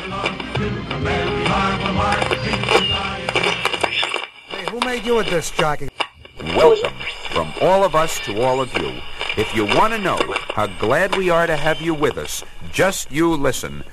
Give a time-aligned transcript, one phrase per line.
[0.00, 0.06] Hey,
[4.70, 5.90] who made you a disc jockey?
[6.56, 6.94] Welcome
[7.30, 8.98] from all of us to all of you.
[9.36, 10.18] If you want to know
[10.54, 12.42] how glad we are to have you with us,
[12.72, 13.84] just you listen.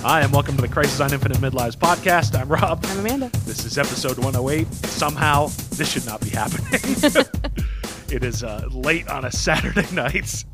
[0.00, 2.34] Hi, and welcome to the Crisis on Infinite Midlives podcast.
[2.38, 2.82] I'm Rob.
[2.86, 3.28] I'm Amanda.
[3.44, 4.72] This is episode 108.
[4.86, 6.66] Somehow, this should not be happening.
[8.10, 10.46] it is uh, late on a Saturday night,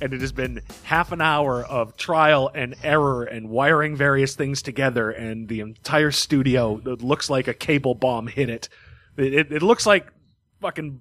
[0.00, 4.62] and it has been half an hour of trial and error and wiring various things
[4.62, 8.68] together, and the entire studio looks like a cable bomb hit it.
[9.16, 10.12] It, it, it looks like
[10.60, 11.00] fucking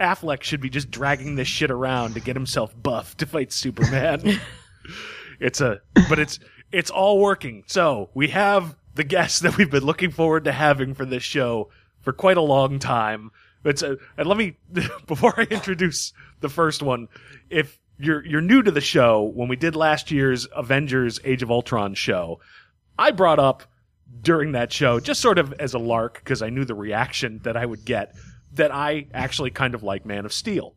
[0.00, 4.40] Affleck should be just dragging this shit around to get himself buffed to fight Superman.
[5.40, 6.38] it's a, but it's
[6.70, 7.64] it's all working.
[7.66, 11.70] So we have the guest that we've been looking forward to having for this show
[12.00, 13.30] for quite a long time.
[13.64, 14.56] It's a, and let me
[15.06, 17.08] before I introduce the first one,
[17.50, 21.50] if you're you're new to the show, when we did last year's Avengers Age of
[21.50, 22.40] Ultron show,
[22.98, 23.64] I brought up
[24.22, 27.56] during that show, just sort of as a lark, because I knew the reaction that
[27.56, 28.14] I would get,
[28.54, 30.74] that I actually kind of like Man of Steel.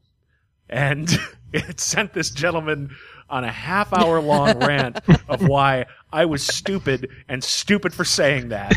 [0.69, 1.09] And
[1.53, 2.95] it sent this gentleman
[3.29, 8.49] on a half hour long rant of why I was stupid and stupid for saying
[8.49, 8.73] that.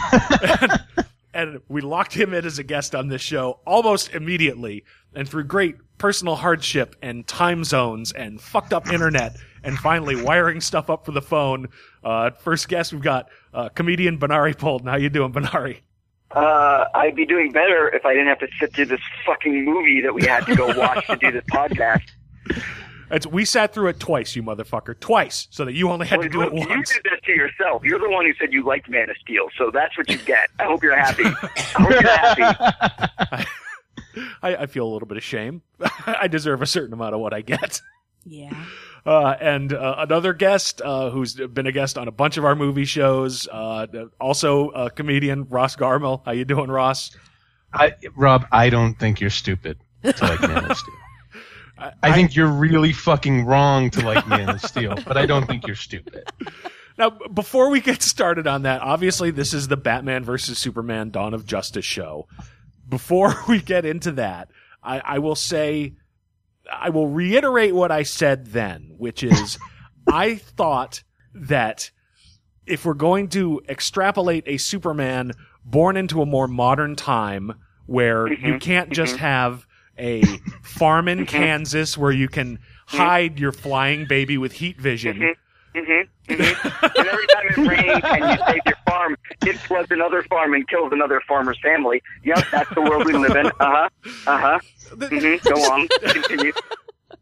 [1.34, 4.84] and, we locked him in as a guest on this show almost immediately.
[5.14, 10.60] And through great personal hardship and time zones and fucked up internet and finally wiring
[10.60, 11.68] stuff up for the phone,
[12.02, 14.88] uh, first guest we've got uh, comedian Benari Polden.
[14.88, 15.80] How you doing, Benari?
[16.30, 20.00] Uh, I'd be doing better if I didn't have to sit through this fucking movie
[20.00, 22.02] that we had to go watch to do this podcast.
[23.10, 26.28] It's, we sat through it twice, you motherfucker, twice, so that you only had to
[26.28, 26.90] do it you once.
[26.90, 27.84] You did that to yourself.
[27.84, 30.48] You're the one who said you liked Man of Steel, so that's what you get.
[30.58, 31.24] I hope you're happy.
[31.24, 33.46] I hope you're happy.
[34.42, 35.62] I, I feel a little bit of shame.
[36.06, 37.80] I deserve a certain amount of what I get.
[38.24, 38.52] Yeah.
[39.04, 42.54] Uh, and uh, another guest uh, who's been a guest on a bunch of our
[42.54, 43.86] movie shows, uh,
[44.20, 46.22] also a comedian, Ross Garmel.
[46.24, 47.14] How you doing, Ross?
[47.72, 50.94] I, Rob, I don't think you're stupid to like Man of Steel.
[51.76, 55.66] I, think you're really fucking wrong to like Man of Steel, but I don't think
[55.66, 56.24] you're stupid.
[56.96, 61.34] Now, before we get started on that, obviously this is the Batman versus Superman Dawn
[61.34, 62.28] of Justice show.
[62.88, 64.50] Before we get into that,
[64.82, 65.94] I, I will say,
[66.70, 69.58] I will reiterate what I said then, which is,
[70.06, 71.02] I thought
[71.34, 71.90] that
[72.66, 75.32] if we're going to extrapolate a Superman
[75.64, 77.52] born into a more modern time
[77.86, 78.58] where you mm-hmm.
[78.58, 79.24] can't just mm-hmm.
[79.24, 79.66] have
[79.98, 80.22] a
[80.62, 85.18] farm in Kansas where you can hide your flying baby with heat vision.
[85.18, 85.78] Mm-hmm.
[85.78, 86.30] Mm-hmm.
[86.30, 90.66] and every time it rains and you save your farm, it floods another farm and
[90.68, 92.00] kills another farmer's family.
[92.22, 93.46] Yep, that's the world we live in.
[93.46, 93.88] Uh huh.
[94.26, 94.58] Uh huh.
[94.90, 95.48] Mm-hmm.
[95.48, 95.88] Go on.
[95.88, 96.52] Continue.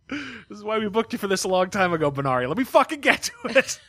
[0.09, 2.47] This is why we booked you for this a long time ago, Benari.
[2.47, 3.81] Let me fucking get to it.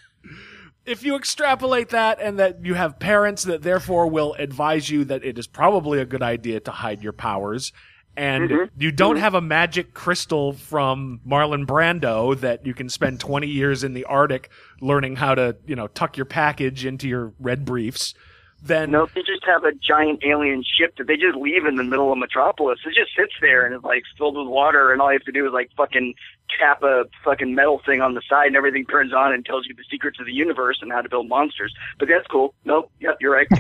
[0.86, 5.24] if you extrapolate that and that you have parents that therefore will advise you that
[5.24, 7.74] it is probably a good idea to hide your powers,
[8.16, 8.82] and mm-hmm.
[8.82, 9.24] you don't mm-hmm.
[9.24, 14.06] have a magic crystal from Marlon Brando that you can spend 20 years in the
[14.06, 14.50] Arctic
[14.82, 18.14] learning how to, you know, tuck your package into your red briefs,
[18.62, 21.84] then No, they just have a giant alien ship that they just leave in the
[21.84, 22.80] middle of Metropolis.
[22.86, 25.32] It just sits there and it's like filled with water, and all you have to
[25.32, 26.14] do is like fucking
[26.60, 29.76] tap a fucking metal thing on the side, and everything turns on and tells you
[29.76, 31.74] the secrets of the universe and how to build monsters.
[32.00, 32.54] But that's cool.
[32.66, 32.92] Nope.
[33.00, 33.48] Yep, you're right.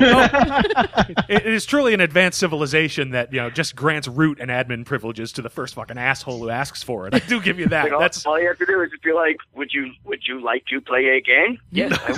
[1.29, 4.85] it it is truly an advanced civilization that, you know, just grants root and admin
[4.85, 7.13] privileges to the first fucking asshole who asks for it.
[7.13, 7.85] I do give you that.
[7.85, 10.21] Like, all, That's all you have to do is just be like, "Would you would
[10.27, 12.11] you like to play a game?" Yes, I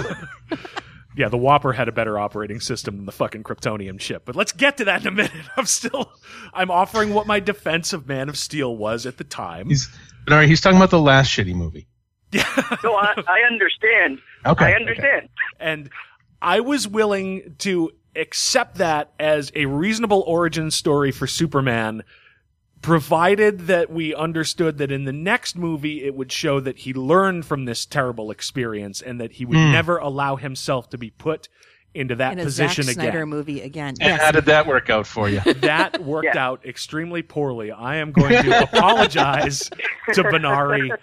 [0.51, 0.59] would.
[1.17, 4.23] Yeah, the WOPR had a better operating system than the fucking Kryptonian ship.
[4.25, 5.31] But let's get to that in a minute.
[5.57, 6.11] I'm still,
[6.53, 9.69] I'm offering what my defense of Man of Steel was at the time.
[9.69, 9.89] He's,
[10.25, 11.87] but all right, he's talking about the last shitty movie.
[12.83, 14.19] No, I, I understand.
[14.45, 14.75] Okay, I okay.
[14.75, 15.29] understand.
[15.59, 15.89] and
[16.41, 22.03] I was willing to accept that as a reasonable origin story for Superman,
[22.81, 27.45] provided that we understood that in the next movie it would show that he learned
[27.45, 29.71] from this terrible experience and that he would Hmm.
[29.71, 31.47] never allow himself to be put
[31.95, 33.29] into that In a position Zack Snyder again.
[33.29, 33.89] movie again.
[34.01, 34.21] And Yes.
[34.21, 35.39] how did that work out for you?
[35.61, 36.45] That worked Yeah.
[36.45, 37.71] out extremely poorly.
[37.71, 39.69] I am going to apologize
[40.13, 40.95] to Benari.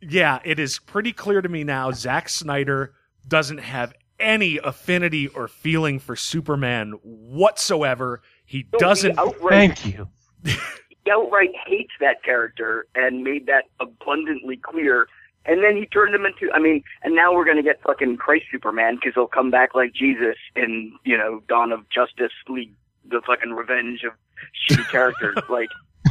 [0.00, 2.94] Yeah, it is pretty clear to me now Zack Snyder
[3.26, 8.22] doesn't have any affinity or feeling for Superman whatsoever.
[8.44, 9.12] He No, doesn't.
[9.12, 10.08] He outright, Thank you.
[10.44, 15.06] he outright hates that character and made that abundantly clear.
[15.46, 18.18] And then he turned him into, I mean, and now we're going to get fucking
[18.18, 22.72] Christ Superman because he'll come back like Jesus in, you know, Dawn of Justice League,
[23.08, 24.12] the fucking revenge of
[24.68, 25.36] shitty characters.
[25.48, 25.70] like,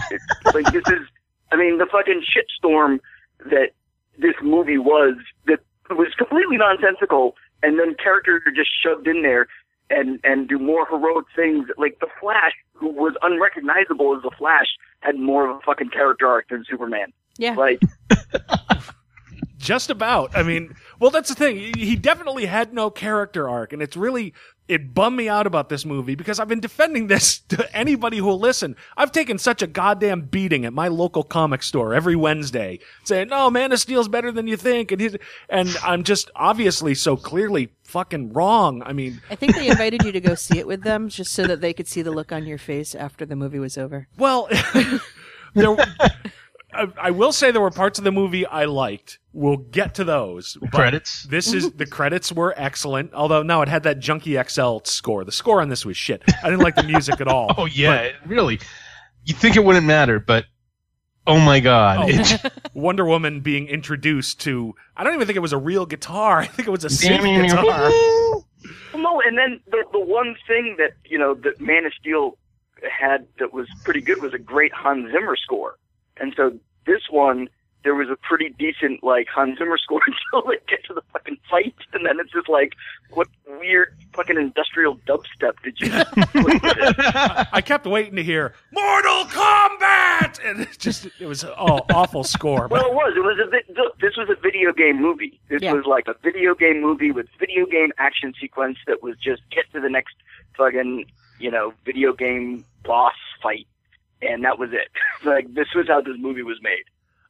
[0.10, 0.24] it's,
[0.54, 1.08] like this is,
[1.52, 3.00] I mean, the fucking shitstorm
[3.52, 3.72] that
[4.18, 5.16] this movie was,
[5.46, 5.60] that
[5.92, 9.48] was completely nonsensical and then characters are just shoved in there
[9.90, 11.68] and and do more heroic things.
[11.78, 14.68] Like the Flash, who was unrecognizable as the Flash,
[15.02, 17.12] had more of a fucking character arc than Superman.
[17.38, 17.56] Yeah.
[17.56, 17.81] Like
[19.59, 20.35] Just about.
[20.35, 21.73] I mean, well, that's the thing.
[21.75, 24.33] He definitely had no character arc, and it's really
[24.69, 28.25] it bummed me out about this movie because I've been defending this to anybody who
[28.25, 28.77] will listen.
[28.95, 33.50] I've taken such a goddamn beating at my local comic store every Wednesday, saying, "No,
[33.50, 35.17] Man of Steel's better than you think," and he's,
[35.50, 38.81] and I'm just obviously so clearly fucking wrong.
[38.85, 41.45] I mean, I think they invited you to go see it with them just so
[41.47, 44.07] that they could see the look on your face after the movie was over.
[44.17, 44.47] Well,
[45.53, 45.75] there.
[46.74, 49.18] I, I will say there were parts of the movie I liked.
[49.33, 50.57] We'll get to those.
[50.62, 51.24] but Credits.
[51.24, 53.13] This is the credits were excellent.
[53.13, 55.24] Although no, it had that Junkie XL score.
[55.24, 56.21] The score on this was shit.
[56.44, 57.54] I didn't like the music at all.
[57.57, 58.60] Oh yeah, it really.
[59.25, 60.45] You think it wouldn't matter, but
[61.27, 62.07] oh my god, Oh.
[62.07, 62.36] it's
[62.74, 64.74] Wonder Woman being introduced to.
[64.95, 66.39] I don't even think it was a real guitar.
[66.42, 67.89] I think it was a synth guitar.
[67.89, 68.45] Well,
[68.95, 72.38] no, and then the the one thing that you know that Man of Steel
[72.89, 75.77] had that was pretty good was a great Hans Zimmer score,
[76.19, 76.51] and so
[76.86, 77.50] this one
[77.86, 81.38] there was a pretty decent like Hans Zimmer score until they get to the fucking
[81.50, 82.74] fight, and then it's just like
[83.12, 85.89] what weird fucking industrial dubstep did you?
[87.54, 92.68] I kept waiting to hear Mortal Kombat, and it just it was oh awful score.
[92.68, 93.13] Well, it was.
[93.16, 95.39] It was a vi- look, this was a video game movie.
[95.50, 95.74] This Yeah.
[95.74, 99.71] was like a video game movie with video game action sequence that was just get
[99.74, 100.16] to the next
[100.57, 101.06] fucking
[101.39, 103.68] you know video game boss fight,
[104.21, 104.89] and that was it.
[105.25, 106.83] Like this was how this movie was made.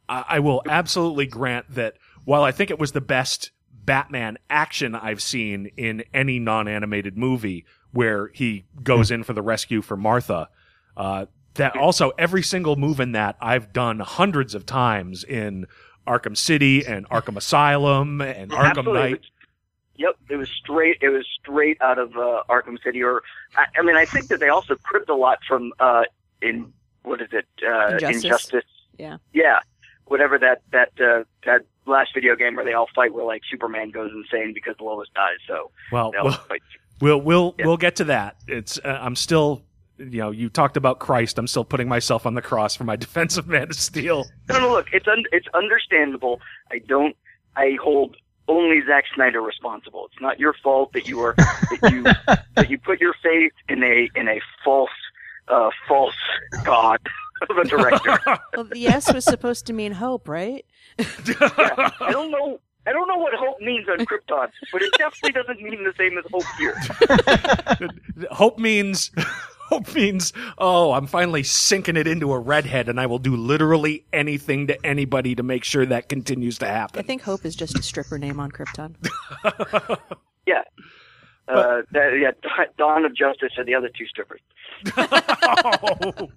[0.08, 1.96] I, I will absolutely grant that
[2.26, 7.66] while I think it was the best Batman action I've seen in any non-animated movie,
[7.92, 10.50] where he goes in for the rescue for Martha.
[10.96, 11.26] Uh,
[11.56, 15.66] that also every single move in that I've done hundreds of times in
[16.08, 18.94] Arkham City and Arkham Asylum and Arkham.
[18.94, 19.22] Knight.
[19.98, 20.98] Yep, it was straight.
[21.02, 23.04] It was straight out of uh, Arkham City.
[23.04, 23.22] Or
[23.56, 26.04] I, I mean, I think that they also cribbed a lot from uh,
[26.42, 26.72] in
[27.04, 27.46] what is it?
[27.66, 28.24] Uh, Injustice.
[28.24, 28.64] Injustice.
[28.98, 29.18] Yeah.
[29.34, 29.60] Yeah,
[30.06, 33.92] whatever that that uh, that last video game where they all fight, where like Superman
[33.92, 35.38] goes insane because Lois dies.
[35.48, 36.38] So Well, they all we'll
[37.02, 37.66] we'll we'll, Yeah.
[37.68, 38.36] we'll get to that.
[38.48, 39.64] It's uh, I'm still.
[40.02, 41.38] You know, you talked about Christ.
[41.38, 44.28] I'm still putting myself on the cross for my defense of Man of Steel.
[44.48, 46.40] No, no, look, it's un- it's understandable.
[46.72, 47.18] I don't.
[47.58, 48.16] I hold
[48.48, 50.06] only Zack Snyder responsible.
[50.10, 52.04] It's not your fault that you are that you
[52.56, 54.90] that you put your faith in a in a false
[55.50, 56.16] uh, false
[56.64, 57.00] god
[57.50, 58.20] of a director.
[58.56, 60.66] Well, the S was supposed to mean hope, right?
[61.00, 62.60] I don't know.
[62.86, 66.18] I don't know what hope means on Krypton, but it definitely doesn't mean the same
[66.18, 68.28] as hope here.
[68.32, 69.12] hope means
[69.70, 74.04] hope means oh i'm finally sinking it into a redhead and i will do literally
[74.12, 77.00] anything to anybody to make sure that continues to happen.
[77.00, 78.96] I think hope is just a stripper name on Krypton.
[80.50, 80.64] Yeah.
[81.50, 82.32] Uh, that, yeah,
[82.78, 84.42] Dawn of Justice and the other two strippers.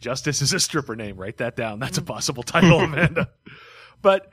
[0.00, 1.16] justice is a stripper name.
[1.16, 1.78] Write that down.
[1.78, 3.30] That's a possible title amanda.
[4.00, 4.30] But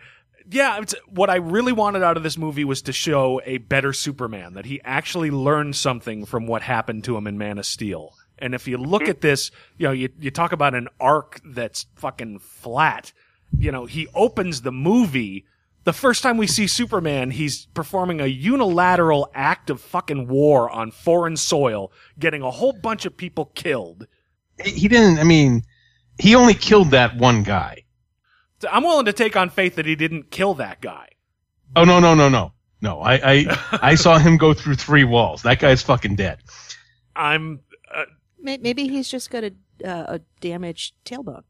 [0.50, 3.94] yeah it's, what i really wanted out of this movie was to show a better
[3.94, 8.14] superman that he actually learned something from what happened to him in man of steel.
[8.38, 11.86] And if you look at this you know you, you talk about an arc that's
[11.96, 13.14] fucking flat.
[13.58, 15.46] You know he opens the movie
[15.86, 20.92] the first time we see Superman, he's performing a unilateral act of fucking war on
[20.92, 24.08] foreign soil, getting a whole bunch of people killed.
[24.62, 25.20] he he didn't.
[25.20, 25.64] I mean,
[26.18, 27.84] he only killed that one guy.
[28.60, 31.10] So I'm willing to take on faith that he didn't kill that guy.
[31.76, 33.02] Oh no no no no no!
[33.02, 35.44] I I I saw him go through three walls.
[35.44, 36.40] That guy's fucking dead.
[37.16, 37.60] I'm
[37.94, 38.06] uh,
[38.40, 39.52] Maybe he's just got a
[39.86, 41.44] uh, a damaged tailbone.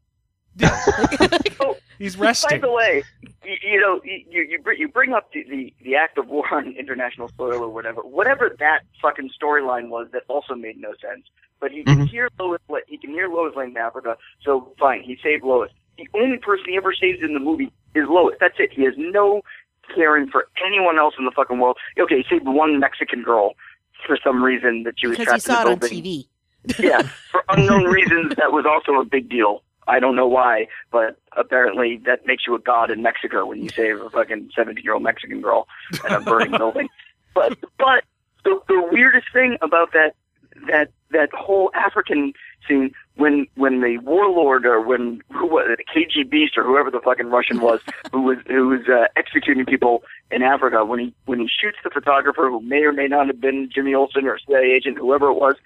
[1.98, 2.60] he's resting.
[2.60, 3.02] By the way,
[3.44, 6.74] you, you know, you you you bring up the, the the act of war on
[6.78, 11.24] international soil or whatever, whatever that fucking storyline was that also made no sense.
[11.60, 12.08] But he can Mhm.
[12.08, 12.60] hear Lois.
[12.68, 14.16] La- He can hear Lois Lane in Africa.
[14.44, 15.70] So fine, he saved Lois.
[15.96, 18.36] The only person he ever saves in the movie is Lois.
[18.38, 18.72] That's it.
[18.72, 19.40] He has no
[19.94, 21.78] caring for anyone else in the fucking world.
[21.98, 23.54] Okay, he saved one Mexican girl
[24.06, 26.02] for some reason that she was Because he trapped saw in it the on building
[26.04, 26.26] TV.
[26.84, 29.62] yeah, for unknown reasons, that was also a big deal.
[29.86, 33.68] I don't know why, but apparently that makes you a god in Mexico when you
[33.68, 35.68] save a fucking 17 year old Mexican girl
[36.06, 36.88] in a burning building.
[37.34, 38.04] But but
[38.44, 40.14] the, the weirdest thing about that
[40.68, 42.32] that that whole African
[42.66, 47.28] scene when when the warlord or when who was it, KGBeast or whoever the fucking
[47.28, 51.48] Russian was who was who was uh, executing people in Africa when he when he
[51.48, 54.72] shoots the photographer who may or may not have been Jimmy Olsen or a CIA
[54.72, 55.56] agent whoever it was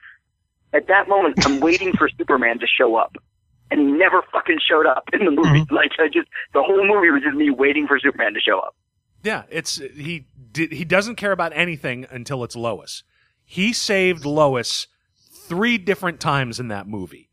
[0.73, 3.17] at that moment, I'm waiting for Superman to show up.
[3.71, 5.65] And he never fucking showed up in the movie.
[5.71, 8.75] Like, I just, the whole movie was just me waiting for Superman to show up.
[9.23, 13.03] Yeah, it's he did, he doesn't care about anything until it's Lois.
[13.45, 14.87] He saved Lois
[15.31, 17.29] three different times in that movie.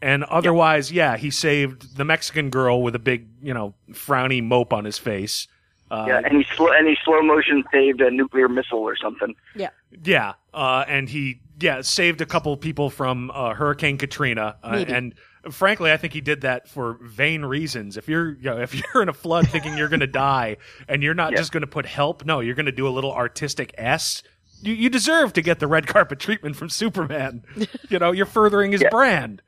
[0.00, 4.72] And otherwise, yeah, he saved the Mexican girl with a big, you know, frowny mope
[4.72, 5.48] on his face.
[5.90, 9.34] Uh, yeah, and he slow and he slow motion saved a nuclear missile or something.
[9.56, 9.70] Yeah,
[10.04, 14.92] Yeah, uh, and he yeah saved a couple people from uh, Hurricane Katrina, uh, Maybe.
[14.92, 15.14] and
[15.50, 17.96] frankly, I think he did that for vain reasons.
[17.96, 20.56] If you're you know, if you're in a flood thinking you're going to die,
[20.88, 21.38] and you're not Yeah.
[21.38, 24.22] just going to put help, no, you're going to do a little artistic s.
[24.60, 27.44] You, you deserve to get the red carpet treatment from Superman.
[27.88, 28.88] you know, you're furthering his Yeah.
[28.90, 29.40] brand.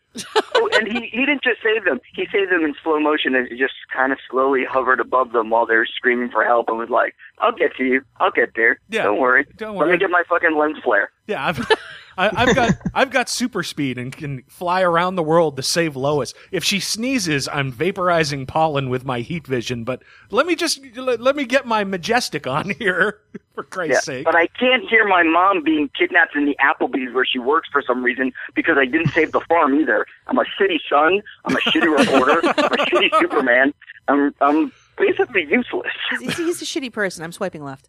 [0.57, 3.47] Oh, and he he didn't just save them; he saved them in slow motion and
[3.47, 6.91] he just kind of slowly hovered above them while they're screaming for help and was
[6.91, 8.03] like, "I'll get to you.
[8.19, 8.81] I'll get there.
[8.89, 9.47] Yeah, Don't worry.
[9.57, 9.79] don't worry.
[9.79, 11.59] Let worry." me get my fucking lens flare." Yeah, I've,
[12.19, 15.97] I, I've got I've got super speed and can fly around the world to save
[15.97, 16.35] Lois.
[16.51, 19.85] If she sneezes, I'm vaporizing pollen with my heat vision.
[19.85, 23.21] But let me just let, let me get my majestic on here
[23.55, 24.25] for Christ's Yeah, sake.
[24.25, 27.83] but I can't hear my mom being kidnapped in the Applebee's where she works for
[27.87, 30.07] some reason because I didn't save the farm either.
[30.27, 31.23] I'm a shitty son.
[31.45, 32.41] I'm a shitty reporter.
[32.49, 33.73] I'm a shitty Superman.
[34.09, 35.93] I'm I'm basically useless.
[36.19, 37.25] He's, he's a shitty person.
[37.25, 37.89] I'm swiping left.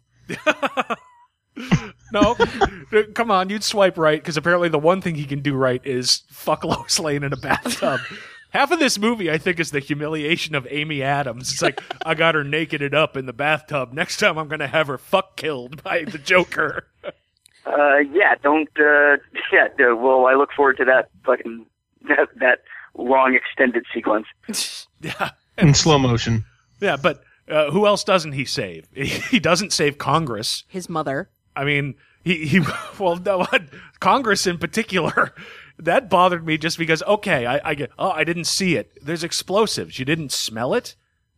[2.12, 2.36] No,
[3.14, 6.22] come on, you'd swipe right because apparently the one thing he can do right is
[6.28, 8.00] fuck Lois Lane in a bathtub.
[8.50, 11.52] Half of this movie, I think, is the humiliation of Amy Adams.
[11.52, 13.92] It's like I got her naked up in the bathtub.
[13.92, 16.86] Next time, I'm gonna have her fuck killed by the Joker.
[17.64, 18.68] Uh, yeah, don't.
[18.76, 19.18] Uh,
[19.52, 21.64] yeah, uh, well, I look forward to that fucking
[22.08, 22.58] that that
[22.96, 24.26] long extended sequence.
[25.00, 26.44] yeah, in slow motion.
[26.80, 28.88] Yeah, but uh, who else doesn't he save?
[28.94, 30.64] He doesn't save Congress.
[30.66, 31.30] His mother.
[31.56, 31.94] I mean,
[32.24, 32.60] he, he
[32.98, 33.46] well, no,
[34.00, 35.34] Congress in particular.
[35.78, 38.92] That bothered me just because, okay, I, I get, oh, I didn't see it.
[39.04, 39.98] There's explosives.
[39.98, 40.94] You didn't smell it?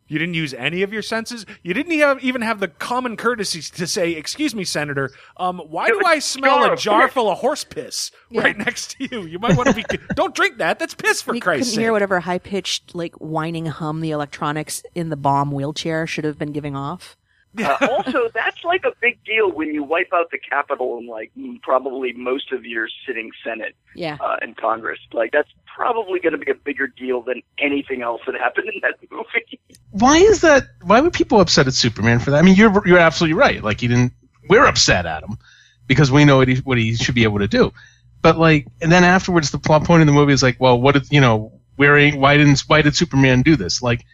[0.07, 1.47] You didn't use any of your senses?
[1.63, 5.87] You didn't have, even have the common courtesy to say, excuse me, Senator, um, why
[5.87, 8.43] do I smell a jar full of horse piss Yeah.
[8.43, 9.23] right next to you?
[9.23, 10.79] You might want to be, don't drink that.
[10.79, 11.83] That's piss for he Christ's couldn't sake.
[11.85, 16.39] hear whatever high pitched, like whining hum the electronics in the bomb wheelchair should have
[16.39, 17.17] been giving off.
[17.59, 21.31] Uh, also, that's like a big deal when you wipe out the Capitol and like
[21.63, 24.17] probably most of your sitting Senate Yeah.
[24.21, 24.99] uh, and Congress.
[25.13, 28.81] Like that's probably going to be a bigger deal than anything else that happened in
[28.83, 29.61] that movie.
[29.91, 30.65] Why is that?
[30.83, 32.39] Why would people upset at Superman for that?
[32.39, 33.63] I mean, you're you're absolutely right.
[33.63, 34.13] Like he didn't.
[34.49, 35.39] We're upset at him
[35.87, 37.73] because we know what he what he should be able to do.
[38.21, 40.93] But like, and then afterwards, the plot point in the movie is like, well, what
[40.95, 41.53] did you know?
[41.77, 43.83] Where ain't- why didn't why did Superman do this?
[43.83, 44.05] Like,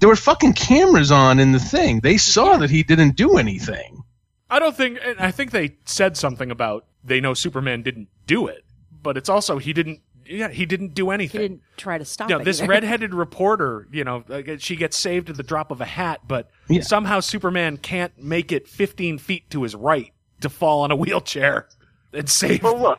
[0.00, 2.00] there were fucking cameras on in the thing.
[2.00, 4.02] They saw that he didn't do anything.
[4.50, 4.98] I don't think.
[5.04, 8.64] and I think they said something about they know Superman didn't do it,
[9.02, 10.00] but it's also he didn't.
[10.30, 11.40] Yeah, he didn't do anything.
[11.40, 12.68] He didn't try to stop You know, this either.
[12.70, 14.24] redheaded reporter, you know,
[14.58, 16.82] she gets saved at the drop of a hat, but Yeah.
[16.82, 20.12] somehow Superman can't make it 15 feet to his right
[20.42, 21.66] to fall on a wheelchair
[22.12, 22.62] and save.
[22.62, 22.98] Well, look,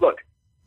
[0.00, 0.16] look.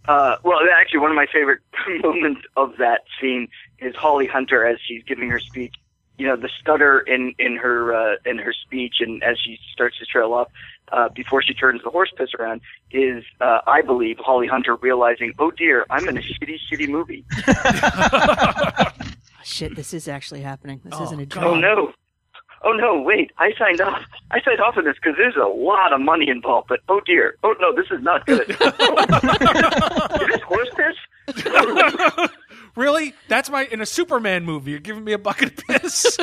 [0.08, 1.60] Uh, well, actually, one of my favorite
[2.02, 3.50] moments of that scene
[3.86, 5.74] is Holly Hunter as she's giving her speech.
[6.18, 9.98] You know, the stutter in in her uh, in her speech, and as she starts
[9.98, 10.48] to trail off
[10.92, 12.62] uh, before she turns the horse piss around,
[12.92, 17.26] is uh, I believe Holly Hunter realizing, oh dear, I'm in a shitty, shitty movie.
[19.44, 20.80] Shit, this is actually happening.
[20.86, 21.40] This Oh, isn't a God.
[21.42, 21.54] dream.
[21.54, 21.94] Oh no.
[22.66, 24.02] Oh no, wait, I signed off.
[24.32, 27.36] I signed off on this because there's a lot of money involved, but oh dear.
[27.44, 28.50] Oh no, this is not good.
[28.50, 30.96] is this horse piss?
[32.76, 33.14] Really?
[33.28, 34.72] That's my in a Superman movie.
[34.72, 36.18] You're giving me a bucket of piss.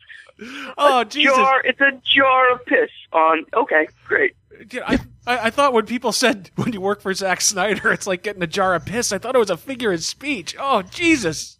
[0.78, 1.36] oh Jesus!
[1.36, 4.34] Jar, it's a jar of piss on, okay, great.
[4.70, 8.06] Yeah, I, I I thought when people said when you work for Zack Snyder, it's
[8.06, 9.12] like getting a jar of piss.
[9.12, 10.54] I thought it was a figure of speech.
[10.58, 11.58] Oh Jesus!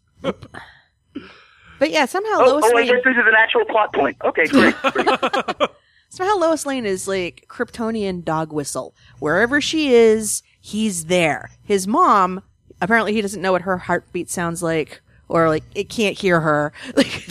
[1.78, 2.86] But yeah, somehow Oh, Lois oh Lane.
[2.88, 4.16] guess this is an actual plot point.
[4.22, 4.74] Okay, great.
[4.92, 5.08] great.
[6.10, 8.94] Somehow Lois Lane is like Kryptonian dog whistle.
[9.18, 11.50] Wherever she is, he's there.
[11.62, 12.42] His mom,
[12.80, 16.72] apparently he doesn't know what her heartbeat sounds like, or like it can't hear her.
[16.96, 17.26] Like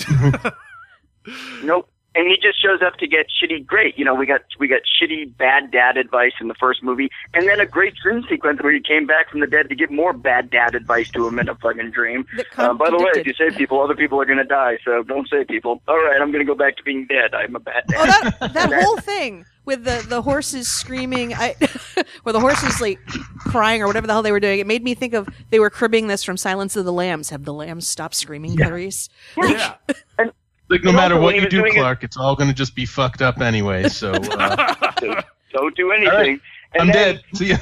[1.64, 1.90] nope.
[2.16, 3.98] And he just shows up to get shitty great.
[3.98, 7.48] You know, we got we got shitty bad dad advice in the first movie, and
[7.48, 10.12] then a great dream sequence where he came back from the dead to give more
[10.12, 12.26] bad dad advice to him in a fucking dream.
[12.58, 14.80] Uh, by the way, if you save people, other people are going to die.
[14.84, 15.84] So don't save people.
[15.88, 17.36] All right, I'm going to go back to being dead.
[17.36, 18.36] I'm a bad Oh, dad.
[18.40, 21.56] that that whole thing with the the horses screaming, I,
[22.24, 23.00] where the horses like
[23.38, 24.60] crying or whatever the hell they were doing.
[24.60, 27.30] It made me think of they were cribbing this from Silence of the Lambs.
[27.30, 29.10] Have the lambs stopped screaming, Clarice?
[29.38, 29.76] Yeah.
[30.18, 30.34] Like,
[30.84, 32.88] no And matter what you do, doing it- Clark, it's all going to just be
[32.88, 33.88] fucked up anyway.
[33.90, 34.74] So uh,
[35.54, 36.10] don't do anything.
[36.12, 36.42] All right.
[36.74, 37.24] And I'm then, dead.
[37.36, 37.58] See ya.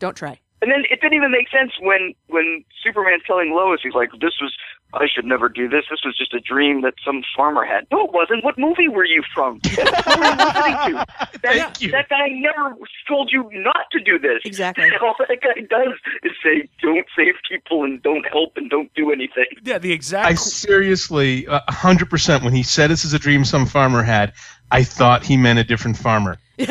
[0.00, 0.40] Don't try.
[0.60, 4.34] And then it didn't even make sense when when Superman's telling Lois, he's like, "This
[4.40, 4.52] was
[4.94, 5.84] I should never do this.
[5.90, 7.86] This was just a dream that some farmer had.
[7.92, 8.42] No, it wasn't.
[8.42, 9.60] What movie were you from?
[9.68, 10.92] Who were you listening to?
[10.96, 11.90] That, Thank you.
[11.90, 12.74] that guy never
[13.06, 14.40] told you not to do this.
[14.46, 14.88] Exactly.
[15.02, 15.92] All that guy does
[16.22, 19.44] is say, don't save people and don't help and don't do anything.
[19.62, 20.26] Yeah, the exact.
[20.26, 22.42] I seriously, a hundred percent.
[22.42, 24.32] When he said this is a dream some farmer had,
[24.70, 26.38] I thought he meant a different farmer.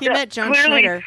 [0.00, 1.04] He met John clearly- Schneider.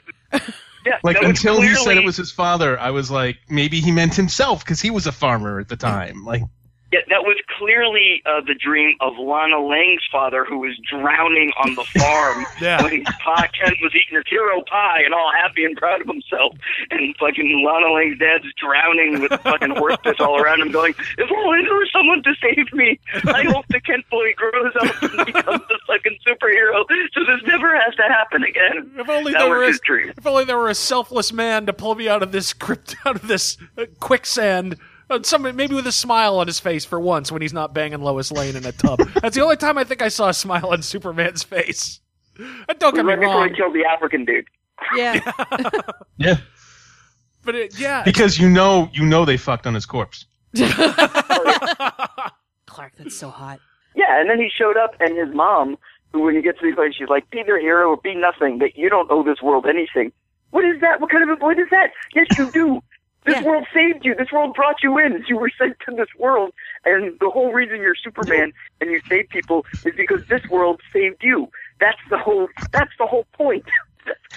[0.86, 4.16] Yeah, Like until he said it was his father, I was like, maybe he meant
[4.16, 6.26] himself because he was a farmer at the time.
[6.26, 6.44] Like,
[6.92, 11.76] Yeah, that was clearly uh, the dream of Lana Lang's father, who was drowning on
[11.76, 12.84] the farm Yeah.
[12.84, 16.56] when Pa Ken was eating his hero pie and all happy and proud of himself.
[16.90, 21.32] And fucking Lana Lang's dad's drowning with fucking horse piss all around him, going, "If
[21.32, 23.00] only there was someone to save me.
[23.24, 26.84] I hope the Kent boy grows up and becomes a fucking superhero,
[27.14, 30.28] so this never has to happen again." If only that there was were a, if
[30.28, 33.28] only there were a selfless man to pull me out of this crypt, out of
[33.30, 34.76] this uh, quicksand.
[35.12, 38.00] Uh, Somebody, maybe with a smile on his face for once when he's not banging
[38.02, 39.00] Lois Lane in a tub.
[39.22, 42.00] That's the only time I think I saw a smile on Superman's face.
[42.40, 44.46] And don't get me Right before wrong, he killed the African dude.
[44.96, 45.20] Yeah.
[46.18, 46.38] yeah,
[47.46, 50.26] but it, yeah, because you know, you know they fucked on his corpse.
[50.56, 50.80] Clark,
[52.98, 53.60] that's so hot.
[53.96, 55.78] Yeah, and then he showed up, and his mom,
[56.12, 58.58] who when you get to the place, she's like, "Be their hero or be nothing.
[58.58, 60.12] That you don't owe this world anything."
[60.50, 61.00] What is that?
[61.00, 61.92] What kind of a boy is that?
[62.16, 62.82] Yes, you do.
[63.26, 63.44] This Yeah.
[63.44, 64.16] world saved you.
[64.16, 65.24] This world brought you in.
[65.28, 66.54] You were sent to this world,
[66.86, 71.22] and the whole reason you're Superman and you save people is because this world saved
[71.24, 71.48] you.
[71.80, 72.48] That's the whole.
[72.72, 73.66] That's the whole point.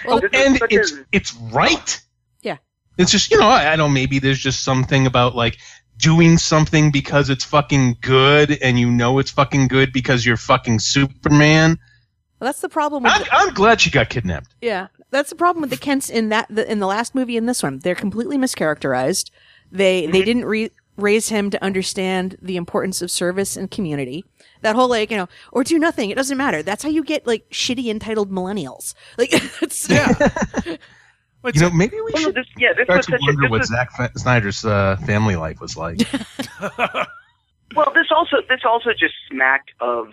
[0.05, 2.01] Well, and it's a- it's right.
[2.43, 2.57] Yeah.
[2.99, 5.57] It's just you know I, I don't maybe there's just something about like
[5.97, 10.77] doing something because it's fucking good and you know it's fucking good because you're fucking
[10.79, 11.79] Superman.
[12.39, 14.53] Well, that's the problem with I'm, the, I'm glad she got kidnapped.
[14.61, 14.87] yeah.
[15.11, 17.63] That's the problem with the Kents in that the, in the last movie and this
[17.63, 17.79] one.
[17.79, 19.29] They're completely mischaracterized.
[19.71, 24.25] They they didn't re- raise him to understand the importance of service and community.
[24.61, 26.09] That whole like you know or do nothing.
[26.09, 26.61] It doesn't matter.
[26.63, 28.93] That's how you get like shitty entitled millennials.
[29.17, 29.29] Like
[29.61, 30.11] it's yeah.
[31.53, 33.41] You know maybe we Well, should this, yeah, this start was to such a, wonder
[33.43, 36.01] this what was- Zack Snyder's uh, family life was like.
[37.75, 40.07] Well, this also this also just smacked of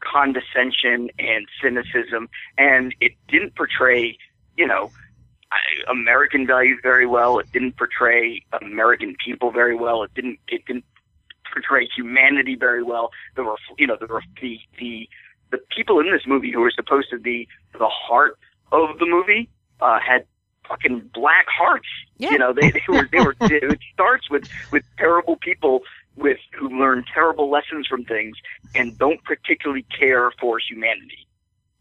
[0.00, 4.16] condescension and cynicism, and it didn't portray,
[4.56, 4.90] you know,
[5.88, 7.38] American values very well.
[7.38, 10.02] It didn't portray American people very well.
[10.02, 10.84] It didn't it didn't
[11.52, 13.10] portray humanity very well.
[13.34, 15.08] There were you know there were the the
[15.50, 18.38] the people in this movie who were supposed to be the heart
[18.72, 19.48] of the movie
[19.80, 20.24] uh, had
[20.68, 21.88] fucking black hearts.
[22.18, 22.30] Yeah.
[22.30, 25.80] You know they, they were they were it starts with with terrible people
[26.16, 28.36] with who learn terrible lessons from things
[28.74, 31.26] and don't particularly care for humanity.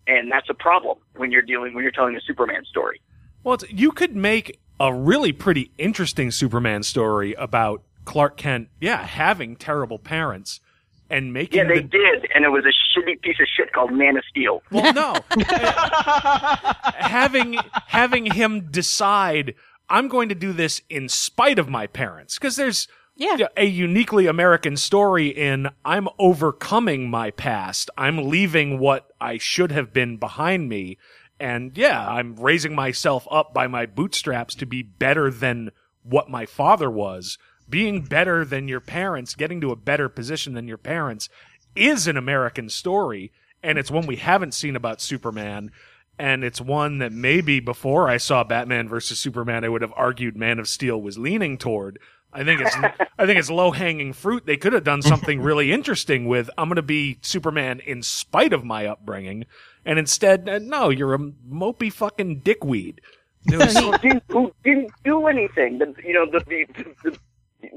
[0.08, 3.02] And that's a problem when you're dealing when you're telling a Superman story.
[3.44, 9.06] Well, it's, you could make a really pretty interesting Superman story about Clark Kent, yeah,
[9.06, 10.62] having terrible parents
[11.10, 13.92] and making Yeah, they the, did, and it was a shitty piece of shit called
[13.92, 14.64] Man of Steel.
[14.72, 16.66] well, no, uh,
[16.96, 19.54] having having him decide
[19.90, 22.88] I'm going to do this in spite of my parents because there's
[23.20, 23.48] Yeah.
[23.58, 27.90] a uniquely American story in I'm overcoming my past.
[27.98, 30.98] I'm leaving what I should have been behind me.
[31.38, 35.72] And yeah, I'm raising myself up by my bootstraps to be better than
[36.04, 37.38] what my father was.
[37.70, 41.30] Being better than your parents, getting to a better position than your parents
[41.76, 43.32] is an American story.
[43.62, 45.72] And it's one we haven't seen about Superman.
[46.18, 50.36] And it's one that maybe before I saw Batman versus Superman, I would have argued
[50.36, 52.00] Man of Steel was leaning toward.
[52.32, 52.76] I think it's
[53.18, 54.46] I think it's low hanging fruit.
[54.46, 58.54] They could have done something really interesting with I'm going to be Superman in spite
[58.54, 59.46] of my upbringing,
[59.86, 63.02] and instead, uh, no, you're a mopey fucking dickweed.
[63.48, 65.80] Was- who didn't, who didn't do anything.
[65.80, 66.68] The, you know, the, the
[67.04, 67.18] the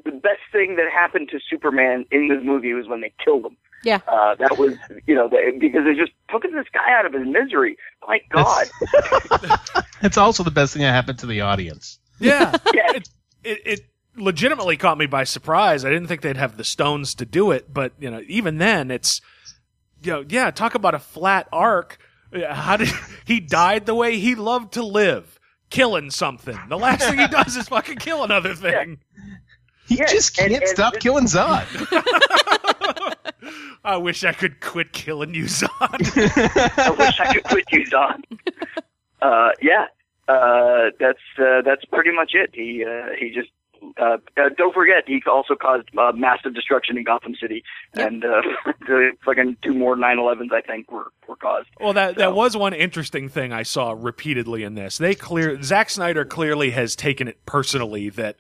[0.05, 3.57] the best thing that happened to Superman in this movie was when they killed him.
[3.85, 3.99] Yeah.
[4.07, 4.75] Uh, that was,
[5.07, 7.77] you know, they, because they just took this guy out of his misery.
[8.07, 8.67] My God.
[10.03, 11.99] it's also the best thing that happened to the audience.
[12.21, 12.93] yeah, Yeah.
[12.93, 13.09] it,
[13.43, 13.81] it it
[14.17, 15.85] legitimately caught me by surprise.
[15.85, 18.91] I didn't think they'd have the stones to do it, but you know, even then,
[18.91, 19.21] it's
[20.03, 21.99] you know, yeah, talk about a flat arc.
[22.49, 22.89] How did
[23.25, 25.39] he died the way he loved to live,
[25.71, 26.59] killing something?
[26.69, 28.99] The last thing he does is fucking kill another thing.
[29.89, 31.67] He Yeah, just can't and stop this- killing Zod.
[33.85, 35.69] I wish I could quit killing you, Zod.
[36.79, 38.23] I wish I could quit you, Don.
[39.21, 39.87] Uh, yeah.
[40.29, 42.51] Uh, that's uh, that's pretty much it.
[42.55, 43.51] He uh, he just
[44.01, 47.63] uh, uh, don't forget he also caused uh, massive destruction in Gotham City,
[47.97, 48.07] Yep.
[48.09, 48.43] and uh,
[48.87, 51.69] the fucking two more 9/11s I think were were caused.
[51.81, 54.99] Well, that that was one interesting thing I saw repeatedly in this.
[54.99, 58.37] They clear Zack Snyder clearly has taken it personally that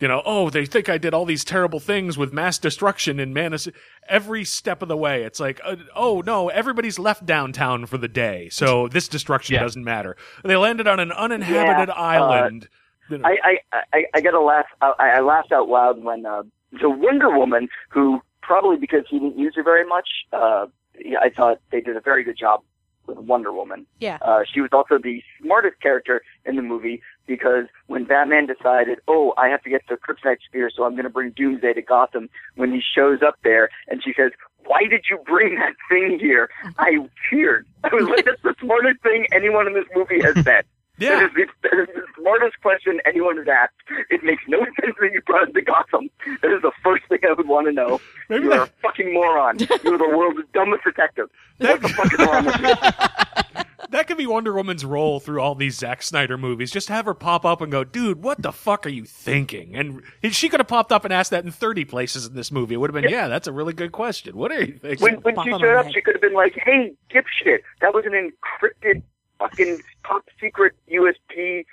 [0.00, 3.32] you know, oh, they think I did all these terrible things with mass destruction in
[3.32, 3.68] Man of
[4.08, 5.22] every step of the way.
[5.22, 9.60] It's like, uh, oh no, everybody's left downtown for the day, so this destruction Yeah.
[9.62, 10.16] doesn't matter.
[10.44, 12.62] They landed on an uninhabited Yeah, uh, island.
[12.62, 13.36] You know, I
[13.72, 14.66] I I, I got to laugh.
[14.80, 16.42] I, I laughed out loud when uh,
[16.80, 20.66] the Wonder Woman, who probably because he didn't use her very much, uh,
[20.98, 22.60] yeah, I thought they did a very good job
[23.06, 23.86] with Wonder Woman.
[24.00, 24.18] Yeah.
[24.22, 29.34] Uh, she was also the smartest character in the movie because when Batman decided, oh,
[29.36, 32.28] I have to get the Kryptonite Spear, so I'm going to bring Doomsday to Gotham,
[32.56, 34.32] when he shows up there and she says,
[34.66, 36.48] why did you bring that thing here?
[36.78, 36.96] I
[37.28, 37.66] cheered.
[37.82, 40.64] I was like, that's the smartest thing anyone in this movie has said.
[40.98, 43.74] Yeah, That is, the, that is the smartest question anyone has asked.
[44.10, 46.08] It makes no sense that you brought it to Gotham.
[46.42, 48.00] That is the first thing I would want to know.
[48.28, 49.58] Maybe you that- are a fucking moron.
[49.58, 51.28] You're the world's dumbest detective.
[51.58, 53.64] What the fuck is wrong with you?
[53.90, 56.70] that could be Wonder Woman's role through all these Zack Snyder movies.
[56.70, 59.74] Just have her pop up and go, dude, what the fuck are you thinking?
[59.76, 60.02] And
[60.34, 62.74] she could have popped up and asked that in 30 places in this movie.
[62.74, 64.36] It would have been, yeah, that's a really good question.
[64.36, 65.02] What are you thinking?
[65.02, 68.12] When, when she showed up, she could have been like, hey, dipshit, that was an
[68.12, 69.02] encrypted
[69.48, 71.64] fucking top secret USB,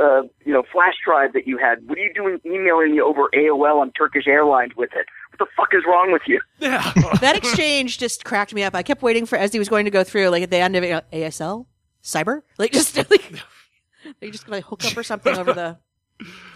[0.00, 1.86] uh, you know, flash drive that you had.
[1.88, 5.06] What are you doing emailing me over AOL on Turkish Airlines with it?
[5.30, 6.40] What the fuck is wrong with you?
[6.58, 6.92] yeah.
[7.20, 8.74] that exchange just cracked me up.
[8.74, 10.76] I kept waiting for as he was going to go through, like at the end
[10.76, 11.66] of it, ASL,
[12.02, 13.32] cyber, like just like
[14.20, 15.78] they just like hook up or something over the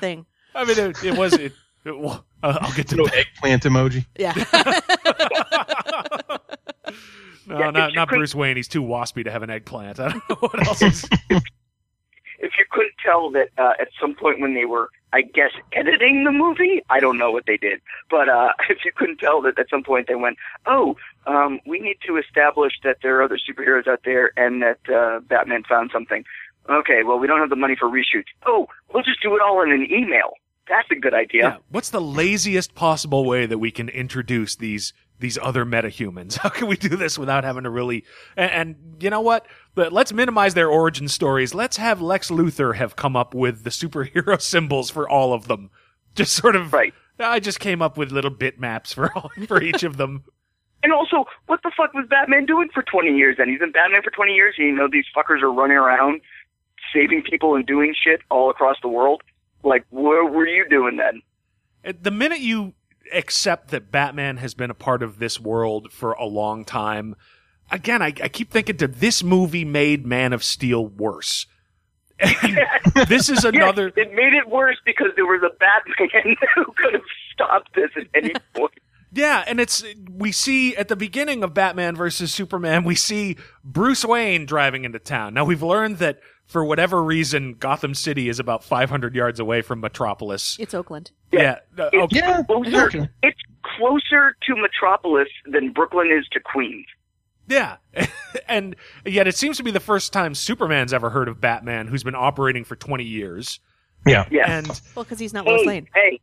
[0.01, 0.27] thing.
[0.55, 1.53] I mean, it, it was, it,
[1.85, 4.07] it, well, uh, I'll get to No eggplant emoji.
[4.17, 4.35] Yeah,
[7.47, 8.57] No, Yeah, not, not Bruce Wayne.
[8.57, 10.01] He's too waspy to have an eggplant.
[10.01, 11.07] I don't know what else is.
[11.31, 16.25] if you couldn't tell that uh, at some point when they were, I guess, editing
[16.25, 19.59] the movie, I don't know what they did, but uh, if you couldn't tell that
[19.59, 23.38] at some point they went, oh, um, we need to establish that there are other
[23.38, 26.25] superheroes out there and that uh, Batman found something.
[26.70, 28.33] Okay, well, we don't have the money for reshoots.
[28.47, 30.33] Oh, we'll just do it all in an email.
[30.68, 31.42] That's a good idea.
[31.42, 31.57] Yeah.
[31.68, 36.38] What's the laziest possible way that we can introduce these these other metahumans?
[36.42, 38.05] How can we do this without having to really?
[38.37, 39.46] And, and you know what?
[39.77, 41.55] Let's minimize their origin stories.
[41.55, 45.70] Let's have Lex Luthor have come up with the superhero symbols for all of them.
[46.14, 46.72] Just sort of.
[46.72, 46.94] Right.
[47.18, 50.24] I just came up with little bitmaps for all, for each of them.
[50.83, 53.48] And also, what the fuck was Batman doing for 20 years then?
[53.48, 54.55] He's been Batman for 20 years.
[54.59, 56.20] You know, these fuckers are running around
[56.92, 59.22] saving people and doing shit all across the world.
[59.62, 61.22] Like, what were you doing then?
[61.87, 62.74] Uh, The minute you
[63.12, 67.17] accept that Batman has been a part of this world for a long time,
[67.71, 71.47] again, I, I keep thinking to this movie made Man of Steel worse.
[73.09, 73.93] This is another.
[73.97, 77.90] Yes, it made it worse because there was a Batman who could have stopped this
[77.97, 78.73] at any point.
[79.12, 84.05] Yeah, and it's we see at the beginning of Batman versus Superman, we see Bruce
[84.05, 85.35] Wayne driving into town.
[85.35, 89.81] Now we've learned that for whatever reason, Gotham City is about 500 yards away from
[89.81, 90.57] Metropolis.
[90.61, 91.11] it's Oakland.
[91.33, 92.17] Yeah, uh, It's okay.
[92.19, 93.11] Yeah, closer.
[93.23, 93.41] It's
[93.77, 96.87] closer to Metropolis than Brooklyn is to Queens.
[97.49, 97.77] yeah,
[98.49, 102.05] and yet it seems to be the first time Superman's ever heard of Batman, who's
[102.05, 103.59] been operating for 20 years.
[104.07, 104.27] Yeah.
[104.31, 104.51] Yeah.
[104.51, 105.89] And Well, because he's not Lois hey, Lane.
[105.95, 106.21] hey,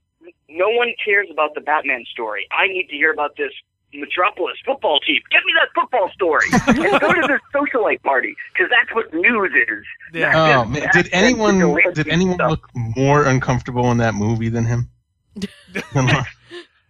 [0.50, 2.48] no one cares about the Batman story.
[2.52, 3.52] I need to hear about this
[3.94, 5.20] Metropolis football team.
[5.32, 6.46] Get me that football story.
[6.68, 9.86] and go to this socialite party because that's what news is.
[10.14, 10.62] Yeah.
[10.62, 11.60] Oh man, did anyone
[11.94, 12.52] did anyone stuff.
[12.52, 14.90] look more uncomfortable in that movie than him?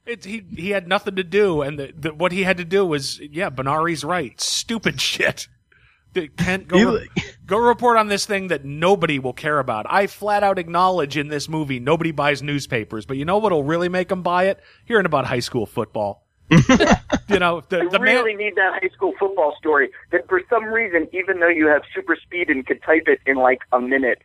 [0.05, 2.85] it, he he had nothing to do, and the, the, what he had to do
[2.85, 4.39] was, yeah, Benari's right.
[4.41, 5.47] Stupid shit.
[6.13, 7.09] The- Kent, go, He- re-
[7.45, 9.85] go report on this thing that nobody will care about.
[9.89, 13.89] I flat out acknowledge in this movie nobody buys newspapers, but you know what'll really
[13.89, 14.59] make them buy it?
[14.85, 16.20] Hearing about high school football.
[17.29, 18.01] you know, the, I the man.
[18.01, 19.89] really need that high school football story.
[20.11, 23.37] That for some reason, even though you have super speed and could type it in
[23.37, 24.21] like a minute,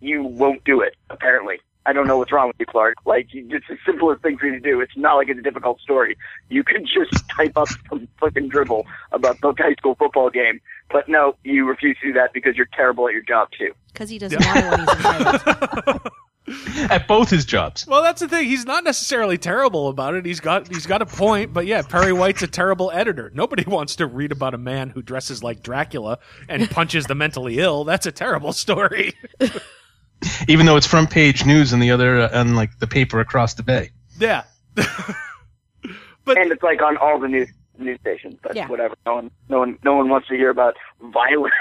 [0.00, 0.94] you won't do it.
[1.10, 2.96] Apparently, I don't know what's wrong with you, Clark.
[3.06, 4.80] Like you- it's the simplest thing for you to do.
[4.80, 6.16] It's not like it's a difficult story.
[6.48, 10.60] You can just type up some fucking dribble about the high school football game.
[10.90, 13.72] But no, you refuse to do that because you're terrible at your job too.
[13.92, 16.08] Because he doesn't want it when he's entitled.
[16.90, 17.86] At both his jobs.
[17.86, 18.46] Well, that's the thing.
[18.48, 20.24] He's not necessarily terrible about it.
[20.24, 23.30] He's got he's got a point, but yeah, Perry White's a terrible editor.
[23.34, 27.58] Nobody wants to read about a man who dresses like Dracula and punches the mentally
[27.58, 27.84] ill.
[27.84, 29.14] That's a terrible story.
[30.48, 33.54] Even though it's front page news and the other uh, and like the paper across
[33.54, 33.90] the bay.
[34.18, 34.44] Yeah.
[34.74, 38.36] but And it's like on all the news news stations.
[38.42, 38.66] But Yeah.
[38.68, 38.94] whatever.
[39.06, 41.54] No one, no one, no one wants to hear about violence.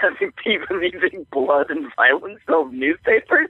[0.44, 3.50] people using blood and violence of newspapers.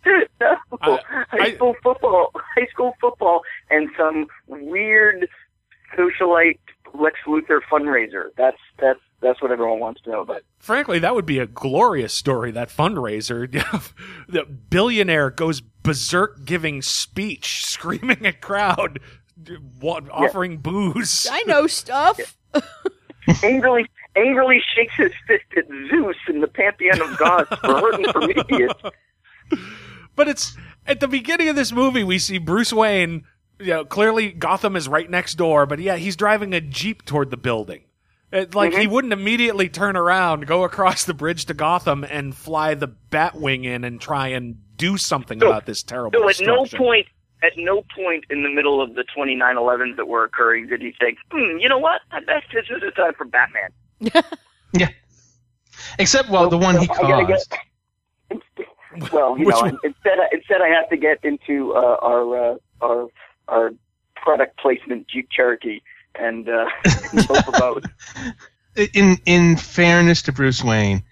[0.40, 5.28] no, I- high I- school football, high school football, and some weird
[5.96, 6.58] socialite
[6.94, 8.26] Lex Luthor fundraiser.
[8.36, 10.42] That's that's That's what everyone wants to know about.
[10.58, 12.50] Frankly, that would be a glorious story.
[12.50, 13.50] That fundraiser,
[14.28, 19.00] the billionaire goes berserk, giving speech, screaming at crowd,
[19.80, 21.26] wa- offering booze.
[21.30, 22.20] I know stuff.
[23.42, 28.72] angrily, angrily shakes his fist at Zeus in the pantheon of gods for hurting Prometheus.
[30.16, 33.24] But it's at the beginning of this movie, we see Bruce Wayne.
[33.58, 37.30] You know, clearly Gotham is right next door, but yeah, he's driving a jeep toward
[37.30, 37.82] the building.
[38.32, 42.74] It, like he wouldn't immediately turn around, go across the bridge to Gotham, and fly
[42.74, 46.18] the Batwing in and try and do something So- about this terrible.
[46.18, 47.06] So at no point,
[47.42, 51.18] at no point in the middle of the 2911s that were occurring did he think,
[51.30, 52.00] hmm, you know what?
[52.10, 53.70] I bet this is a time for Batman.
[54.74, 54.88] Yeah.
[55.98, 57.50] Except, well, the one he I gotta caused.
[57.50, 57.58] get-
[59.12, 59.78] well, you Which know, one?
[59.84, 63.06] instead, I, instead I have to get into uh, our uh, our
[63.48, 63.70] our
[64.16, 65.80] product placement Jeep Cherokee
[66.14, 66.66] and uh,
[67.28, 67.84] both about.
[68.94, 71.02] In in fairness to Bruce Wayne,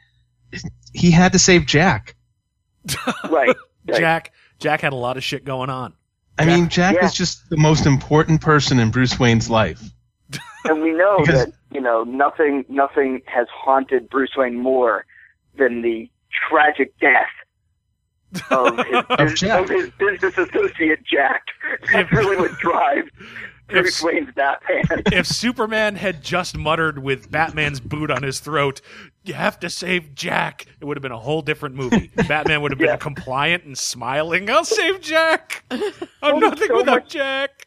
[0.95, 2.17] he had to save Jack.
[3.29, 3.49] Right.
[3.49, 3.57] right.
[3.87, 5.93] Jack Jack had a lot of shit going on.
[6.39, 7.03] I mean, Jack Yeah.
[7.03, 9.83] was just the most important person in Bruce Wayne's life.
[10.65, 15.05] And we know Because- that you know nothing nothing has haunted Bruce Wayne more
[15.59, 16.09] than the
[16.49, 17.29] tragic death
[18.51, 19.63] of his, Of Jack.
[19.63, 21.43] of his business associate Jack.
[21.93, 23.09] That's really what drives
[23.69, 25.03] Bruce If- Wayne's Batman.
[25.13, 28.81] if Superman had just muttered with Batman's boot on his throat,
[29.25, 32.11] "You have to save Jack," it would have been a whole different movie.
[32.27, 32.97] Batman would have been Yeah.
[32.97, 34.51] compliant and smiling.
[34.51, 35.63] I'll save Jack.
[35.71, 35.81] I'm
[36.23, 37.67] Oh, nothing so without much- Jack.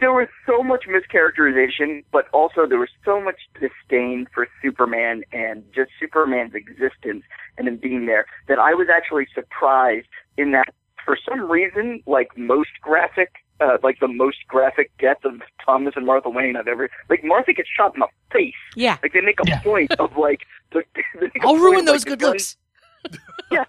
[0.00, 5.62] There was so much mischaracterization, but also there was so much disdain for Superman and
[5.74, 7.24] just Superman's existence
[7.58, 10.66] and him being there that I was actually surprised in that
[11.04, 13.30] for some reason, like most graphic,
[13.60, 17.52] uh, like the most graphic death of Thomas and Martha Wayne I've ever, like Martha
[17.52, 18.52] gets shot in the face.
[18.74, 18.96] Yeah.
[19.02, 19.60] Like they make a Yeah.
[19.60, 20.40] point of like,
[20.72, 20.82] the,
[21.14, 22.56] they make a I'll point ruin of, those like, the good gun- looks.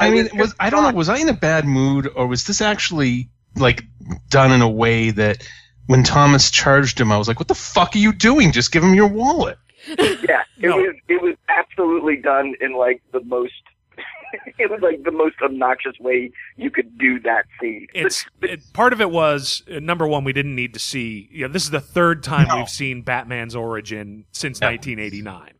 [0.00, 2.44] I mean, was was I don't know, was I in a bad mood or was
[2.44, 3.84] this actually like
[4.28, 5.46] done in a way that
[5.86, 8.52] when Thomas charged him, I was like, "What the fuck are you doing?
[8.52, 9.58] Just give him your wallet."
[9.88, 10.76] Yeah, it No.
[10.76, 13.52] was it was absolutely done in like the most.
[14.58, 17.86] it was like the most obnoxious way you could do that scene.
[17.94, 20.24] It's it, part of it was uh, number one.
[20.24, 21.28] We didn't need to see.
[21.32, 22.56] You know, this is the third time No.
[22.58, 24.68] we've seen Batman's origin since Yeah.
[24.68, 25.52] 1989.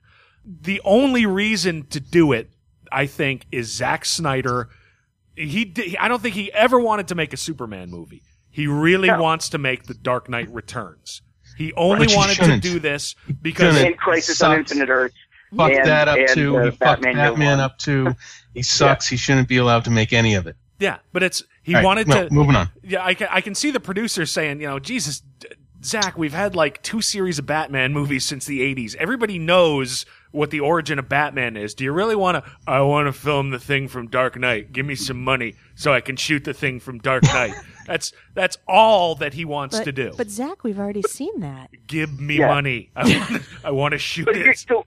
[0.45, 2.51] The only reason to do it,
[2.93, 4.69] I think, is Zack Snyder.
[5.47, 8.23] He, di- I don't think he ever wanted to make a Superman movie.
[8.51, 9.23] He really No.
[9.23, 11.23] wants to make The Dark Knight Returns.
[11.57, 13.93] He only Which wanted to do this because Shouldn't.
[13.95, 14.59] and Crisis on.
[14.59, 15.15] Infinite Earths.
[15.57, 16.57] Fucked And- that up and, too.
[16.57, 18.15] uh, he fucked Batman Batman up too.
[18.55, 19.07] He sucks.
[19.07, 20.57] He shouldn't be allowed to make any of it.
[20.81, 22.35] yeah, but it's he All right, wanted well, to.
[22.35, 22.69] moving on.
[22.83, 25.23] Yeah, I can, I can see the producers saying, you know, Jesus,
[25.85, 28.97] Zack, we've had like two series of Batman movies since the 80s.
[28.97, 31.75] Everybody knows what the origin of Batman is.
[31.75, 32.51] Do you really want to?
[32.67, 34.73] I want to film the thing from Dark Knight.
[34.73, 37.55] Give me some money so I can shoot the thing from Dark Knight.
[37.87, 40.13] that's that's all that he wants But, to do.
[40.17, 41.71] but Zack, we've already seen that.
[41.87, 42.49] Give me Yeah.
[42.49, 42.91] money.
[42.97, 44.59] I want, to shoot But here- it.
[44.59, 44.85] so,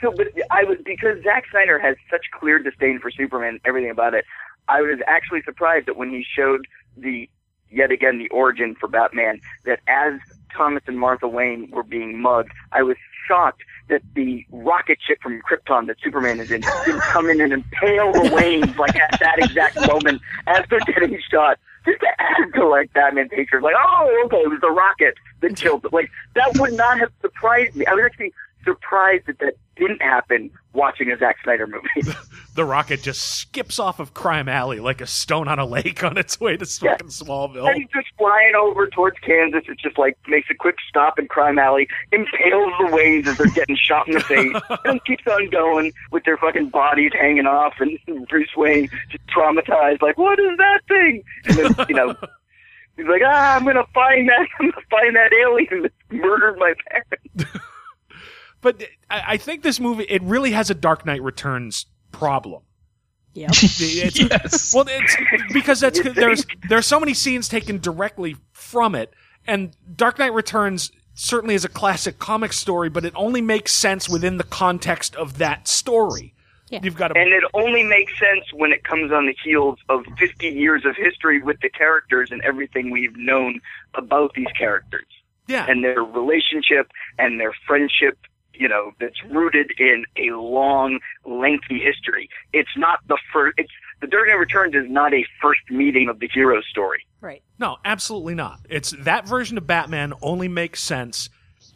[0.00, 3.90] so, but I was because Zack Snyder has such clear disdain for Superman, and everything
[3.90, 4.24] about it.
[4.68, 6.66] I was actually surprised that when he showed
[6.96, 7.28] the
[7.70, 10.14] yet again the origin for Batman, that as
[10.56, 13.62] Thomas and Martha Wayne were being mugged, I was shocked
[13.92, 18.10] that the rocket ship from Krypton that Superman is in didn't come in and impale
[18.10, 21.58] the Waynes like at that exact moment as they're getting shot.
[21.84, 25.56] Just to add to like Batman pictures, like, oh, okay, it was the rocket that
[25.62, 25.82] killed.
[25.82, 25.90] Them.
[25.92, 27.84] Like that would not have surprised me.
[27.84, 28.32] I was actually
[28.64, 32.12] surprised that that didn't happen watching a Zack Snyder movie.
[32.54, 36.18] The rocket just skips off of Crime Alley like a stone on a lake on
[36.18, 36.90] its way to Yeah.
[36.90, 37.66] fucking Smallville.
[37.66, 39.62] and he's just flying over towards Kansas.
[39.68, 43.46] It just like makes a quick stop in Crime Alley, impales the Waynes as they're
[43.54, 47.72] getting shot in the face, and keeps on going with their fucking bodies hanging off,
[47.80, 47.98] and
[48.28, 51.22] Bruce Wayne just traumatized, like, what is that thing?
[51.46, 52.14] And then, you know.
[52.98, 54.46] He's like, ah, I'm gonna find that.
[54.60, 57.58] I'm gonna find that alien that murdered my parents.
[58.62, 62.62] But I, I think this movie it really has a Dark Knight Returns problem.
[63.34, 63.50] Yep.
[63.50, 64.74] It's- yes.
[64.74, 65.16] Well, it's
[65.52, 69.12] because that's there's there's so many scenes taken directly from it,
[69.46, 74.08] and Dark Knight Returns certainly is a classic comic story, but it only makes sense
[74.08, 76.34] within the context of that story.
[76.70, 76.80] Yeah.
[76.82, 80.06] You've got a And it only makes sense when it comes on the heels of
[80.18, 83.60] 50 years of history with the characters and everything we've known
[83.94, 85.04] about these characters
[85.46, 88.16] yeah, and their relationship and their friendship,
[88.54, 92.28] you know, that's rooted in a long, lengthy history.
[92.52, 96.18] It's not the first, it's, The Dark Knight Returns is not a first meeting of
[96.20, 97.06] the hero story.
[97.20, 97.42] Right.
[97.58, 98.60] No, absolutely not.
[98.68, 101.28] It's that version of Batman only makes sense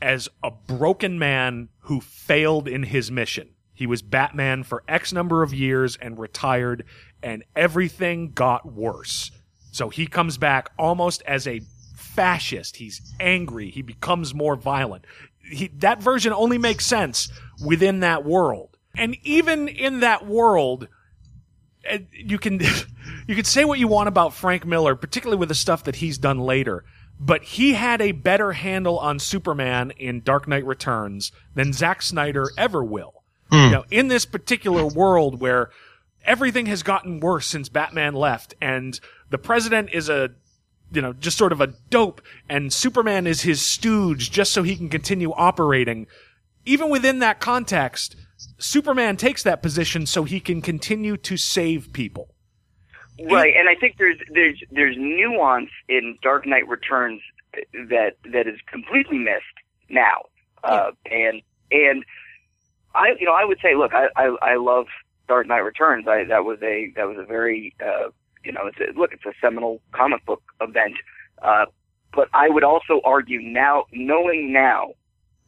[0.02, 3.50] as a broken man who failed in his mission.
[3.72, 6.84] He was Batman for X number of years and retired,
[7.22, 9.30] and everything got worse.
[9.70, 11.60] So he comes back almost as a
[11.94, 12.76] fascist.
[12.76, 13.70] He's angry.
[13.70, 15.04] He becomes more violent.
[15.50, 17.30] He, that version only makes sense
[17.64, 18.76] within that world.
[18.96, 20.88] And even in that world,
[22.12, 22.60] you can
[23.26, 26.18] you can say what you want about Frank Miller, particularly with the stuff that he's
[26.18, 26.84] done later.
[27.18, 32.50] But he had a better handle on Superman in Dark Knight Returns than Zack Snyder
[32.58, 33.22] ever will.
[33.50, 33.56] Hmm.
[33.56, 35.70] You know, in this particular world where
[36.24, 38.98] everything has gotten worse since Batman left, and
[39.30, 40.30] the president is a
[40.96, 44.74] you know, just sort of a dope, and Superman is his stooge just so he
[44.74, 46.06] can continue operating.
[46.64, 48.16] Even within that context,
[48.58, 52.34] Superman takes that position so he can continue to save people.
[53.30, 57.20] Right, and I think there's there's there's nuance in Dark Knight Returns
[57.72, 59.44] that that is completely missed
[59.88, 60.24] now,
[60.64, 62.04] uh, and and
[62.94, 64.86] I you know I would say look I I, I love
[65.28, 66.06] Dark Knight Returns.
[66.08, 68.08] I that was a that was a very uh,
[68.46, 70.94] you know it's a, look it's a seminal comic book event,
[71.42, 71.66] uh,
[72.14, 74.92] but I would also argue now knowing now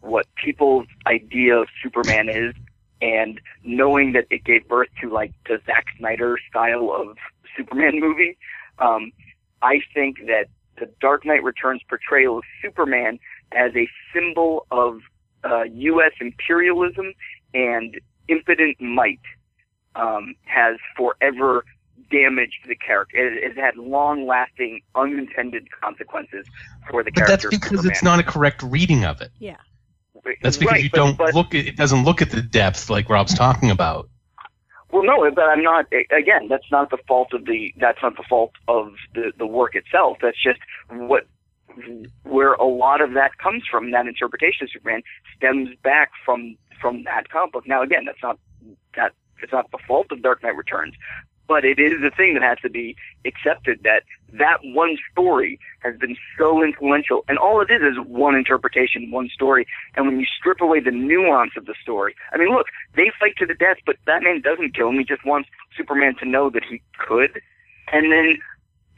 [0.00, 2.54] what people's idea of Superman is
[3.00, 7.16] and knowing that it gave birth to like the Zack Snyder style of
[7.56, 8.36] Superman movie,
[8.80, 9.12] um,
[9.62, 10.46] I think that
[10.78, 13.18] the Dark Knight Returns portrayal of Superman
[13.52, 15.00] as a symbol of
[15.44, 16.12] uh, U.S.
[16.20, 17.12] imperialism
[17.54, 19.20] and impotent might
[19.94, 21.64] um, has forever
[22.10, 23.16] damaged the character.
[23.16, 26.46] It, it had long-lasting, unintended consequences
[26.90, 27.48] for the But that's character.
[27.48, 29.30] of because it's not a correct reading of it.
[29.38, 29.56] Yeah.
[30.42, 32.90] That's because Right, you but- don't but- look at it doesn't look at the depth
[32.90, 34.08] like Rob's talking about.
[34.90, 35.84] Well, no, but I'm not.
[36.10, 37.74] Again, that's not the fault of the.
[37.76, 40.16] That's not the fault of the the work itself.
[40.22, 41.26] That's just what
[42.24, 43.90] where a lot of that comes from.
[43.90, 45.02] That interpretation of Superman
[45.36, 47.66] stems back from from that comic book.
[47.68, 48.38] Now, again, that's not
[48.96, 50.94] that it's not the fault of Dark Knight Returns,
[51.48, 54.02] but it is a thing that has to be accepted that
[54.34, 59.30] that one story has been so influential, and all it is is one interpretation, one
[59.30, 59.66] story.
[59.96, 63.36] And when you strip away the nuance of the story, I mean, look, they fight
[63.38, 64.98] to the death, but Batman doesn't kill him.
[64.98, 67.40] He just wants Superman to know that he could.
[67.90, 68.38] And then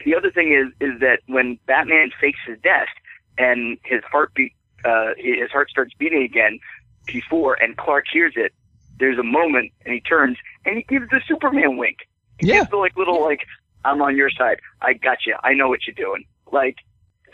[0.03, 2.89] the other thing is is that when Batman fakes his death
[3.37, 6.59] and his heartbeat, uh, his heart starts beating again
[7.05, 8.53] before, and Clark hears it.
[8.99, 11.97] There's a moment, and he turns and he gives the Superman wink.
[12.41, 12.59] He Yeah.
[12.59, 13.45] gives the like little like,
[13.85, 14.59] "I'm on your side.
[14.81, 15.35] I got you.
[15.43, 16.75] I know what you're doing." Like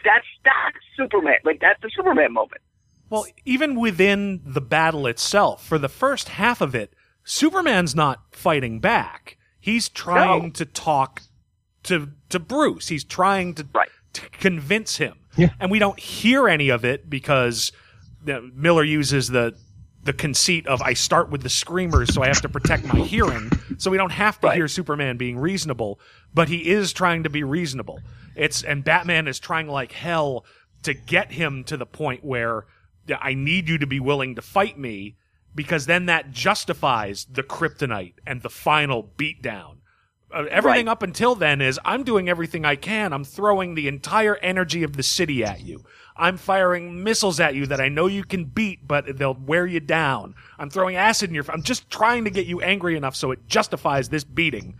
[0.03, 1.37] that's that's Superman.
[1.43, 2.61] Like that's the Superman moment.
[3.09, 6.93] Well, even within the battle itself, for the first half of it,
[7.23, 9.37] Superman's not fighting back.
[9.59, 10.49] He's trying No.
[10.51, 11.21] to talk
[11.83, 12.89] to to Bruce.
[12.89, 13.89] He's trying to Right.
[14.13, 15.19] to convince him.
[15.37, 15.49] Yeah.
[15.59, 17.71] And we don't hear any of it because
[18.25, 19.55] you know, Miller uses the
[20.03, 23.51] the conceit of I start with the screamers, so I have to protect my hearing.
[23.77, 24.55] So we don't have to Right.
[24.55, 25.99] hear Superman being reasonable,
[26.33, 28.03] but he is trying to be reasonable.
[28.35, 30.45] It's and Batman is trying like hell
[30.83, 32.65] to get him to the point where
[33.21, 35.15] I need you to be willing to fight me
[35.55, 39.77] because then that justifies the kryptonite and the final beatdown.
[40.33, 40.91] Uh, everything Right.
[40.91, 43.13] up until then is I'm doing everything I can.
[43.13, 45.83] I'm throwing the entire energy of the city at you.
[46.17, 49.79] I'm firing missiles at you that I know you can beat, but they'll wear you
[49.79, 50.35] down.
[50.57, 51.45] I'm throwing acid in your.
[51.49, 54.75] I'm just trying to get you angry enough so it justifies this beating.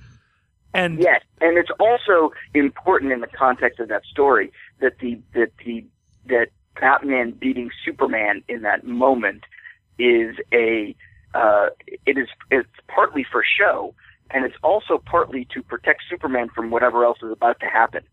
[0.74, 5.52] And Yes, and it's also important in the context of that story that the that
[5.66, 5.86] the
[6.28, 6.48] that
[6.80, 9.44] Batman beating Superman in that moment
[9.98, 10.96] is a
[11.34, 11.68] uh,
[12.06, 13.94] it is it's partly for show,
[14.32, 18.04] and it's also partly to protect Superman from whatever else is about to happen.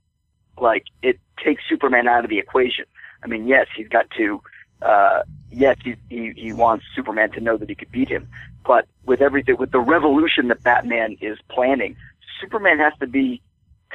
[0.58, 2.84] Like it takes Superman out of the equation.
[3.24, 4.40] I mean, yes, he's got to.
[4.82, 8.28] Uh, yes, he, he he wants Superman to know that he could beat him,
[8.66, 11.96] but with everything, with the revolution that Batman is planning,
[12.40, 13.40] Superman has to be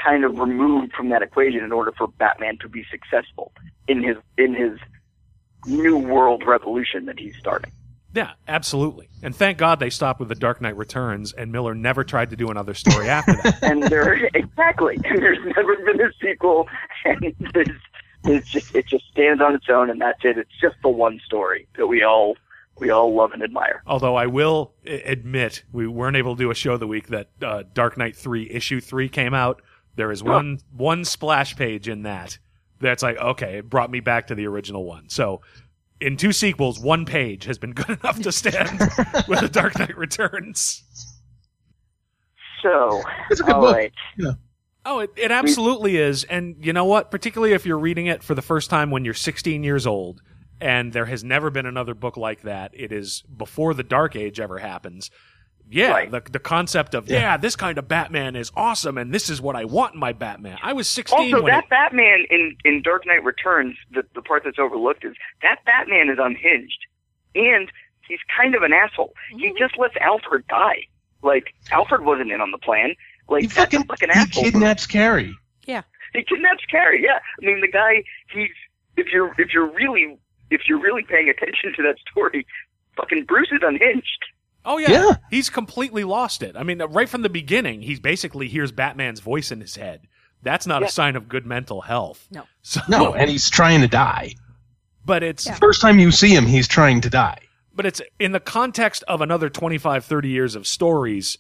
[0.02, 3.52] kind of removed from that equation in order for Batman to be successful
[3.88, 4.80] in his in his
[5.66, 7.72] new world revolution that he's starting.
[8.16, 9.10] yeah, absolutely.
[9.22, 12.38] And thank God they stopped with the Dark Knight Returns, and Miller never tried to
[12.38, 13.60] do another story after that.
[13.62, 16.68] And there exactly, and there's never been a sequel,
[17.06, 17.68] and there's
[18.26, 20.38] it's just it just stands on its own, and that's it.
[20.38, 22.36] It's just the one story that we all
[22.80, 23.82] we all love and admire.
[23.88, 27.64] Although I will admit we weren't able to do a show the week that uh,
[27.74, 29.62] Dark Knight Three issue three came out.
[29.96, 32.38] There is one one splash page in that
[32.80, 35.10] that's like okay, it brought me back to the original one.
[35.10, 35.42] So
[36.00, 38.80] in two sequels, one page has been good enough to stand
[39.28, 40.84] with the Dark Knight Returns.
[42.62, 43.76] So, It's a good all book.
[43.76, 43.94] right.
[44.90, 46.24] Oh, it, it absolutely is.
[46.24, 47.12] And you know what?
[47.12, 50.22] Particularly if you're reading it for the first time when you're 16 years old
[50.60, 52.72] and there has never been another book like that.
[52.74, 55.12] It is before the Dark Age ever happens.
[55.72, 56.10] Yeah, Right.
[56.10, 57.38] the the concept of yeah.
[57.38, 60.58] this kind of Batman is awesome, and this is what I want in my Batman.
[60.64, 64.24] I was sixteen Also, when that it, Batman in, in Dark Knight Returns, the, the
[64.24, 65.14] part that's overlooked is
[65.44, 66.80] that Batman is unhinged.
[67.36, 67.72] And
[68.08, 69.14] he's kind of an asshole.
[69.30, 69.58] He mm-hmm.
[69.60, 70.88] just lets Alfred die.
[71.22, 72.96] Like, Alfred wasn't in on the plan.
[73.30, 74.44] Like, He that's fucking a fucking he asshole.
[74.44, 75.36] kidnaps Carrie.
[75.66, 75.84] Yeah.
[76.14, 77.20] He kidnaps Carrie, yeah.
[77.42, 78.04] I mean, the guy,
[78.34, 78.50] he's,
[78.98, 80.18] if you're, if you're really,
[80.50, 82.46] if you're really paying attention to that story,
[82.98, 84.26] fucking Bruce is unhinged.
[84.66, 85.16] oh yeah, Yeah.
[85.30, 86.56] he's completely lost it.
[86.58, 90.02] I mean, right from the beginning, he's basically hears Batman's voice in his head.
[90.42, 90.88] That's not Yeah.
[90.88, 92.28] a sign of good mental health.
[92.32, 92.44] No.
[92.64, 94.34] So, No, and he's trying to die.
[95.06, 95.54] but it's Yeah.
[95.56, 97.40] First time you see him, he's trying to die.
[97.76, 101.38] but it's in the context of another 25 30 years of stories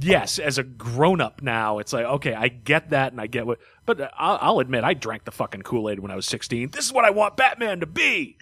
[0.00, 3.58] yes as a grown-up now it's like okay i get that and i get what
[3.84, 6.92] but i'll, I'll admit i drank the fucking kool-aid when i was 16 this is
[6.92, 8.36] what i want batman to be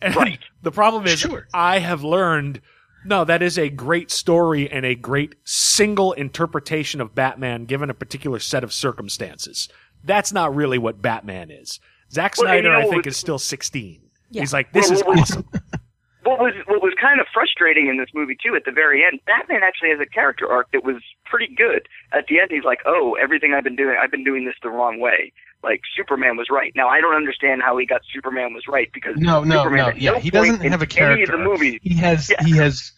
[0.00, 0.38] and Right.
[0.62, 1.46] the problem is Sure.
[1.52, 2.60] i have learned
[3.04, 7.94] no that is a great story and a great single interpretation of batman given a
[7.94, 9.68] particular set of circumstances
[10.04, 11.80] that's not really what batman is
[12.12, 14.00] Zack Well, you Snyder, know I think, is still 16.
[14.30, 14.42] Yeah.
[14.42, 15.48] He's like, this Well, is what awesome.
[16.24, 19.20] What was what was kind of frustrating in this movie too, at the very end,
[19.26, 21.86] Batman actually has a character arc that was pretty good.
[22.12, 24.70] At the end, he's like, "Oh, everything I've been doing, I've been doing this the
[24.70, 26.72] wrong way." Like Superman was right.
[26.76, 29.94] Now I don't understand how he got Superman was right because No, no, Superman no.
[29.96, 31.26] Yeah, no he doesn't have a character.
[31.26, 31.42] the arc.
[31.50, 31.80] movies.
[31.82, 32.44] He has Yeah.
[32.44, 32.92] he has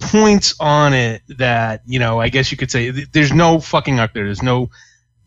[0.00, 2.20] points on it that you know.
[2.20, 4.24] I guess you could say th- there's no fucking arc there.
[4.24, 4.70] There's no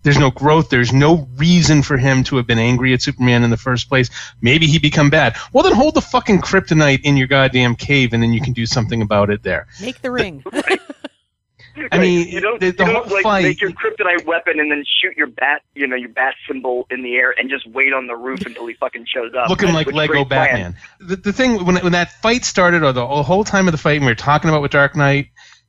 [0.04, 0.70] there's no growth.
[0.70, 4.10] There's no reason for him to have been angry at Superman in the first place.
[4.42, 5.36] Maybe he become bad.
[5.54, 8.66] Well, then hold the fucking kryptonite in your goddamn cave, and then you can do
[8.66, 9.68] something about it there.
[9.82, 10.44] Make the ring.
[11.92, 14.70] I mean, you don't, the- you don't whole like fight- make your kryptonite weapon and
[14.70, 17.94] then shoot your bat, you know, your bat symbol in the air and just wait
[17.94, 19.50] on the roof until he fucking shows up.
[19.50, 20.48] looking like Lego great plan.
[20.48, 20.76] Batman.
[21.00, 23.96] The, the thing when when that fight started, or the whole time of the fight,
[23.98, 25.28] and we were talking about with Dark Knight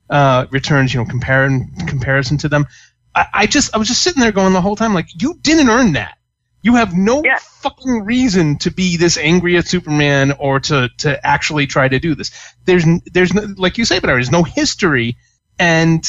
[0.09, 2.67] uh, Returns, you know, comparing comparison to them,
[3.15, 5.69] I, I just I was just sitting there going the whole time like, you didn't
[5.69, 6.17] earn that.
[6.61, 7.39] You have no Yeah.
[7.39, 12.15] fucking reason to be this angry at Superman or to to actually try to do
[12.15, 12.31] this.
[12.65, 15.17] There's there's no, like you say, but there's no history,
[15.59, 16.03] and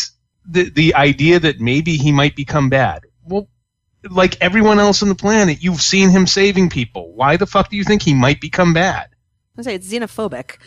[0.48, 3.02] the the idea that maybe he might become bad.
[3.24, 3.48] Well,
[4.08, 7.12] like everyone else on the planet, you've seen him saving people.
[7.14, 9.08] Why the fuck do you think he might become bad?
[9.58, 10.58] I say it's xenophobic.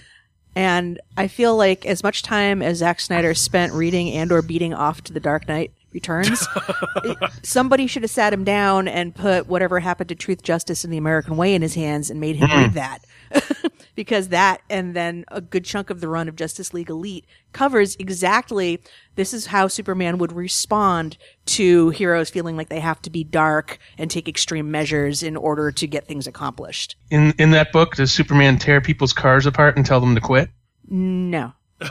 [0.56, 4.74] And I feel like as much time as Zack Snyder spent reading and or beating
[4.74, 6.48] off to the Dark Knight Returns,
[7.04, 10.94] it- somebody should have sat him down and put whatever happened to truth, justice, and
[10.94, 12.76] the American way in his hands and made him read hmm.
[12.76, 13.04] that.
[13.96, 17.96] because that and then a good chunk of the run of Justice League Elite covers
[17.98, 18.80] exactly
[19.16, 21.18] this is how Superman would respond
[21.48, 25.72] to heroes feeling like they have to be dark and take extreme measures in order
[25.72, 26.96] to get things accomplished.
[27.10, 30.50] In in that book, does Superman tear people's cars apart and tell them to quit?
[30.88, 31.54] No.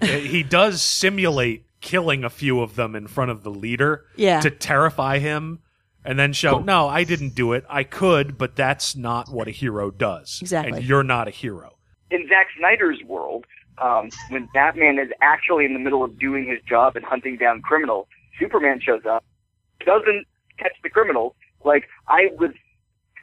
[0.00, 4.40] He does simulate killing a few of them in front of the leader Yeah.
[4.40, 5.60] to terrify him
[6.04, 9.50] and then show no i didn't do it i could but that's not what a
[9.50, 10.78] hero does Exactly.
[10.78, 11.76] and you're not a hero
[12.10, 13.44] in Zack Snyder's world,
[13.76, 17.60] um, when Batman is actually in the middle of doing his job and hunting down
[17.60, 18.06] criminals,
[18.40, 19.22] Superman shows up,
[19.84, 20.24] doesn't
[20.58, 21.34] catch the criminals.
[21.66, 22.52] Like I was,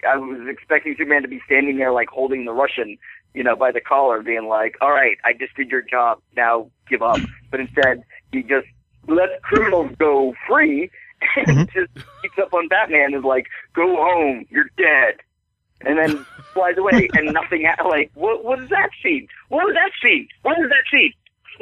[0.08, 2.95] I was expecting Superman to be standing there like holding the Russian,
[3.36, 6.20] you know, by the collar, being like, "All right, I just did your job.
[6.36, 7.20] Now give up."
[7.52, 8.68] But instead, he just
[9.08, 10.90] lets criminals go free
[11.36, 11.80] and mm-hmm.
[11.80, 13.14] just beats up on Batman.
[13.14, 14.46] and Is like, "Go home.
[14.50, 15.20] You're dead."
[15.82, 17.66] and then flies away, and nothing.
[17.66, 18.44] Ha- like, what?
[18.44, 19.28] What is that scene?
[19.50, 20.28] What was that scene?
[20.42, 21.14] What was that scene?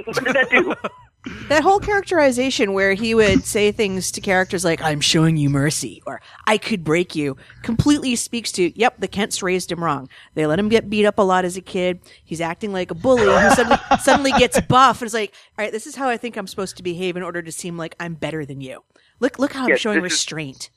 [0.05, 0.73] What did that do?
[1.47, 6.01] That whole characterization where he would say things to characters like, I'm showing you mercy,
[6.05, 10.09] or I could break you, completely speaks to, yep, the Kents raised him wrong.
[10.33, 12.01] They let him get beat up a lot as a kid.
[12.25, 15.71] He's acting like a bully who suddenly, suddenly gets buff and is like, all right,
[15.71, 18.15] this is how I think I'm supposed to behave in order to seem like I'm
[18.15, 18.83] better than you.
[19.19, 20.69] Look, look how I'm showing this is- restraint.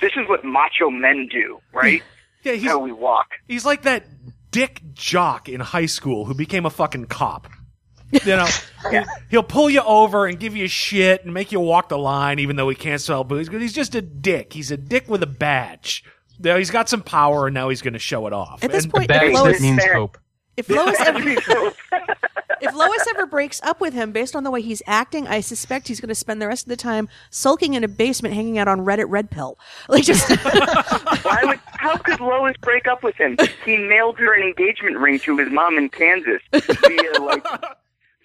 [0.00, 2.02] This is what macho men do, right?
[2.42, 3.32] yeah he's, how we walk.
[3.48, 4.06] he's like that
[4.50, 7.48] dick jock in high school who became a fucking cop
[8.12, 8.46] you know
[8.90, 9.00] he-
[9.30, 12.56] he'll pull you over and give you shit and make you walk the line even
[12.56, 15.26] though he can't sell booze because he's just a dick he's a dick with a
[15.26, 16.04] badge
[16.38, 18.84] now he's got some power and now he's going to show it off At this
[18.84, 19.94] And- point, Badge if that Lois, means fair.
[19.94, 20.18] hope.
[20.56, 21.20] if Lois ever,
[22.60, 25.88] if Lois ever breaks up with him based on the way he's acting, I suspect
[25.88, 28.68] he's going to spend the rest of the time sulking in a basement, hanging out
[28.68, 29.58] on Reddit Red Pill.
[29.88, 30.28] Like just
[31.24, 31.60] Why would?
[31.66, 33.36] How could Lois break up with him?
[33.64, 37.44] He mailed her an engagement ring to his mom in Kansas via like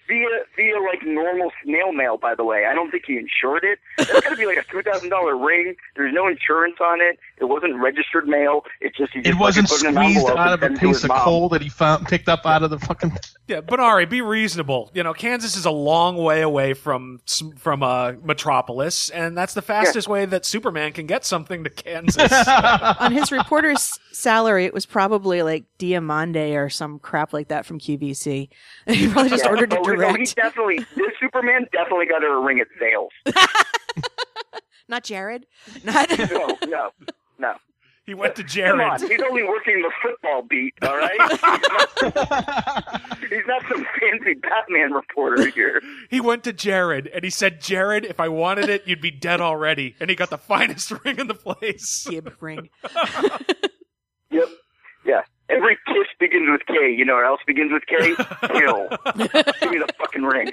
[0.06, 0.26] via
[0.56, 2.16] via like normal snail mail.
[2.16, 3.78] By the way, I don't think he insured it.
[3.98, 5.74] That's gonna be like a two thousand dollar ring.
[5.96, 7.18] There's no insurance on it.
[7.38, 8.62] It wasn't registered mail.
[8.80, 10.66] It's just he just It wasn't fucking put it in an squeezed out of a
[10.66, 11.20] sent it to piece of mom.
[11.20, 13.12] coal that he found picked up out of the fucking.
[13.48, 14.90] Yeah, but Ari, be reasonable.
[14.92, 17.20] You know, Kansas is a long way away from
[17.56, 22.32] from uh, Metropolis, and that's the fastest way that Superman can get something to Kansas.
[22.98, 27.78] On his reporter's salary, it was probably like Diamonique or some crap like that from
[27.78, 28.48] QVC.
[28.88, 29.50] he probably just Yeah.
[29.50, 30.34] ordered it Oh, no, he direct.
[30.36, 30.78] definitely.
[30.96, 33.10] This Superman definitely got her a ring at Zales.
[34.88, 35.46] Not Jared.
[35.84, 36.10] Not.
[36.18, 36.90] No, no,
[37.38, 37.54] no.
[38.04, 38.80] he went to Come Jared.
[38.80, 40.74] on, he's only working the football beat.
[40.82, 41.42] All right, he's
[42.14, 45.82] not, he's not some fancy Batman reporter here.
[46.10, 49.40] He went to Jared, and he said, "Jared, if I wanted it, you'd be dead
[49.40, 52.06] already." And he got the finest ring in the place.
[52.08, 52.70] Gib ring.
[55.06, 55.22] Yeah.
[55.48, 56.92] Every kiss begins with K.
[56.92, 58.14] You know what else begins with K?
[58.48, 58.88] Kill.
[59.60, 60.50] Give me the fucking ring.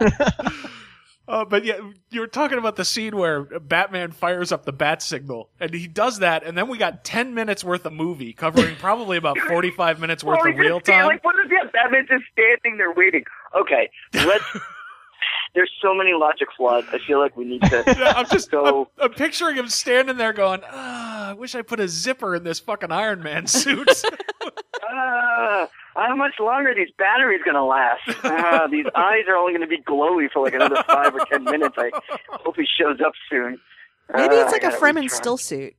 [1.26, 1.78] Uh, but yeah,
[2.10, 5.86] you were talking about the scene where Batman fires up the bat signal, and he
[5.88, 9.98] does that, and then we got ten minutes worth of movie covering probably about forty-five
[9.98, 11.06] minutes worth Well, of real just stand- time.
[11.08, 11.72] Like, what is that?
[11.72, 13.24] Batman's just standing there waiting.
[13.58, 14.44] Okay, let's.
[15.54, 16.84] There's so many logic flaws.
[16.92, 17.84] I feel like we need to.
[17.98, 21.62] Yeah, I'm just So- I'm, I'm picturing him standing there going, ah, I wish I
[21.62, 23.88] put a zipper in this fucking Iron Man suit.
[24.42, 28.02] Uh, how much longer are these batteries going to last?
[28.24, 31.44] Uh, these eyes are only going to be glowy for like another five or ten
[31.44, 31.76] minutes.
[31.78, 31.90] I
[32.30, 33.58] hope he shows up soon.
[34.12, 35.74] Maybe Uh, it's like a Fremen still suit.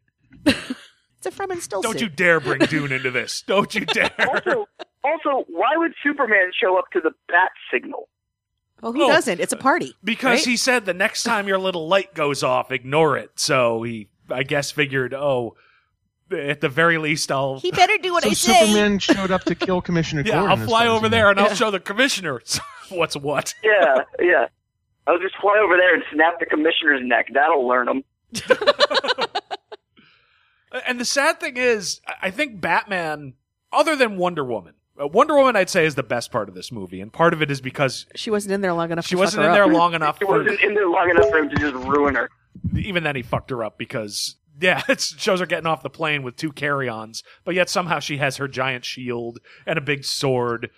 [0.45, 1.91] it's a Fremen still suit.
[1.91, 3.43] Don't you dare bring Dune into this.
[3.45, 4.11] Don't you dare.
[4.19, 4.67] Also,
[5.03, 8.07] also, why would Superman show up to the bat signal?
[8.81, 9.07] Well, he Oh.
[9.07, 9.39] doesn't.
[9.39, 9.61] It's a oh.
[9.61, 9.93] party.
[10.03, 10.45] Because right?
[10.45, 13.31] he said the next time your little light goes off, ignore it.
[13.39, 15.55] So he, I guess, figured, oh,
[16.31, 17.59] at the very least, I'll.
[17.59, 18.59] He better do what so I say.
[18.65, 20.59] Superman showed up to kill Commissioner yeah, Gordon.
[20.59, 22.41] I'll fly over there and I'll show the commissioner
[22.89, 23.53] what's what.
[23.63, 24.47] Yeah, yeah.
[25.07, 27.27] I'll just fly over there and snap the commissioner's neck.
[27.33, 28.03] That'll learn him.
[30.85, 33.35] And the sad thing is, I- I think Batman,
[33.71, 37.01] other than Wonder Woman, Wonder Woman, I'd say, is the best part of this movie,
[37.01, 39.05] and part of it is because She wasn't in there long enough.
[39.05, 39.77] she to wasn't fuck in her there up.
[39.77, 40.21] long enough.
[40.21, 42.29] It For, wasn't in there long enough for him to just ruin her.
[42.77, 46.23] even then, he fucked her up because yeah, it shows her getting off the plane
[46.23, 50.69] with two carry-ons, but yet somehow she has her giant shield and a big sword.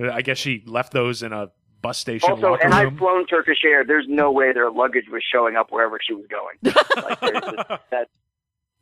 [0.00, 1.48] Uh, I guess she left those in a
[1.82, 3.84] bus station Also, locker and I've flown Turkish Air.
[3.84, 6.74] There's no way their luggage was showing up wherever she was going.
[7.04, 8.08] like, there's just, that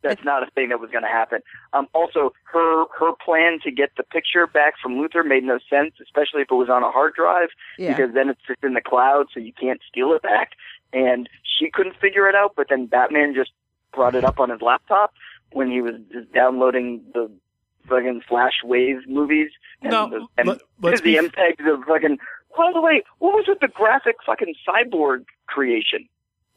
[0.03, 1.39] that's not a thing that was going to happen.
[1.73, 5.93] Um, also, her her plan to get the picture back from Luthor made no sense,
[6.01, 7.49] especially if it was on a hard drive,
[7.79, 7.95] Yeah.
[7.95, 10.51] because then it's just in the cloud, so you can't steal it back.
[10.91, 13.51] And she couldn't figure it out, but then Batman just
[13.93, 15.13] brought it up on his laptop
[15.51, 17.29] when he was just downloading the
[17.87, 19.49] fucking Flash Wave movies.
[19.81, 22.17] And No, the, and let- let's the MPEGs of fucking.
[22.55, 26.07] By the way, what was with the graphic fucking cyborg creation?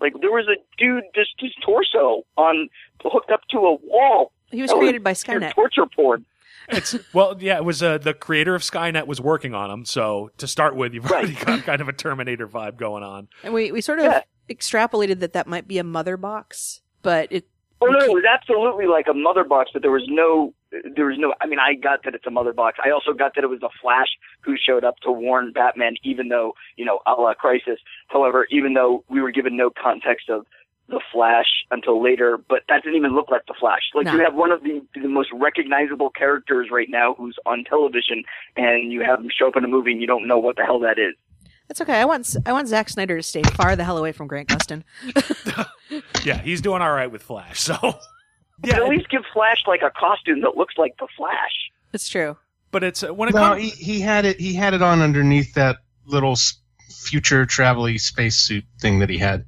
[0.01, 2.69] Like there was a dude, just his torso on
[3.03, 4.33] hooked up to a wall.
[4.51, 5.53] He was That created by Skynet.
[5.55, 6.25] Torture porn.
[6.69, 7.57] It's well, yeah.
[7.59, 9.85] It was uh, the creator of Skynet was working on him.
[9.85, 13.29] So to start with, you've already got kind of a Terminator vibe going on.
[13.45, 14.23] And we, we sort of Yeah.
[14.51, 17.47] extrapolated that that might be a mother box, but it
[17.81, 20.55] Oh no, it was absolutely like a mother box, but there was no,
[20.95, 21.35] there was no.
[21.41, 22.79] I mean, I got that it's a mother box.
[22.83, 24.09] I also got that it was the Flash
[24.41, 27.79] who showed up to warn Batman, even though you know, a la Crisis.
[28.09, 30.47] However, even though we were given no context of
[30.89, 33.91] the Flash until later, but that didn't even look like the Flash.
[33.95, 34.13] Like No.
[34.15, 38.23] you have one of the the most recognizable characters right now who's on television,
[38.57, 40.65] and you have him show up in a movie, and you don't know what the
[40.65, 41.15] hell that is.
[41.69, 42.01] That's okay.
[42.01, 44.83] I want I want Zack Snyder to stay far the hell away from Grant Gustin.
[46.25, 47.61] Yeah, he's doing all right with Flash.
[47.61, 47.77] So
[48.65, 51.53] yeah, at least give Flash like a costume that looks like the Flash.
[51.93, 52.37] It's true.
[52.73, 53.63] but it's uh, when it No, comes.
[53.63, 54.41] he, he had it.
[54.41, 56.35] He had it on underneath that little
[57.05, 59.45] future travel-y spacesuit thing that he had.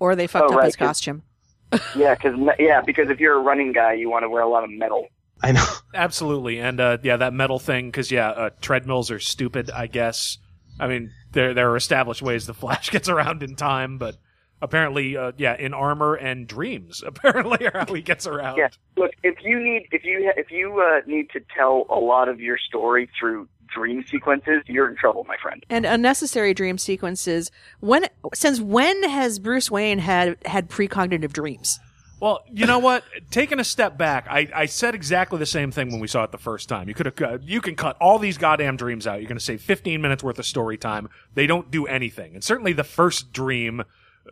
[0.00, 1.22] Or they fucked Oh, up right, his 'cause- costume.
[1.94, 4.64] Yeah, because yeah, because if you're a running guy, you want to wear a lot
[4.64, 5.06] of metal.
[5.42, 5.64] I know.
[5.94, 9.70] Absolutely, and uh, yeah, that metal thing because yeah, uh, treadmills are stupid.
[9.70, 10.38] I guess.
[10.78, 14.16] I mean, there there are established ways the Flash gets around in time, but
[14.60, 18.56] apparently, uh, yeah, in armor and dreams, apparently are how he gets around.
[18.56, 18.68] Yeah.
[18.96, 22.40] Look, if you need if you if you uh, need to tell a lot of
[22.40, 25.64] your story through dream sequences, you're in trouble, my friend.
[25.68, 27.50] And unnecessary dream sequences.
[27.80, 31.78] When since when has Bruce Wayne had had precognitive dreams?
[32.20, 33.04] Well, you know what?
[33.30, 36.32] Taking a step back, I, I said exactly the same thing when we saw it
[36.32, 36.88] the first time.
[36.88, 39.20] You could have, uh, you can cut all these goddamn dreams out.
[39.20, 41.08] You're going to save 15 minutes worth of story time.
[41.34, 42.34] They don't do anything.
[42.34, 43.84] And certainly the first dream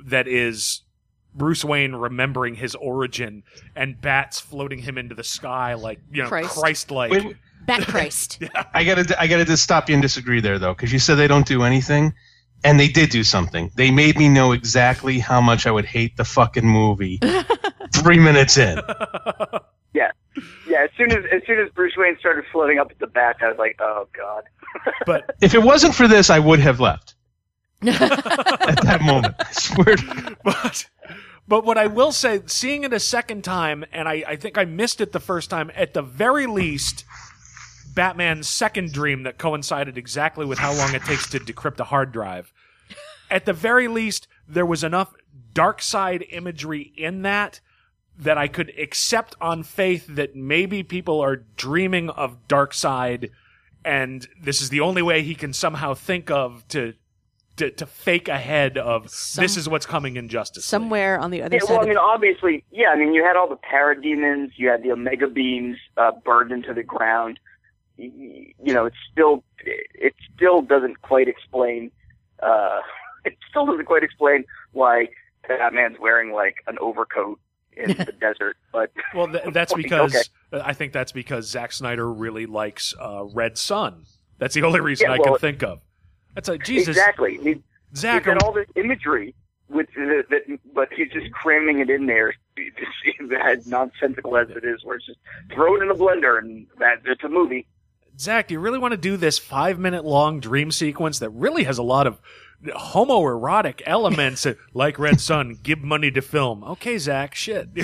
[0.05, 0.83] that is
[1.35, 3.45] Bruce Wayne remembering his origin
[3.77, 6.57] and bats floating him into the sky like, you know, Christ.
[6.57, 7.37] Christ like.
[7.67, 8.43] Bat Christ.
[8.75, 11.27] I gotta, I gotta just stop you and disagree there though, because you said they
[11.27, 12.15] don't do anything,
[12.63, 13.71] and they did do something.
[13.75, 17.21] They made me know exactly how much I would hate the fucking movie.
[17.95, 18.81] Three minutes in.
[19.95, 20.11] Yeah,
[20.69, 20.83] yeah.
[20.85, 23.49] As soon as as soon as Bruce Wayne started floating up at the back, I
[23.49, 24.45] was like, oh god.
[25.07, 27.15] But If it wasn't for this, I would have left.
[27.87, 27.99] At
[28.83, 29.97] that moment, I swear.
[29.97, 30.85] to- but
[31.49, 34.67] but what I will say, seeing it a second time, and I, I think I
[34.67, 35.71] missed it the first time.
[35.75, 37.07] At the very least,
[37.95, 42.13] Batman's second dream that coincided exactly with how long it takes to decrypt a hard
[42.13, 42.53] drive.
[43.31, 45.15] At the very least, there was enough
[45.55, 47.61] Darkseid imagery in that
[48.19, 53.31] that I could accept on faith that maybe people are dreaming of Darkseid,
[53.85, 56.95] and this is the only way he can somehow think of to.
[57.57, 60.69] To, to fake ahead of Some- this is what's coming in Justice League.
[60.69, 61.71] Somewhere on the other Yeah, side.
[61.73, 62.89] well, I mean, obviously, yeah.
[62.91, 66.75] I mean, you had all the parademons, you had the Omega beams uh, burned into
[66.75, 67.41] the ground.
[67.97, 71.91] Y- y- You know, it still it still doesn't quite explain.
[72.43, 72.81] Uh,
[73.25, 75.09] it still doesn't quite explain why
[75.49, 77.41] Batman's wearing like an overcoat
[77.77, 78.57] in the desert.
[78.73, 79.83] But Well, th- that's Okay.
[79.83, 84.05] because I think that's because Zack Snyder really likes uh, Red Son.
[84.39, 85.81] That's the only reason Yeah, I well- can think of.
[86.35, 87.63] That's like Jesus, exactly, he,
[87.95, 88.25] Zack.
[88.25, 89.35] he's got all this imagery
[89.71, 92.35] with that, that, but he's just cramming it in there.
[93.45, 95.19] As nonsensical as it is, where it's just
[95.55, 97.67] throw it in a blender and that it's a movie.
[98.19, 101.65] Zack, do you really want to do this five minute long dream sequence that really
[101.65, 102.21] has a lot of
[102.65, 105.59] homoerotic elements like Red Son?
[105.63, 106.65] Give money to film.
[106.65, 107.35] Okay, Zack.
[107.35, 107.69] Shit.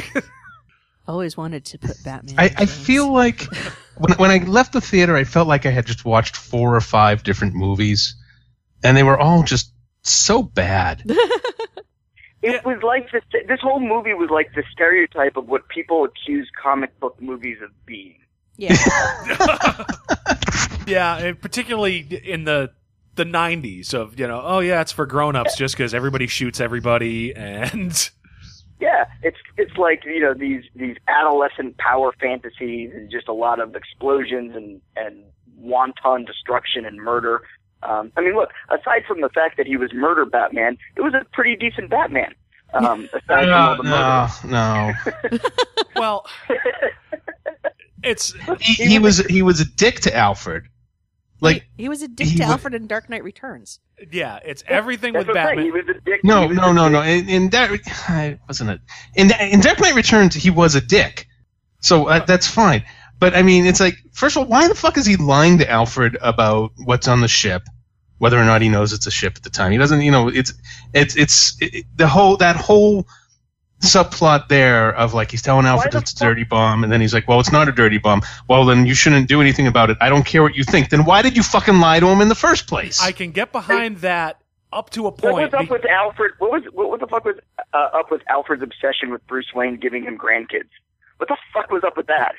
[1.09, 2.37] Always wanted to put Batman.
[2.39, 3.43] I, I feel like
[3.97, 6.81] when when I left the theater, I felt like I had just watched four or
[6.81, 8.15] five different movies,
[8.85, 11.11] and they were all just so bad.
[12.43, 13.23] It was like this.
[13.47, 17.71] This whole movie was like the stereotype of what people accuse comic book movies of
[17.87, 18.19] being.
[18.57, 18.77] Yeah.
[20.87, 22.73] yeah, and particularly in the
[23.15, 26.61] the '90s of you know, oh yeah, it's for grown ups just because everybody shoots
[26.61, 28.11] everybody and.
[28.81, 33.61] Yeah, it's it's like you know these these adolescent power fantasies and just a lot
[33.61, 35.23] of explosions and and
[35.57, 37.43] wanton destruction and murder.
[37.85, 41.15] Um, I mean, look, aside from the fact that he was murder Batman, it was
[41.15, 42.35] a pretty decent Batman.
[42.75, 44.29] Um, aside from all the murder.
[44.49, 44.93] no,
[45.31, 45.39] no.
[45.97, 46.27] Well,
[48.03, 50.65] it's He, he was he was a dick to Alfred.
[51.43, 53.81] Like he, he was a dick to wa- Alfred in Dark Knight Returns.
[54.13, 55.57] yeah, it's everything That's with what I'm saying.
[55.59, 55.65] Batman.
[55.67, 56.21] He was a dick.
[56.25, 57.03] no, no, no, no.
[57.03, 57.71] In, in that
[58.09, 58.81] I wasn't it.
[59.17, 61.27] In in Dark Knight Returns, he was a dick.
[61.81, 62.85] So uh, that's fine.
[63.19, 65.71] But I mean, it's like first of all, why the fuck is he lying to
[65.71, 67.63] Alfred about what's on the ship?
[68.19, 70.01] Whether or not he knows it's a ship at the time, he doesn't.
[70.01, 70.55] You know, it's
[70.95, 73.07] it's it's it, the whole that whole
[73.83, 77.29] subplot there of like he's telling Alfred it's a dirty bomb, and then he's like,
[77.29, 79.99] "Well, it's not a dirty bomb." Well, then you shouldn't do anything about it.
[80.01, 80.91] I don't care what you think.
[80.91, 83.01] Then why did you fucking lie to him in the first place?
[83.01, 84.41] I can get behind that
[84.73, 85.23] up to a point.
[85.23, 85.53] What point.
[85.53, 86.33] was up with Alfred?
[86.39, 87.37] What was what, what the fuck was
[87.73, 90.71] uh, up with Alfred's obsession with Bruce Wayne giving him grandkids?
[91.19, 92.35] What the fuck was up with that?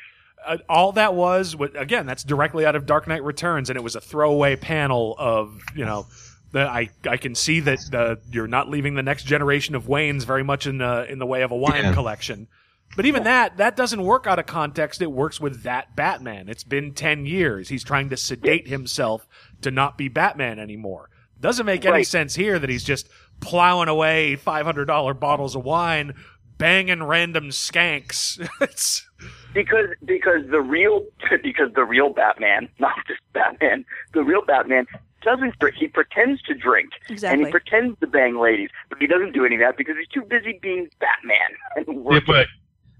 [0.46, 3.82] uh, all that was, wa- again, that's directly out of Dark Knight Returns, and it
[3.82, 6.08] was a throwaway panel of you know.
[6.54, 10.24] The, I I can see that uh, you're not leaving the next generation of Waynes
[10.26, 11.94] very much in the in the way of a wine Yeah.
[11.94, 12.48] collection,
[12.96, 15.02] but even that that doesn't work out of context.
[15.02, 16.48] It works with that Batman.
[16.50, 17.70] It's been ten years.
[17.70, 19.28] He's trying to sedate himself
[19.62, 21.10] to not be Batman anymore.
[21.42, 22.08] Doesn't make any Right.
[22.08, 23.10] sense here that he's just
[23.42, 26.14] plowing away five hundred dollar bottles of wine,
[26.60, 28.40] banging random skanks.
[28.62, 29.10] it's
[29.56, 31.04] because because the real
[31.44, 34.86] because the real Batman, not just Batman, the real Batman
[35.24, 35.76] doesn't drink.
[35.78, 39.56] He pretends to drink and he pretends to bang ladies, but he doesn't do any
[39.56, 41.38] of that because he's too busy being Batman
[41.88, 42.48] and Yeah, but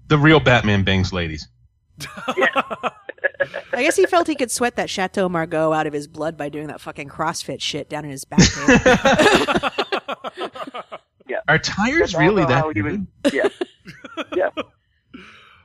[0.08, 1.48] the real Batman bangs ladies.
[3.72, 6.48] I guess he felt he could sweat that Chateau Margaux out of his blood by
[6.48, 8.40] doing that fucking CrossFit shit down in his back.
[11.20, 11.38] cave.
[11.48, 13.32] Are tires That's really also that how he was- good?
[13.34, 13.48] yeah,
[14.36, 14.50] yeah.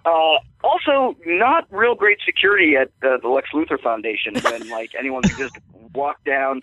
[0.09, 5.21] Uh, also, not real great security at uh, the Lex Luthor Foundation when like anyone
[5.21, 5.55] could just
[5.93, 6.61] walk down,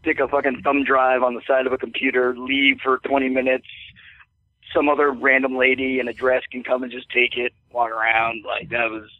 [0.00, 3.66] stick a fucking thumb drive on the side of a computer, leave for 20 minutes.
[4.72, 8.44] Some other random lady in a dress can come and just take it, walk around.
[8.46, 9.10] Like that was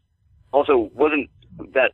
[0.53, 1.29] also wasn't
[1.75, 1.93] that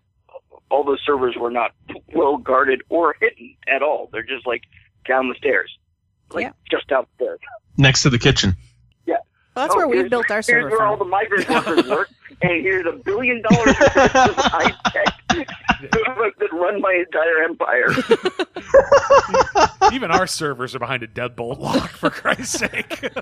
[0.71, 1.73] all those servers were not
[2.15, 4.11] well guarded or hidden at all.
[4.13, 4.65] They're just like
[5.07, 5.77] down the stairs,
[6.31, 6.53] like Yeah.
[6.71, 7.41] just downstairs.
[7.79, 8.55] Next to the kitchen.
[9.59, 10.71] Well, that's Oh, where we built our servers.
[10.71, 12.09] Here's server where all the migrant workers work,
[12.43, 13.77] and here's a billion dollars of
[14.37, 17.89] high tech that run my entire empire.
[19.93, 23.05] Even our servers are behind a deadbolt lock, for Christ's sake.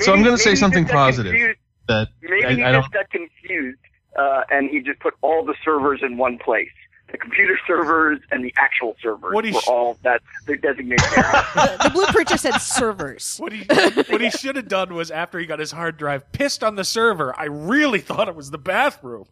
[0.00, 1.32] So I'm gonna say something positive.
[1.32, 1.58] confused-
[1.88, 3.02] That Maybe I, he I just don't.
[3.02, 3.80] got confused
[4.16, 6.68] uh, and he just put all the servers in one place.
[7.10, 11.06] The computer servers and the actual servers What he were sh- all that's their designated
[11.16, 11.44] area.
[11.82, 13.38] the blueprint just said servers.
[13.38, 16.62] What he what he should have done was after he got his hard drive pissed
[16.62, 17.34] on the server.
[17.38, 19.24] I really thought it was the bathroom.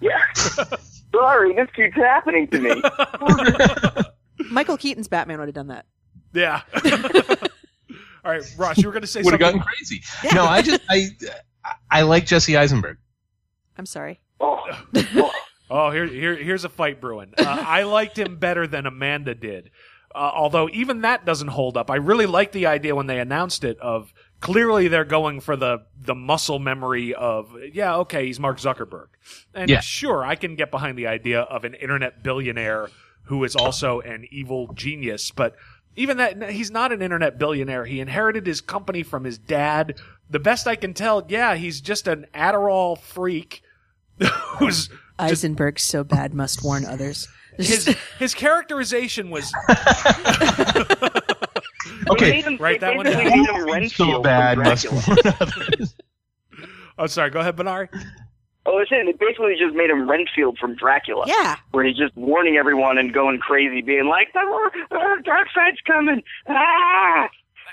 [0.00, 0.20] yeah.
[1.12, 2.82] Sorry, this keeps happening to me.
[4.50, 5.86] Michael Keaton's Batman would have done that.
[6.32, 6.62] Yeah.
[8.24, 9.60] All right, Ross, you were going to say Would have something.
[9.60, 10.02] gotten crazy.
[10.34, 11.06] No, I just I
[11.90, 12.98] I like Jesse Eisenberg.
[13.78, 14.20] I'm sorry.
[14.40, 14.60] Oh,
[14.96, 15.32] oh.
[15.70, 17.32] Oh, here, here, here's a fight brewing.
[17.38, 19.70] Uh, I liked him better than Amanda did.
[20.12, 21.88] Uh, although even that doesn't hold up.
[21.90, 25.82] I really liked the idea when they announced it of clearly they're going for the
[25.96, 29.06] the muscle memory of yeah, okay, he's Mark Zuckerberg.
[29.54, 29.78] And Yeah.
[29.78, 32.88] sure, I can get behind the idea of an internet billionaire
[33.24, 35.54] who is also an evil genius, but
[35.94, 37.84] even that he's not an internet billionaire.
[37.84, 40.00] He inherited his company from his dad.
[40.28, 43.62] The best I can tell, yeah, he's just an Adderall freak
[44.58, 44.90] who's
[45.20, 47.28] Eisenberg's so bad must warn others.
[47.56, 49.52] his his characterization was
[52.10, 52.30] Okay.
[52.30, 53.40] They him, Write that one basically down.
[53.40, 55.94] made him Renfield so bad must warn others.
[56.98, 57.30] Oh, sorry.
[57.30, 57.88] Go ahead, Bernard.
[58.66, 61.24] Oh, I was saying they basically just made him Renfield from Dracula.
[61.26, 61.56] yeah.
[61.70, 67.28] where he's just warning everyone and going crazy, being like, "The uh, Darkseid's coming!" Ah!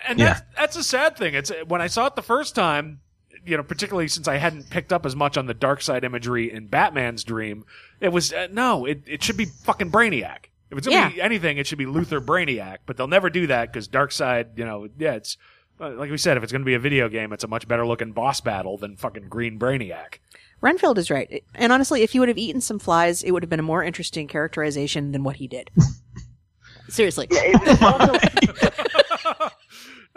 [0.07, 0.25] And Yeah.
[0.25, 1.33] that's that's a sad thing.
[1.33, 3.01] It's when I saw it the first time,
[3.45, 6.67] you know, particularly since I hadn't picked up as much on the Darkseid imagery in
[6.67, 7.65] Batman's Dream.
[7.99, 10.45] It was uh, no, it it should be fucking Brainiac.
[10.69, 12.77] If it's gonna be anything, it should be Luthor Brainiac.
[12.85, 15.37] But they'll never do that because Darkseid, you know, yeah, it's.
[15.79, 17.67] uh, Like we said, if it's going to be a video game, it's a much
[17.67, 20.15] better looking boss battle than fucking Green Brainiac.
[20.59, 21.43] Renfield is right.
[21.53, 23.83] And honestly, if he would have eaten some flies, it would have been a more
[23.83, 25.69] interesting characterization than what he did.
[26.89, 27.27] Seriously.
[27.29, 28.13] It's also,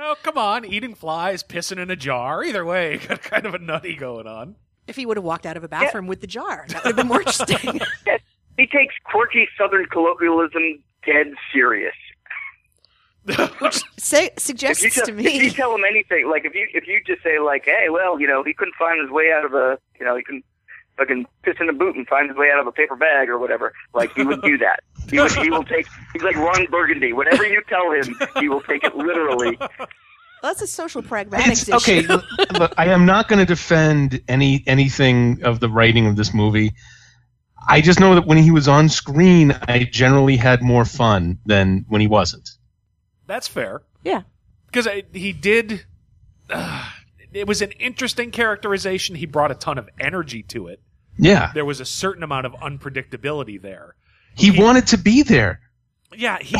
[0.02, 2.42] Oh, come on, eating flies, pissing in a jar.
[2.42, 4.56] Either way, got kind of a nutty going on.
[4.86, 6.96] If he would have walked out of a bathroom with the jar, that would have
[6.96, 7.80] been more interesting.
[8.56, 11.94] he takes quirky Southern colloquialism dead serious.
[13.98, 16.88] Say, If suggests you, tell, to if you tell him anything, like if you if
[16.88, 19.52] you just say like, "Hey, well, you know, he couldn't find his way out of
[19.52, 20.42] a, you know, he can
[21.00, 23.38] fucking piss in a boot and find his way out of a paper bag or
[23.38, 24.80] whatever," like he would do that.
[25.10, 25.86] He would, he will take.
[26.12, 27.12] He's like Ron Burgundy.
[27.12, 29.56] Whatever you tell him, he will take it literally.
[29.58, 29.78] Well,
[30.54, 31.76] that's a social pragmatics It's, issue.
[31.76, 32.24] okay, look,
[32.58, 36.72] look, I am not going to defend any anything of the writing of this movie.
[37.68, 41.84] I just know that when he was on screen, I generally had more fun than
[41.88, 42.48] when he wasn't.
[43.26, 43.82] That's fair.
[44.02, 44.22] Yeah.
[44.66, 45.84] because he did.
[46.48, 46.88] Uh,
[47.32, 49.14] it was an interesting characterization.
[49.16, 50.80] He brought a ton of energy to it.
[51.20, 53.94] Yeah, There was a certain amount of unpredictability there.
[54.36, 55.60] he wanted to be there.
[56.16, 56.56] Yeah, he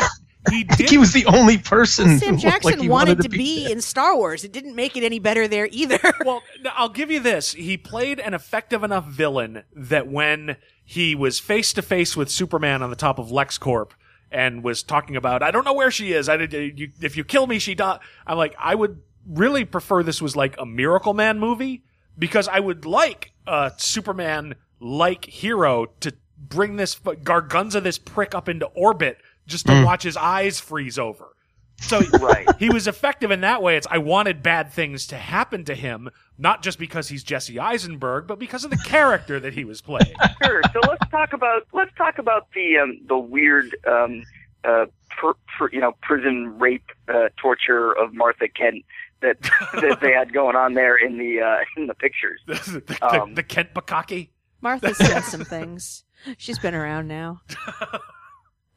[0.49, 2.17] he I think he was the only person.
[2.19, 3.71] Sam Jackson like he wanted, to be, there.
[3.71, 4.43] in Star Wars.
[4.43, 5.99] It didn't make it any better there either.
[6.25, 6.41] well,
[6.73, 7.53] I'll give you this.
[7.53, 12.81] He played an effective enough villain that when he was face to face with Superman
[12.81, 13.91] on the top of LexCorp
[14.31, 16.27] and was talking about, I don't know where she is.
[16.27, 16.55] I did.
[16.55, 17.99] Uh, you, if you kill me, she die.
[18.25, 21.83] I'm like, I would really prefer this was like a Miracle Man movie
[22.17, 28.33] because I would like a Superman like hero to bring this fu- Gargunza this prick
[28.35, 31.35] up into orbit just to watch his eyes freeze over.
[31.81, 32.47] So Right.
[32.59, 33.75] he was effective in that way.
[33.77, 38.27] It's I wanted bad things to happen to him, not just because he's Jesse Eisenberg,
[38.27, 40.13] but because of the character that he was playing.
[40.43, 40.61] Sure.
[40.73, 44.23] So let's talk about let's talk about the um, the weird um,
[44.63, 48.83] uh, pr- pr- you know prison rape uh, torture of Martha Kent
[49.21, 49.41] that
[49.73, 52.39] that they had going on there in the uh, in the pictures.
[52.47, 54.29] the, the, Um, the Kent Bakaki.
[54.61, 56.03] Martha's said some things.
[56.37, 57.41] She's been around now.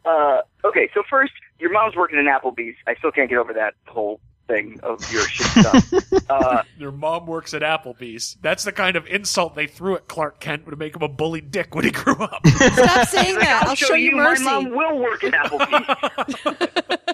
[0.06, 2.76] Uh, okay, so first, your mom's working in Applebee's.
[2.86, 5.92] I still can't get over that whole thing of your shit stuff.
[6.28, 8.36] uh, Your mom works at Applebee's.
[8.42, 11.40] That's the kind of insult they threw at Clark Kent to make him a bully
[11.40, 12.46] dick when he grew up.
[12.46, 13.64] Stop saying that.
[13.66, 14.44] I'll show you mercy.
[14.44, 17.13] My mom will work at Applebee's.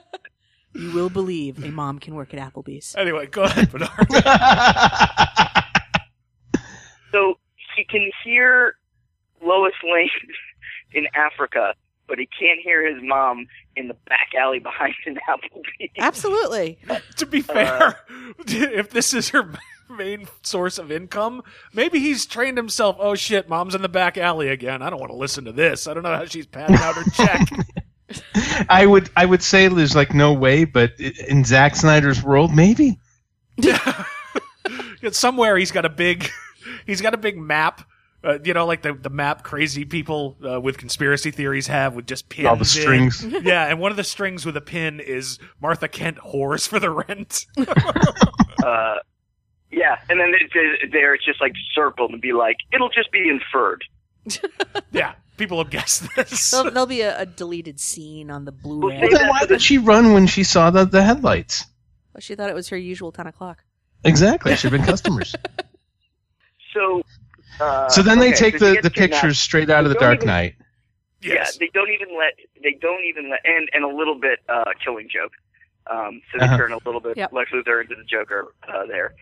[0.72, 2.94] You will believe a mom can work at Applebee's.
[2.96, 3.90] anyway, go ahead, Bernard.
[7.12, 7.38] so
[7.76, 8.76] he can hear
[9.42, 10.08] Lois Lane
[10.92, 11.74] in Africa,
[12.06, 15.90] but he can't hear his mom in the back alley behind an Applebee's.
[15.98, 16.78] Absolutely.
[17.16, 18.00] to be uh, fair,
[18.46, 19.52] if this is her
[19.88, 21.42] main source of income,
[21.72, 22.96] maybe he's trained himself.
[23.00, 24.82] Oh shit, mom's in the back alley again.
[24.82, 25.88] I don't want to listen to this.
[25.88, 27.48] I don't know how she's padding out her check.
[28.68, 32.98] I would I would say there's like no way, but in Zack Snyder's world, maybe.
[33.56, 34.04] Yeah.
[35.10, 36.28] Somewhere he's got a big,
[36.86, 37.82] he's got a big map.
[38.22, 42.06] Uh, you know, like the the map crazy people uh, with conspiracy theories have with
[42.06, 42.46] just pins.
[42.48, 42.66] All the in.
[42.66, 43.24] strings.
[43.24, 46.90] Yeah, and one of the strings with a pin is Martha Kent whores for the
[46.90, 47.46] rent.
[48.62, 48.96] Uh,
[49.70, 53.10] Yeah, and then it, it, there it's just like circled and be like, it'll just
[53.12, 53.84] be inferred.
[54.92, 56.52] Yeah, people have guessed this.
[56.52, 58.98] There'll, there'll be a, a deleted scene on the Blu-ray.
[59.00, 61.64] Well, Well, then why did she run when she saw the, the headlights?
[62.14, 63.64] Well, she thought it was her usual ten o'clock.
[64.04, 64.54] Exactly.
[64.54, 65.34] Should have been customers.
[66.72, 67.02] So.
[67.60, 68.94] Uh, so then they take so the, the kidnapped.
[69.22, 70.54] pictures straight out of the Dark even- Knight.
[71.20, 71.58] yes.
[71.60, 74.64] Yeah, they don't even let they don't even let and and a little bit uh
[74.82, 75.32] killing joke.
[75.90, 76.56] Um so they Uh-huh.
[76.56, 77.32] turn a little bit Yep.
[77.32, 79.14] Lex Luthor into the Joker uh there.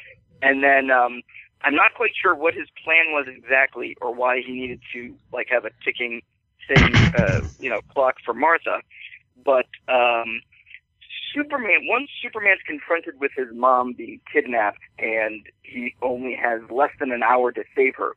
[0.43, 1.23] And then um
[1.63, 5.49] I'm not quite sure what his plan was exactly or why he needed to like
[5.51, 6.23] have a ticking
[6.67, 8.81] thing uh you know clock for Martha.
[9.45, 10.41] But um
[11.35, 17.13] Superman once Superman's confronted with his mom being kidnapped and he only has less than
[17.13, 18.15] an hour to save her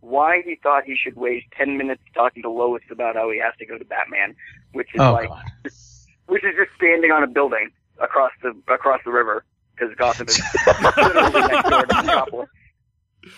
[0.00, 3.54] why he thought he should waste 10 minutes talking to Lois about how he has
[3.60, 4.34] to go to Batman,
[4.72, 5.44] which is Oh, like, God.
[6.26, 7.70] which is just standing on a building
[8.00, 9.44] across the across the river
[9.76, 10.40] because Gotham is
[10.96, 12.48] literally next door to Metropolis.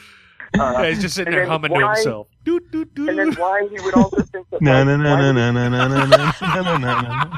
[0.56, 2.28] Uh, Yeah, he's just sitting and there then humming to himself.
[2.44, 3.08] Doot, doot, doot.
[3.08, 5.34] and then why he would also think that No, like, no, no, why no, would-
[5.34, 7.30] no, no, no, no, no, no, no, no, no.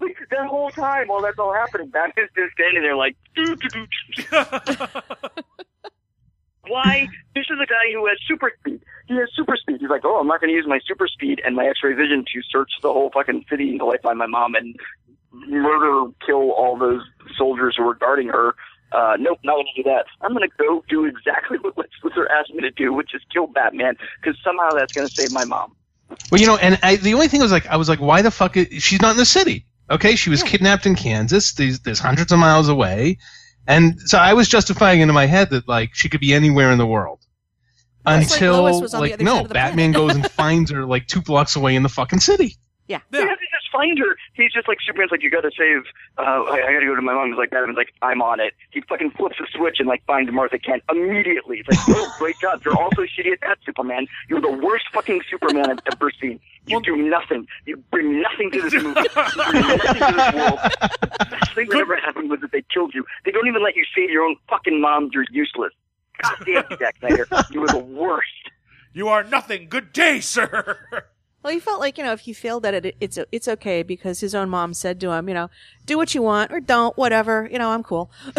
[0.00, 3.68] like, that whole time while that's all happening, Batman's just standing there like, doo, doo,
[4.14, 4.24] doo.
[6.68, 7.08] why?
[7.34, 8.80] This is a guy who has super speed.
[9.08, 9.78] He has super speed.
[9.80, 12.24] He's like, oh, I'm not going to use my super speed and my X-ray vision
[12.32, 14.76] to search the whole fucking city until I find my mom and
[15.32, 17.02] murder, kill all those
[17.36, 18.54] soldiers who were guarding her.
[18.92, 20.06] Uh, nope, not going to do that.
[20.20, 23.22] I'm going to go do exactly what Lex Luthor asked me to do, which is
[23.32, 25.74] kill Batman, because somehow that's going to save my mom.
[26.30, 28.30] Well, you know, and I, the only thing was like, I was like, why the
[28.30, 28.56] fuck?
[28.56, 29.66] Is, she's not in the city.
[29.90, 31.54] Okay, she was kidnapped in Kansas.
[31.54, 33.18] These, there's hundreds of miles away,
[33.66, 36.78] and so I was justifying into my head that like she could be anywhere in
[36.78, 37.20] the world.
[38.06, 41.06] It's Until Lois was like no, side of the Batman goes and finds her like
[41.06, 42.56] two blocks away in the fucking city.
[42.88, 43.00] Yeah.
[43.10, 44.16] He doesn't just find her.
[44.34, 45.82] He's just like Superman's like, you got to save.
[46.18, 47.28] Uh, I, I got to go to my mom.
[47.30, 48.52] He's like, Batman's like, I'm on it.
[48.70, 51.64] He fucking flips a switch and like finds Martha Kent immediately.
[51.66, 52.62] It's like, oh, great job.
[52.64, 54.06] You're also shitty at that, Superman.
[54.28, 56.38] You're the worst fucking Superman I've ever seen.
[56.66, 57.46] You do nothing.
[57.66, 59.00] You bring nothing to this movie.
[59.00, 59.08] You
[59.50, 60.58] bring nothing to this world.
[61.18, 63.04] The best thing that ever happened was that they killed you.
[63.24, 65.10] They don't even let you save your own fucking mom.
[65.12, 65.72] You're useless.
[66.22, 67.26] God damn you, Zack Snyder.
[67.50, 68.28] You were the worst.
[68.92, 69.68] you are nothing.
[69.68, 70.78] Good day, sir.
[71.42, 74.20] Well, he felt like you know if he failed at it, it's it's okay because
[74.20, 75.50] his own mom said to him, you know,
[75.86, 77.48] do what you want or don't, whatever.
[77.50, 78.10] You know, I'm cool.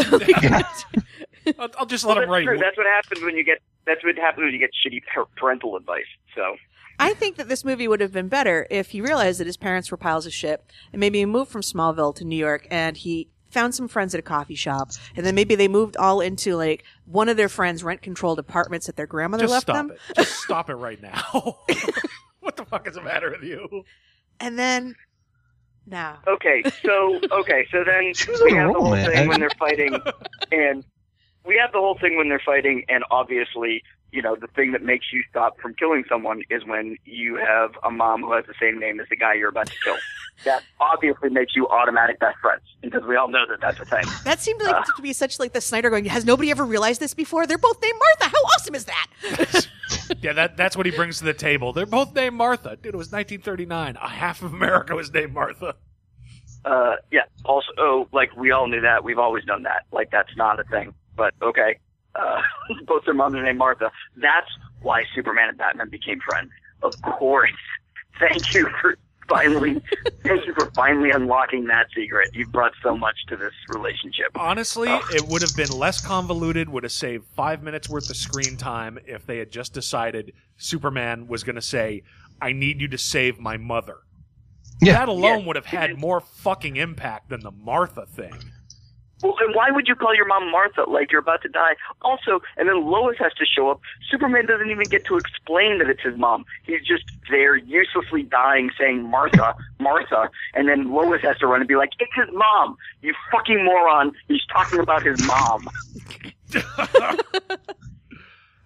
[1.60, 2.46] I'll, I'll just let Well, him that's write.
[2.46, 2.58] true.
[2.58, 3.60] That's what happens when you get.
[3.86, 5.02] That's what happens when you get shitty
[5.36, 6.06] parental advice.
[6.36, 6.56] So.
[7.00, 9.90] I think that this movie would have been better if he realized that his parents
[9.90, 13.30] were piles of shit, and maybe he moved from Smallville to New York, and he
[13.50, 16.84] found some friends at a coffee shop, and then maybe they moved all into like
[17.06, 20.16] one of their friends' rent-controlled apartments that their grandmother Just left stop them, it.
[20.18, 21.58] Just stop it right now.
[22.44, 23.84] what the fuck is the matter with you?
[24.40, 24.96] and then
[25.86, 29.28] no, Okay, so okay, so then She was we on a have the whole thing
[29.28, 30.00] when they're fighting,
[30.52, 30.84] and
[31.46, 34.82] we have the whole thing when they're fighting, and obviously, you know, the thing that
[34.84, 38.54] makes you stop from killing someone is when you have a mom who has the
[38.62, 39.98] same name as the guy you're about to kill.
[40.46, 44.04] That obviously makes you automatic best friends because we all know that that's a thing.
[44.24, 44.84] that seemed like uh.
[44.96, 46.06] to be such like the Snyder going.
[46.06, 47.46] Has nobody ever realized this before?
[47.46, 48.36] They're both named Martha.
[48.36, 49.68] How awesome is that?
[50.22, 51.74] Yeah, that that's what he brings to the table.
[51.74, 52.76] They're both named Martha.
[52.76, 53.98] Dude, it was 1939.
[53.98, 55.76] A half of America was named Martha.
[56.66, 57.22] Uh, yeah.
[57.46, 59.04] Also, oh, like we all knew that.
[59.04, 59.86] We've always done that.
[59.92, 60.94] Like that's not a thing.
[61.16, 61.80] But okay.
[62.16, 62.42] Uh,
[62.88, 63.92] both their moms are named Martha.
[64.18, 64.50] That's
[64.82, 66.52] why Superman and Batman became friends.
[66.82, 67.52] Of course.
[68.20, 68.96] Thank you for
[69.28, 69.82] finally.
[70.24, 72.30] thank you for finally unlocking that secret.
[72.34, 74.28] You've brought so much to this relationship.
[74.36, 75.02] Honestly, oh.
[75.12, 79.00] it would have been less convoluted, would have saved five minutes worth of screen time
[79.06, 82.04] if they had just decided Superman was going to say,
[82.42, 83.98] I need you to save my mother.
[84.82, 84.94] Yeah.
[84.94, 85.48] That alone Yeah.
[85.48, 88.34] would have had more fucking impact than the Martha thing.
[89.24, 91.76] Well, and why would you call your mom Martha like you're about to die?
[92.02, 93.80] Also, and then Lois has to show up.
[94.12, 96.46] Superman doesn't even get to explain that it's his mom.
[96.64, 101.68] He's just there uselessly dying saying Martha, Martha, and then Lois has to run and
[101.70, 102.76] be like, it's his mom.
[103.02, 104.12] You fucking moron.
[104.28, 105.70] He's talking about his mom.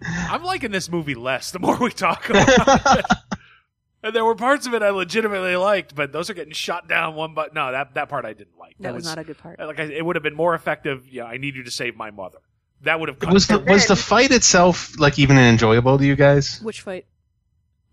[0.02, 2.48] I'm liking this movie less the more we talk about
[2.98, 3.04] it.
[4.02, 7.14] And there were parts of it I legitimately liked, but those are getting shot down
[7.16, 8.76] one but no, that that part I didn't like.
[8.80, 9.58] That was not a good part.
[9.58, 11.06] Like I, it would have been more effective.
[11.08, 12.38] Yeah, I need you to save my mother.
[12.82, 16.14] That would have cut Was the was the fight itself like even enjoyable to you
[16.14, 16.60] guys?
[16.62, 17.06] Which fight?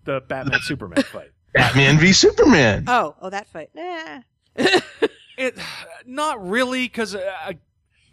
[0.06, 1.32] the Batman Superman fight.
[1.54, 2.86] Batman v Superman.
[2.88, 3.70] Oh, oh, that fight.
[3.74, 4.22] Nah.
[5.38, 5.58] It
[6.06, 7.54] not really because uh,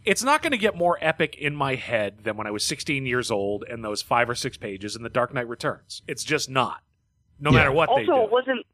[0.05, 3.07] it's not going to get more epic in my head than when I was 16
[3.07, 6.03] years old and those five or six pages in The Dark Knight Returns.
[6.09, 6.82] It's just not.
[7.43, 7.57] No Yeah.
[7.59, 8.64] matter what they also, it wasn't.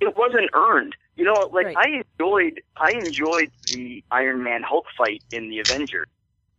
[0.00, 0.94] It wasn't earned.
[1.16, 1.76] You know, like Right.
[1.76, 2.62] I enjoyed.
[2.76, 6.06] I enjoyed the Iron Man Hulk fight in the Avengers.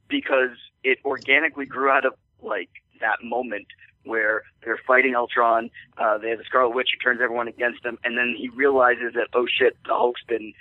[0.09, 3.67] because it organically grew out of like that moment
[4.05, 5.70] where they're fighting Ultron.
[5.99, 9.13] Uh, they have the Scarlet Witch who turns everyone against him, and then he realizes
[9.13, 10.51] that oh shit, the Hulk's been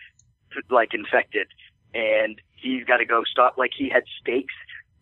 [0.69, 1.47] like infected,
[1.95, 3.57] and he's got to go stop.
[3.57, 4.53] Like he had stakes.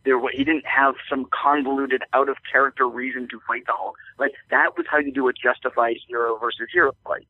[0.07, 3.97] There, he didn't have some convoluted, out of character reason to fight the Hulk.
[4.19, 7.27] Like that was how you do a justified hero versus hero fight.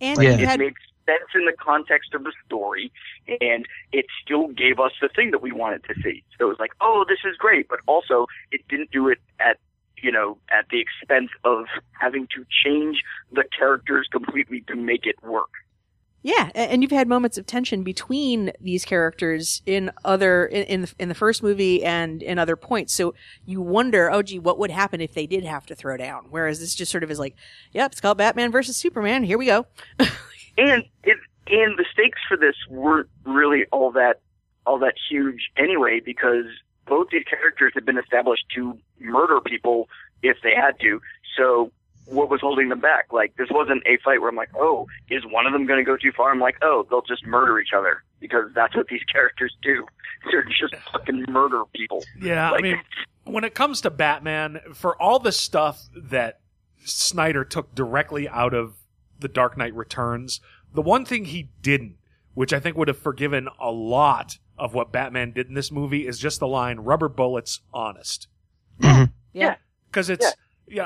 [0.00, 0.32] And Yeah.
[0.32, 0.74] It had made
[1.06, 2.92] sense in the context of the story,
[3.40, 6.24] and it still gave us the thing that we wanted to see.
[6.36, 9.58] So it was like, oh, this is great, but also it didn't do it at
[10.02, 13.02] you know at the expense of having to change
[13.32, 15.50] the characters completely to make it work.
[16.22, 20.94] Yeah, and you've had moments of tension between these characters in other in in the,
[20.98, 22.92] in the first movie and in other points.
[22.92, 23.14] So
[23.46, 26.26] you wonder, oh gee, what would happen if they did have to throw down?
[26.28, 27.36] Whereas this just sort of is like,
[27.72, 29.24] yep, it's called Batman versus Superman.
[29.24, 29.66] Here we go.
[30.58, 31.16] and it
[31.46, 34.20] and the stakes for this weren't really all that
[34.66, 36.44] all that huge anyway because
[36.86, 39.88] both these characters had been established to murder people
[40.22, 41.00] if they had to.
[41.36, 41.72] So
[42.10, 43.12] what was holding them back?
[43.12, 45.84] Like this wasn't a fight where I'm like, oh, is one of them going to
[45.84, 46.30] go too far?
[46.30, 49.86] I'm like, oh, they'll just murder each other because that's what these characters do.
[50.30, 52.04] They're just fucking murder people.
[52.20, 52.80] Yeah, I mean,
[53.24, 56.40] when it comes to Batman, for all the stuff that
[56.84, 58.76] Snyder took directly out of
[59.18, 60.40] The Dark Knight Returns,
[60.74, 61.96] the one thing he didn't,
[62.34, 66.06] which I think would have forgiven a lot of what Batman did in this movie,
[66.06, 68.28] is just the line "rubber bullets, honest."
[68.80, 69.12] Mm-hmm.
[69.32, 69.56] Yeah.
[69.86, 70.32] because it's yeah.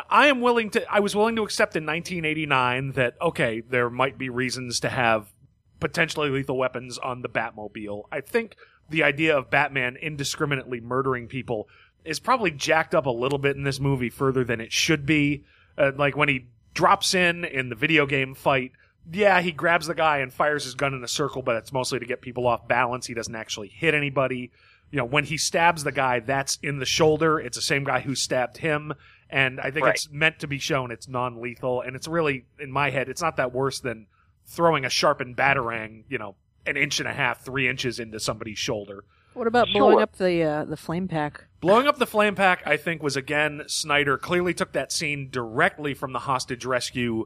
[0.08, 0.92] I am willing to.
[0.92, 5.32] I was willing to accept in 1989 that okay, there might be reasons to have
[5.80, 8.04] potentially lethal weapons on the Batmobile.
[8.10, 8.56] I think
[8.88, 11.68] the idea of Batman indiscriminately murdering people
[12.04, 15.44] is probably jacked up a little bit in this movie further than it should be.
[15.76, 18.72] Uh, like when he drops in in the video game fight.
[19.12, 21.98] Yeah, he grabs the guy and fires his gun in a circle, but it's mostly
[21.98, 23.06] to get people off balance.
[23.06, 24.50] He doesn't actually hit anybody
[24.94, 27.40] you know, when he stabs the guy, that's in the shoulder.
[27.40, 28.92] It's the same guy who stabbed him.
[29.34, 29.96] And I think Right.
[29.96, 31.80] it's meant to be shown it's non lethal.
[31.80, 34.06] And it's really, in my head, it's not that worse than
[34.46, 38.58] throwing a sharpened batarang, you know, an inch and a half, three inches into somebody's
[38.58, 39.04] shoulder.
[39.32, 39.80] What about Sure.
[39.80, 41.46] blowing up the uh, the flame pack?
[41.60, 45.94] Blowing up the flame pack, I think, was again, Snyder clearly took that scene directly
[45.94, 47.24] from the hostage rescue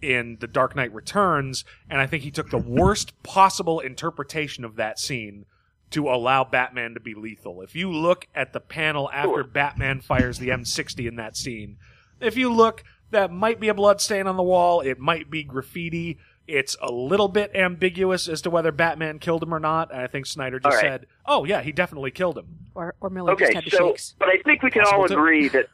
[0.00, 4.76] in The Dark Knight Returns, and I think he took the worst possible interpretation of
[4.76, 5.44] that scene
[5.90, 7.62] to allow Batman to be lethal.
[7.62, 9.44] If you look at the panel after Sure.
[9.44, 11.78] Batman fires the M60 in that scene,
[12.20, 15.42] if you look, that might be a blood stain on the wall, it might be
[15.42, 16.18] graffiti.
[16.46, 19.90] It's a little bit ambiguous as to whether Batman killed him or not.
[19.92, 21.00] And I think Snyder just All right.
[21.00, 23.88] said, "Oh yeah, he definitely killed him." Or or Miller Okay, just had the so
[23.90, 24.14] shakes.
[24.18, 25.14] but I think we can Possible all too.
[25.14, 25.66] agree that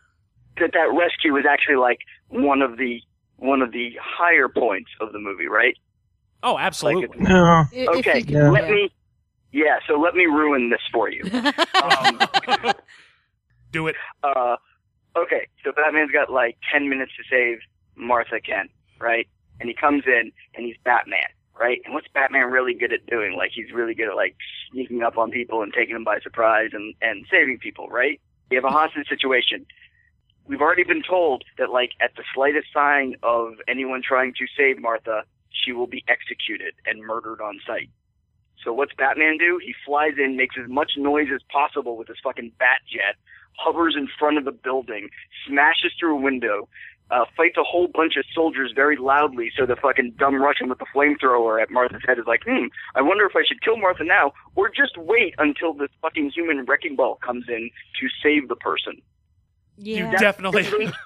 [0.59, 1.99] that that rescue was actually like
[2.29, 3.01] one of the
[3.37, 5.77] one of the higher points of the movie, right?
[6.43, 7.21] Oh, absolutely.
[7.21, 7.43] No.
[7.45, 8.51] I- if Okay, you Yeah.
[8.51, 8.91] let me.
[9.57, 11.23] Yeah, so let me ruin this for you.
[11.87, 12.19] Um,
[13.73, 13.97] Do it.
[14.23, 14.57] uh,
[15.17, 17.59] okay, so Batman's got like 10 minutes to save
[17.95, 19.29] Martha Kent, right?
[19.61, 21.29] And he comes in and he's Batman,
[21.59, 21.81] right?
[21.85, 23.37] And what's Batman really good at doing?
[23.37, 24.37] Like he's really good at like
[24.71, 28.21] sneaking up on people and taking them by surprise and, and saving people, right?
[28.51, 29.65] You have a hostage situation.
[30.47, 34.81] We've already been told that like at the slightest sign of anyone trying to save
[34.81, 37.91] Martha, she will be executed and murdered on sight.
[38.65, 39.61] So what's Batman do?
[39.63, 43.17] He flies in, makes as much noise as possible with his fucking bat jet,
[43.59, 45.09] hovers in front of the building,
[45.47, 46.69] smashes through a window,
[47.11, 50.79] uh, fights a whole bunch of soldiers very loudly so the fucking dumb Russian with
[50.79, 54.05] the flamethrower at Martha's head is like, hmm, I wonder if I should kill Martha
[54.05, 58.57] now or just wait until this fucking human wrecking ball comes in to save the
[58.57, 59.01] person.
[59.77, 60.11] yeah.
[60.11, 60.65] You definitely.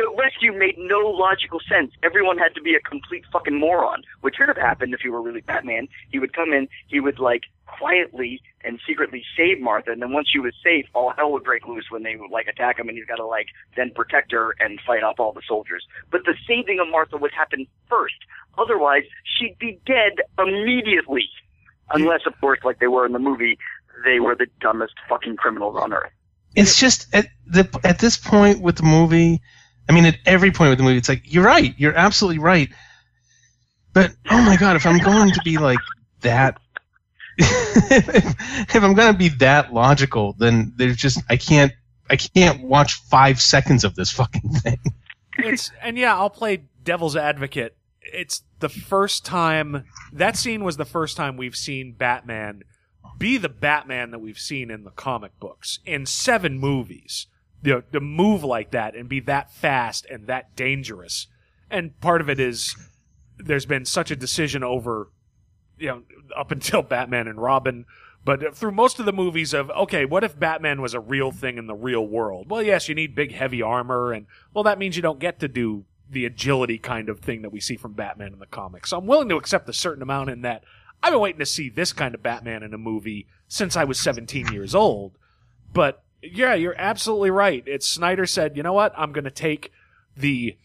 [0.00, 1.92] The rescue made no logical sense.
[2.02, 4.02] Everyone had to be a complete fucking moron.
[4.22, 7.18] which should have happened if he were really Batman, he would come in, he would
[7.18, 11.44] like quietly and secretly save Martha, and then once she was safe, all hell would
[11.44, 14.32] break loose when they would like attack him, and he's got to like then protect
[14.32, 15.86] her and fight off all the soldiers.
[16.10, 18.16] But the saving of Martha would happen first.
[18.56, 21.28] Otherwise, she'd be dead immediately.
[21.90, 23.58] Unless, of course, like they were in the movie,
[24.06, 26.12] they were the dumbest fucking criminals on earth.
[26.56, 29.42] It's just at the at this point with the movie.
[29.90, 31.74] I mean, at every point with the movie, it's like you're right.
[31.76, 32.68] You're absolutely right.
[33.92, 35.80] But oh my god, if I'm going to be like
[36.20, 36.60] that,
[37.38, 41.72] if, I'm going to be that logical, then there's just I can't
[42.08, 44.78] I can't watch five seconds of this fucking thing.
[45.38, 47.76] it's and yeah, I'll play devil's advocate.
[48.00, 52.62] It's the first time that scene was the first time we've seen Batman
[53.18, 57.26] be the Batman that we've seen in the comic books in seven movies.
[57.62, 61.26] You know, to move like that and be that fast and that dangerous.
[61.70, 62.74] And part of it is
[63.36, 65.10] there's been such a decision over
[65.80, 66.02] you know,
[66.36, 67.86] up until Batman and Robin.
[68.22, 71.56] But through most of the movies of okay, what if Batman was a real thing
[71.56, 72.50] in the real world?
[72.50, 75.48] Well, yes, you need big heavy armor, and well, that means you don't get to
[75.48, 78.90] do the agility kind of thing that we see from Batman in the comics.
[78.90, 80.64] So I'm willing to accept a certain amount in that.
[81.02, 83.98] I've been waiting to see this kind of Batman in a movie since I was
[83.98, 85.12] 17 years old.
[85.72, 87.62] But yeah, you're absolutely right.
[87.66, 88.92] It's Snyder said, you know what?
[88.96, 89.72] I'm going to take
[90.16, 90.56] the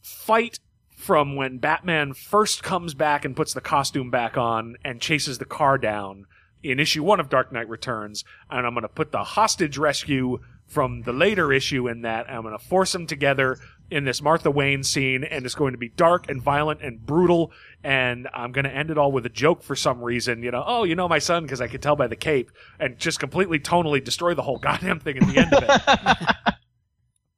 [0.00, 0.58] fight
[0.96, 5.44] from when Batman first comes back and puts the costume back on and chases the
[5.44, 6.26] car down
[6.62, 10.38] in issue one of Dark Knight Returns, and I'm going to put the hostage rescue
[10.72, 13.58] from the later issue in that, I'm going to force them together
[13.90, 17.52] in this Martha Wayne scene, and it's going to be dark and violent and brutal,
[17.84, 20.64] and I'm going to end it all with a joke for some reason, you know,
[20.66, 22.50] oh, you know my son, because I could tell by the cape,
[22.80, 26.54] and just completely tonally destroy the whole goddamn thing at the end of it.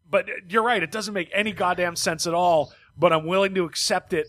[0.09, 3.55] but uh, you're right, it doesn't make any goddamn sense at all, but I'm willing
[3.57, 4.29] to accept it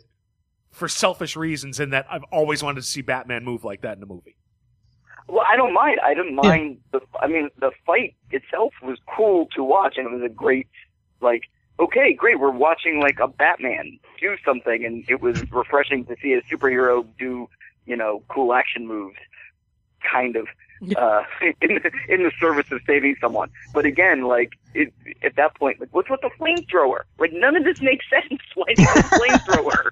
[0.71, 4.03] for selfish reasons in that I've always wanted to see Batman move like that in
[4.03, 4.35] a movie.
[5.27, 5.99] Well, I don't mind.
[6.03, 7.01] I didn't mind the.
[7.19, 10.67] I mean, the fight itself was cool to watch, and it was a great,
[11.19, 11.43] like,
[11.79, 12.39] okay, great.
[12.39, 17.05] We're watching like a Batman do something, and it was refreshing to see a superhero
[17.17, 17.49] do,
[17.85, 19.17] you know, cool action moves,
[20.09, 20.47] kind of,
[20.95, 21.23] uh,
[21.61, 23.49] in the, in the service of saving someone.
[23.73, 27.01] But again, like, it, at that point, like, what's with the flamethrower?
[27.17, 28.41] Like, none of this makes sense.
[28.53, 29.89] Why is there a flamethrower?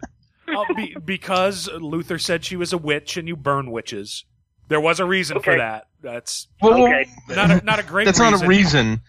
[0.50, 4.26] Oh, be, because Luthor said she was a witch and you burn witches.
[4.68, 5.88] There was a reason for that.
[6.02, 7.06] That's Well, Okay.
[7.30, 8.32] not a, not a great that's reason.
[8.40, 9.02] not a reason.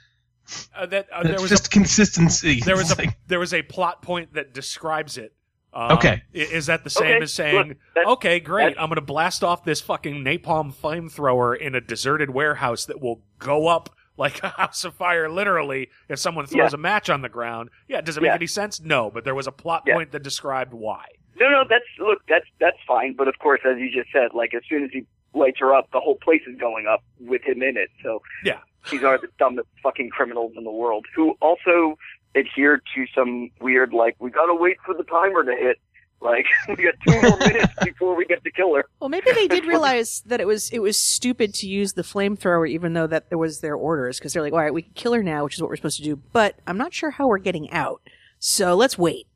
[0.76, 2.60] Uh, that, uh, there was just a, consistency.
[2.64, 5.32] there was a there was a plot point that describes it.
[5.72, 6.22] Um, Okay.
[6.32, 9.00] Is that the same Okay, as saying, look, that- okay, great, that's- I'm going to
[9.00, 14.40] blast off this fucking napalm flamethrower in a deserted warehouse that will go up like
[14.44, 16.76] a house of fire, literally, if someone throws Yeah.
[16.76, 17.70] a match on the ground?
[17.88, 18.34] Yeah, does it make Yeah.
[18.34, 18.80] any sense?
[18.80, 19.94] No, but there was a plot Yeah.
[19.94, 21.06] point that described why.
[21.40, 23.14] No, no, that's look, that's that's fine.
[23.16, 25.04] But of course, as you just said, like as soon as he
[25.34, 27.90] lights are up, the whole place is going up with him in it.
[28.02, 28.58] So Yeah.
[28.90, 31.98] these are the dumbest fucking criminals in the world who also
[32.34, 35.78] adhere to some weird like we gotta wait for the timer to hit.
[36.20, 38.84] Like we got two more minutes before we get to kill her.
[39.00, 42.68] Well, maybe they did realize that it was it was stupid to use the flamethrower,
[42.68, 45.12] even though that there was their orders, because they're like, all right, we can kill
[45.12, 47.38] her now, which is what we're supposed to do, but I'm not sure how we're
[47.38, 48.00] getting out.
[48.38, 49.26] So let's wait.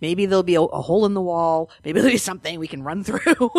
[0.00, 1.70] Maybe there'll be a, a hole in the wall.
[1.84, 3.50] Maybe there'll be something we can run through.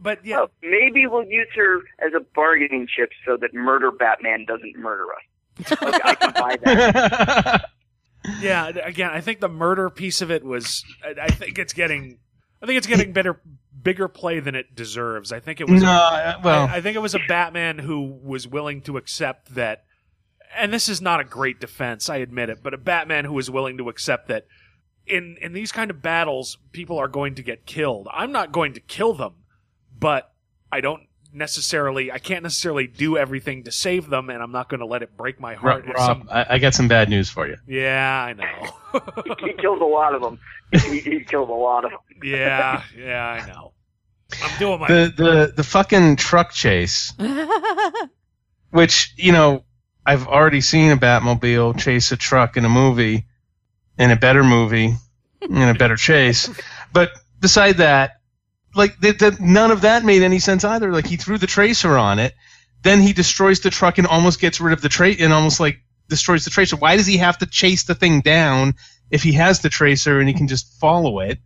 [0.00, 4.44] But yeah, Oh, maybe we'll use her as a bargaining chip so that murder Batman
[4.46, 5.72] doesn't murder us.
[5.72, 7.64] Okay, I can buy that.
[8.40, 8.68] yeah.
[8.68, 10.84] Again, I think the murder piece of it was.
[11.04, 12.18] I, I think it's getting.
[12.62, 13.40] I think it's getting better,
[13.82, 15.32] bigger play than it deserves.
[15.32, 15.82] I think it was.
[15.82, 19.54] no, uh, well, I, I think it was a Batman who was willing to accept
[19.54, 19.84] that,
[20.56, 23.50] and this is not a great defense, I admit it, but a Batman who was
[23.50, 24.46] willing to accept that
[25.06, 28.08] in in these kind of battles, people are going to get killed.
[28.10, 29.34] I'm not going to kill them,
[29.98, 30.32] but
[30.72, 34.80] I don't necessarily, I can't necessarily do everything to save them, and I'm not going
[34.80, 35.84] to let it break my heart.
[35.86, 37.56] Rob, some- I, I got some bad news for you.
[37.66, 39.00] yeah, I know.
[39.40, 40.38] he killed a lot of them.
[40.72, 42.00] He, he kills a lot of them.
[42.22, 43.72] yeah, yeah, I know.
[44.42, 44.88] I'm doing my.
[44.88, 47.12] The the the fucking truck chase,
[48.70, 49.64] which you know,
[50.04, 53.26] I've already seen a Batmobile chase a truck in a movie,
[53.98, 54.94] in a better movie,
[55.40, 56.48] in a better chase.
[56.92, 58.20] But beside that,
[58.76, 60.92] like the, the, none of that made any sense either.
[60.92, 62.34] Like he threw the tracer on it,
[62.82, 65.80] then he destroys the truck and almost gets rid of the trace and almost like
[66.08, 66.76] destroys the tracer.
[66.76, 68.74] Why does he have to chase the thing down
[69.10, 71.38] if he has the tracer and he can just follow it?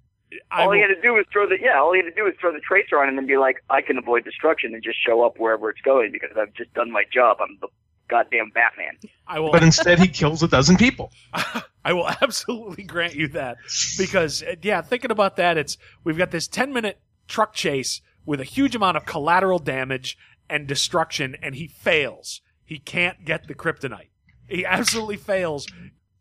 [0.51, 1.81] I all he had to do was throw the yeah.
[1.81, 3.83] All he had to do was throw the tracer on and then be like, I
[3.83, 7.05] can avoid destruction and just show up wherever it's going because I've just done my
[7.13, 7.39] job.
[7.41, 7.69] I'm the
[8.09, 8.99] goddamn Batman.
[9.27, 9.53] I will.
[9.53, 11.13] But instead, he kills a dozen people.
[11.85, 13.59] I will absolutely grant you that
[13.97, 16.99] because uh, yeah, thinking about that, it's we've got this ten minute
[17.31, 20.19] truck chase with a huge amount of collateral damage
[20.51, 22.43] and destruction, and he fails.
[22.65, 24.09] He can't get the kryptonite.
[24.49, 25.67] He absolutely fails.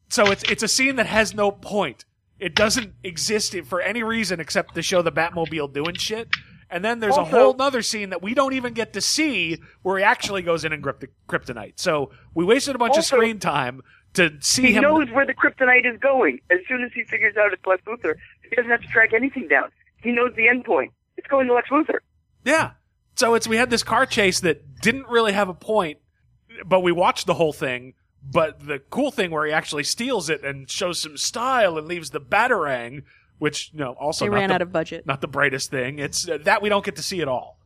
[0.10, 2.06] So it's it's a scene that has no point.
[2.40, 6.30] It doesn't exist for any reason except to show the Batmobile doing shit.
[6.72, 9.98] And then there's a whole other scene that we don't even get to see where
[9.98, 11.74] he actually goes in and grip the kryptonite.
[11.80, 13.82] So we wasted a bunch Also- of screen time
[14.14, 14.76] to see He him.
[14.76, 16.40] He knows where the kryptonite is going.
[16.52, 18.16] As soon as he figures out it's Lex Luthor,
[18.48, 19.70] he doesn't have to track anything down.
[20.04, 20.94] He knows the end point.
[21.20, 22.00] It's going to Lex Luthor.
[22.46, 22.72] Yeah.
[23.16, 26.00] So it's we had this car chase that didn't really have a point,
[26.66, 27.94] but we watched the whole thing.
[28.24, 32.10] But the cool thing where he actually steals it and shows some style and leaves
[32.12, 33.04] the batarang,
[33.38, 35.06] which you know also they not ran the, out of budget.
[35.06, 36.00] not the brightest thing.
[36.00, 37.60] It's uh, that we don't get to see at all.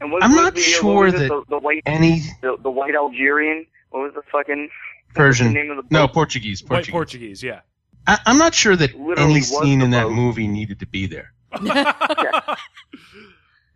[0.00, 2.70] And what I'm was not the, sure what that the, the white Any the, the
[2.70, 3.66] white Algerian.
[3.90, 4.68] What was the fucking
[5.14, 5.48] Persian.
[5.48, 6.14] the name of the No, boat?
[6.14, 6.62] Portuguese.
[6.62, 6.92] White Portuguese.
[6.92, 7.60] Portuguese, yeah.
[8.06, 11.06] I, I'm not sure that Literally any scene the in that movie needed to be
[11.06, 11.32] there.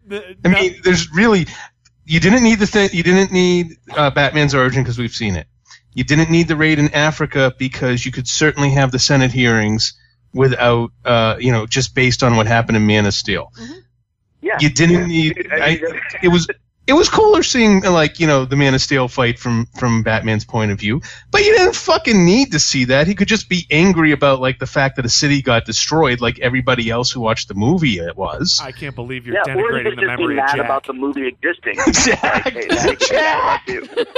[0.06, 1.46] The- I no- mean, there's really
[2.04, 2.90] you didn't need the thing.
[2.92, 5.46] You didn't need uh, Batman's origin because we've seen it.
[5.92, 9.94] You didn't need the raid in Africa because you could certainly have the Senate hearings
[10.32, 13.52] without, uh, you know, just based on what happened in Man of Steel.
[14.40, 14.56] Yeah.
[14.60, 15.48] You didn't need.
[15.52, 15.80] I I,
[16.22, 16.48] it was
[16.90, 20.44] it was cooler seeing like you know the Man of Steel fight from from Batman's
[20.44, 21.00] point of view,
[21.30, 23.06] but you didn't fucking need to see that.
[23.06, 26.40] He could just be angry about like the fact that a city got destroyed, like
[26.40, 28.60] everybody else who watched the movie it was.
[28.60, 30.56] I can't believe you're yeah, or he denigrating could the just be memory of mad
[30.56, 30.64] Jack.
[30.64, 31.74] about the movie existing.
[31.92, 34.08] Jack, Hey, that- Jack.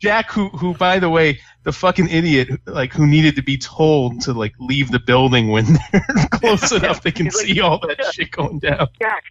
[0.00, 4.20] Jack, who who by the way, the fucking idiot, like who needed to be told
[4.22, 7.78] to like leave the building when they're close enough they can He's like- see all
[7.78, 8.88] that shit going down.
[9.00, 9.22] Jack,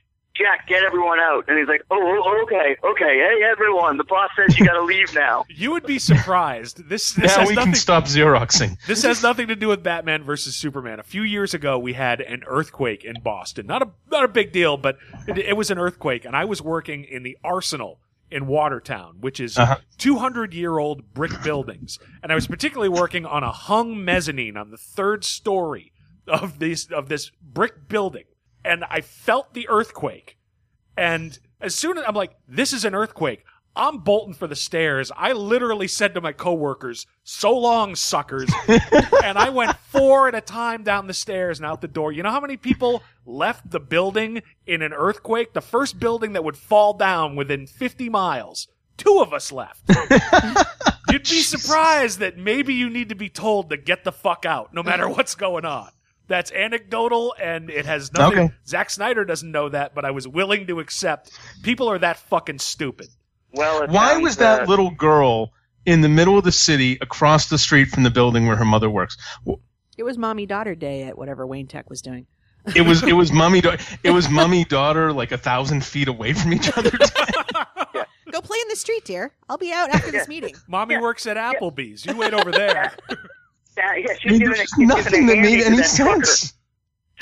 [0.42, 1.46] Jack, get everyone out.
[1.48, 5.14] And he's like, oh, oh, okay, okay, hey, everyone, the boss says you gotta leave
[5.14, 5.46] now.
[5.62, 6.88] You would be surprised.
[6.90, 7.74] This this Now has we nothing.
[7.74, 8.78] can stop xeroxing.
[8.88, 11.00] This has nothing to do with Batman versus Superman.
[11.00, 13.68] A few years ago, we had an earthquake in Boston.
[13.68, 14.98] Not a not a big deal, but
[15.28, 18.00] it, it was an earthquake, and I was working in the Arsenal
[18.32, 19.78] in Watertown, which is Uh-huh.
[19.98, 24.72] 200 year old brick buildings, and I was particularly working on a hung mezzanine on
[24.72, 25.92] the third story
[26.28, 28.24] of this of this brick building,
[28.64, 30.38] and I felt the earthquake.
[30.98, 33.44] And as soon as I'm like, this is an earthquake,
[33.76, 35.12] I'm bolting for the stairs.
[35.16, 38.52] I literally said to my coworkers, so long, suckers.
[39.24, 42.12] and I went four at a time down the stairs and out the door.
[42.12, 45.54] You know how many people left the building in an earthquake?
[45.54, 48.68] The first building that would fall down within 50 miles.
[48.98, 49.84] Two of us left.
[51.10, 54.74] You'd be surprised that maybe you need to be told to get the fuck out,
[54.74, 55.90] no matter what's going on.
[56.32, 58.40] That's anecdotal, and it has nothing.
[58.40, 58.54] Okay.
[58.66, 61.30] Zack Snyder doesn't know that, but I was willing to accept.
[61.62, 63.10] People are that fucking stupid.
[63.52, 65.52] Well, Why was that uh, little girl
[65.86, 68.90] in the middle of the city across the street from the building where her mother
[68.90, 69.18] works?
[69.98, 72.28] It was mommy daughter day at whatever Wayne Tech was doing.
[72.78, 76.32] It was it was mummy da- it was mummy daughter like a thousand feet away
[76.32, 76.92] from each other.
[78.32, 79.34] Go play in the street, dear.
[79.50, 80.56] I'll be out after this meeting.
[80.70, 82.06] Mommy works at Applebee's.
[82.06, 82.94] You wait over there.
[83.82, 86.26] Yeah, yeah, I she's mean, giving there's a, she's nothing that made any that fucker.
[86.26, 86.54] sense.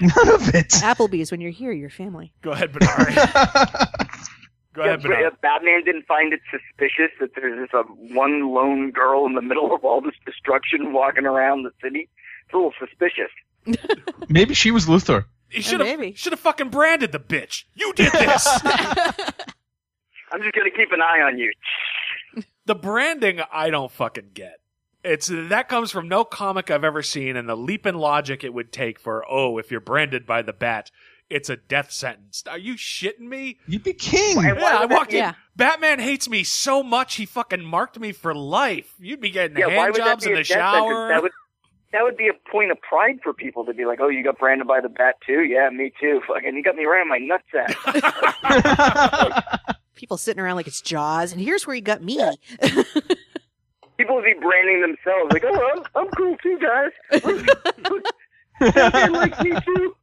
[0.01, 0.69] None of it.
[0.69, 2.33] Applebee's, when you're here, your family.
[2.41, 3.15] Go ahead, Bernard.
[4.73, 5.25] Go Yeah, ahead, but, Bernard.
[5.25, 7.83] uh, Batman didn't find it suspicious that there's this uh,
[8.13, 12.07] one lone girl in the middle of all this destruction walking around the city.
[12.45, 13.31] It's a little suspicious.
[14.29, 15.25] Maybe she was Luthor.
[15.49, 16.13] He should have maybe.
[16.15, 17.63] should have fucking branded the bitch.
[17.73, 18.47] You did this.
[18.63, 21.51] I'm just gonna keep an eye on you.
[22.67, 24.58] the branding I don't fucking get.
[25.03, 28.53] It's that comes from no comic I've ever seen, and the leap in logic it
[28.53, 30.91] would take for oh, if you're branded by the bat,
[31.29, 32.43] it's a death sentence.
[32.49, 33.59] Are you shitting me?
[33.67, 34.35] You'd be king.
[34.35, 35.19] Why- Yeah, I would that walked in.
[35.19, 35.33] Yeah.
[35.55, 38.93] Batman hates me so much he fucking marked me for life.
[38.99, 40.63] You'd be getting Yeah, hand jobs in the death sentence?
[40.73, 41.07] shower.
[41.09, 41.31] That would
[41.91, 44.37] that would be a point of pride for people to be like, oh, you got
[44.37, 45.41] branded by the bat too?
[45.43, 46.21] Yeah, me too.
[46.27, 47.73] Fucking, you got me right on my nutsack.
[49.95, 52.17] People sitting around like it's Jaws, and here's where you got me.
[53.99, 57.21] people would be branding themselves like, oh, I'm, I'm cool too, guys.
[58.73, 59.95] Batman likes me too.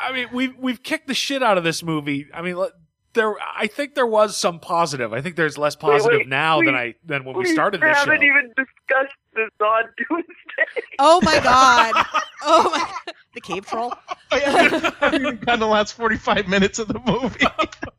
[0.00, 2.26] I mean, we've we've kicked the shit out of this movie.
[2.34, 2.56] I mean,
[3.12, 3.34] there.
[3.56, 5.12] I think there was some positive.
[5.12, 8.04] I think there's less positive wait, now than I than when we started this show.
[8.06, 10.82] We haven't even discussed the Zod Doomsday.
[10.98, 11.94] oh my god.
[12.42, 13.12] Oh my.
[13.34, 13.92] The cave troll.
[14.32, 17.44] I haven't even gotten the last forty-five minutes of the movie.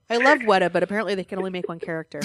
[0.10, 2.22] I love Weta, but apparently they can only make one character.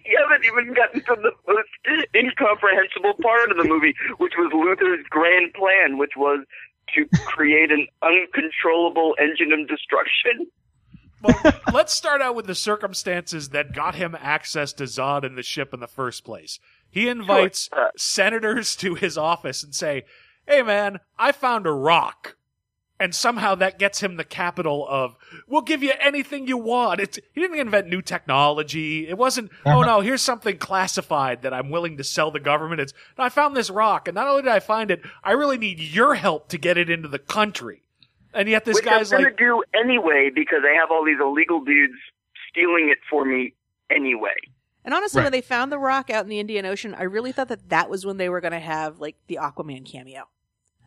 [0.04, 5.06] we haven't even gotten to the most incomprehensible part of the movie, which was Luthor's
[5.10, 6.44] grand plan, which was
[6.94, 10.46] to create an uncontrollable engine of destruction.
[11.22, 15.42] well, let's start out with the circumstances that got him access to Zod and the
[15.42, 16.58] ship in the first place.
[16.90, 17.86] He invites Sure.
[17.86, 20.02] Uh, senators to his office and say,
[20.46, 22.36] "Hey, man, I found a rock."
[23.02, 25.16] And somehow that gets him the capital of,
[25.48, 27.00] we'll give you anything you want.
[27.00, 29.08] It's, he didn't invent new technology.
[29.08, 29.86] It wasn't, oh uh-huh.
[29.86, 32.80] no, here's something classified that I'm willing to sell the government.
[32.80, 35.58] It's, no, I found this rock, and not only did I find it, I really
[35.58, 37.82] need your help to get it into the country.
[38.32, 41.18] And yet this which guy's I'm like, gonna do anyway because I have all these
[41.20, 41.98] illegal dudes
[42.50, 43.54] stealing it for me
[43.90, 44.30] anyway.
[44.84, 45.24] And honestly, Right.
[45.24, 47.90] when they found the rock out in the Indian Ocean, I really thought that that
[47.90, 50.28] was when they were going to have like the Aquaman cameo.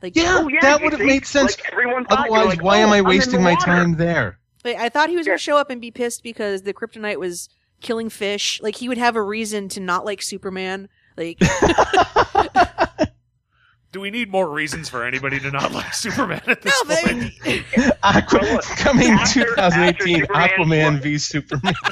[0.01, 1.57] Like, Yeah, Oh, yeah, that would have made sense.
[1.57, 3.65] Like, everyone thought, Otherwise, like, why oh, am I wasting my water.
[3.65, 4.39] time there?
[4.63, 7.19] like, I thought he was going to show up and be pissed because the kryptonite
[7.19, 7.49] was
[7.81, 8.59] killing fish.
[8.63, 10.89] Like he would have a reason to not like Superman.
[11.17, 11.37] Like,
[13.91, 17.31] do we need more reasons for anybody to not like Superman at this no, point?
[17.43, 17.63] they,
[18.03, 21.73] Aqua- Well, look, coming after- 2018, after Aquaman won- v Superman.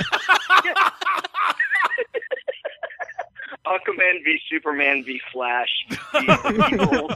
[3.65, 7.07] Aquaman v Superman v Flash v the people,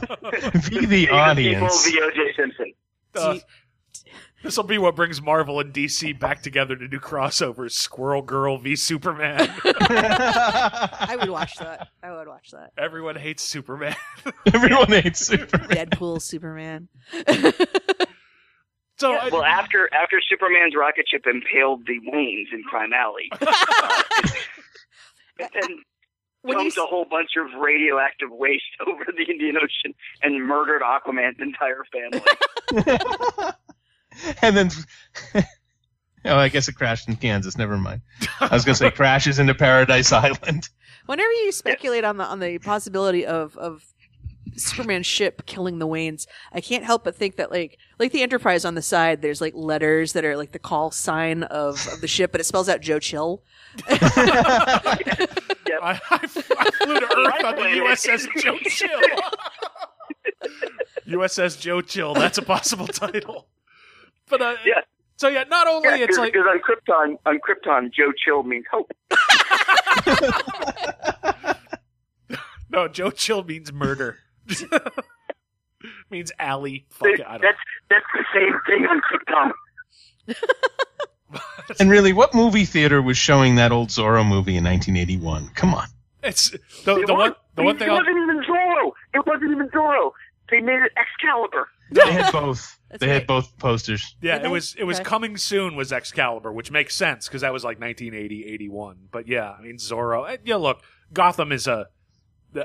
[0.60, 1.86] v the the audience.
[1.90, 2.32] v O.J.
[2.36, 2.72] Simpson.
[3.14, 3.38] Uh,
[4.42, 7.72] This will be what brings Marvel and DC back together to do crossovers.
[7.72, 9.52] Squirrel Girl v Superman.
[9.64, 11.88] I would watch that.
[12.04, 12.70] I would watch that.
[12.78, 13.96] Everyone hates Superman.
[14.54, 15.68] Everyone hates Superman.
[15.68, 16.88] Deadpool, Superman.
[19.00, 23.30] So Yeah, I- well, after after Superman's rocket ship impaled the Waynes in Crime Alley,
[23.40, 24.02] uh,
[25.40, 25.78] and
[26.44, 30.46] then When you dumped a whole bunch of radioactive waste over the Indian Ocean and
[30.46, 32.22] murdered Aquaman's entire family.
[34.42, 34.70] and then,
[36.24, 37.56] oh, I guess it crashed in Kansas.
[37.56, 38.02] Never mind.
[38.40, 40.68] I was gonna say crashes into Paradise Island.
[41.06, 43.84] Whenever you speculate on the on the possibility of of
[44.56, 48.64] Superman's ship killing the Waynes, I can't help but think that like like the Enterprise
[48.64, 52.08] on the side, there's like letters that are like the call sign of, of the
[52.08, 53.42] ship, but it spells out Joe Chill.
[55.80, 59.00] I, I flew to Earth on the USS Joe Chill.
[61.18, 62.14] USS Joe Chill.
[62.14, 63.48] That's a possible title.
[64.28, 64.80] But uh, Yeah.
[65.16, 68.64] so yeah, not only Yeah, it's because like on Krypton, on Krypton, Joe Chill means
[68.70, 68.90] hope.
[72.70, 74.18] no, Joe Chill means murder.
[76.10, 76.86] means alley.
[76.90, 77.42] Fuck it, I don't.
[77.42, 77.58] That's
[77.90, 79.52] that's the same thing on Krypton.
[81.78, 85.50] And really, what movie theater was showing that old Zorro movie in 1981?
[85.54, 85.86] Come on.
[86.22, 86.48] It's
[86.84, 87.90] the It the one wasn't- the one it thing.
[87.90, 88.92] I'll, wasn't even Zorro.
[89.12, 90.12] It wasn't even Zorro.
[90.50, 91.68] They made it Excalibur.
[91.90, 92.78] They had both.
[92.88, 93.12] That's they right.
[93.14, 94.16] had both posters.
[94.22, 95.04] Yeah, it was it was Okay.
[95.04, 98.96] coming soon was Excalibur, which makes sense because that was like 1980, 81.
[99.10, 100.26] But yeah, I mean Zorro.
[100.30, 100.80] eh, Yeah, look,
[101.12, 101.88] Gotham is a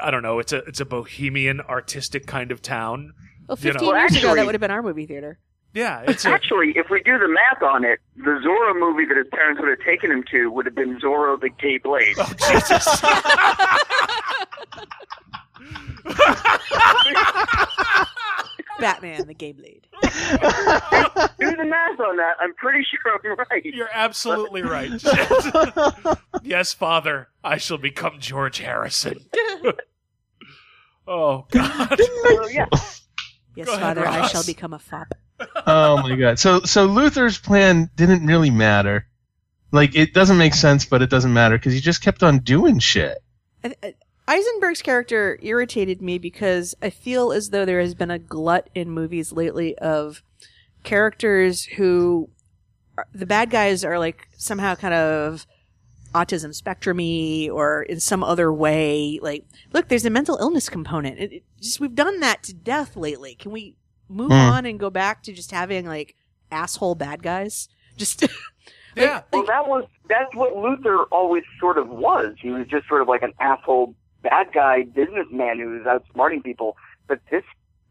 [0.01, 3.13] I don't know, it's a it's a bohemian artistic kind of town.
[3.47, 5.37] Well, You know- 15 Well, years ago, that would have been our movie theater.
[5.73, 9.17] Yeah, it's a Actually, if we do the math on it, the Zorro movie that
[9.17, 12.15] his parents would have taken him to would have been Zorro the Gay Blade.
[12.19, 13.01] oh, Jesus.
[18.79, 19.87] Batman, the Gay Blade.
[20.01, 22.33] do the math on that.
[22.39, 23.65] I'm pretty sure I'm right.
[23.65, 24.91] You're absolutely right.
[26.43, 29.19] yes, father, I shall become George Harrison.
[31.07, 31.99] oh God.
[32.23, 32.65] Well, yeah.
[33.55, 35.13] Yes, Go ahead, Father, I shall become a fop.
[35.67, 36.39] oh my god.
[36.39, 39.07] So so Luthor's plan didn't really matter.
[39.71, 42.79] Like it doesn't make sense, but it doesn't matter because he just kept on doing
[42.79, 43.17] shit.
[43.63, 43.91] I- I- uh,
[44.27, 48.89] Eisenberg's character irritated me because I feel as though there has been a glut in
[48.89, 50.23] movies lately of
[50.83, 52.29] characters who
[52.97, 55.45] are, the bad guys are like somehow kind of
[56.13, 61.31] autism spectrumy or in some other way like look there's a mental illness component it,
[61.33, 63.75] it just we've done that to death lately can we
[64.09, 64.33] move Hmm.
[64.33, 66.15] on and go back to just having like
[66.51, 67.67] asshole bad guys
[67.97, 68.23] just
[68.95, 69.21] Yeah.
[69.31, 72.35] Well, that was that's what Luthor always sort of was.
[72.39, 76.75] He was just sort of like an asshole, bad guy businessman who was outsmarting people.
[77.07, 77.43] But this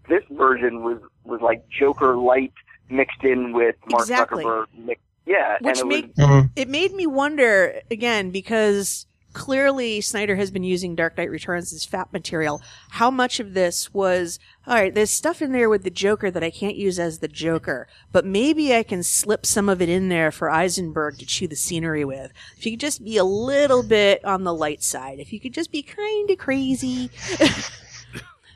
[0.08, 2.52] this version was was like Joker light
[2.90, 4.44] mixed in with Mark Exactly.
[4.44, 4.66] Zuckerberg.
[4.76, 6.46] Mixed, yeah, Which and it make- was, mm-hmm.
[6.56, 11.84] it made me wonder again because clearly Snyder has been using Dark Knight Returns as
[11.84, 12.62] fat material.
[12.90, 14.94] How much of this was all right?
[14.94, 18.24] There's stuff in there with the Joker that I can't use as the Joker, but
[18.24, 22.04] maybe I can slip some of it in there for Eisenberg to chew the scenery
[22.04, 22.32] with.
[22.56, 25.54] If you could just be a little bit on the light side, if you could
[25.54, 27.10] just be kind of crazy.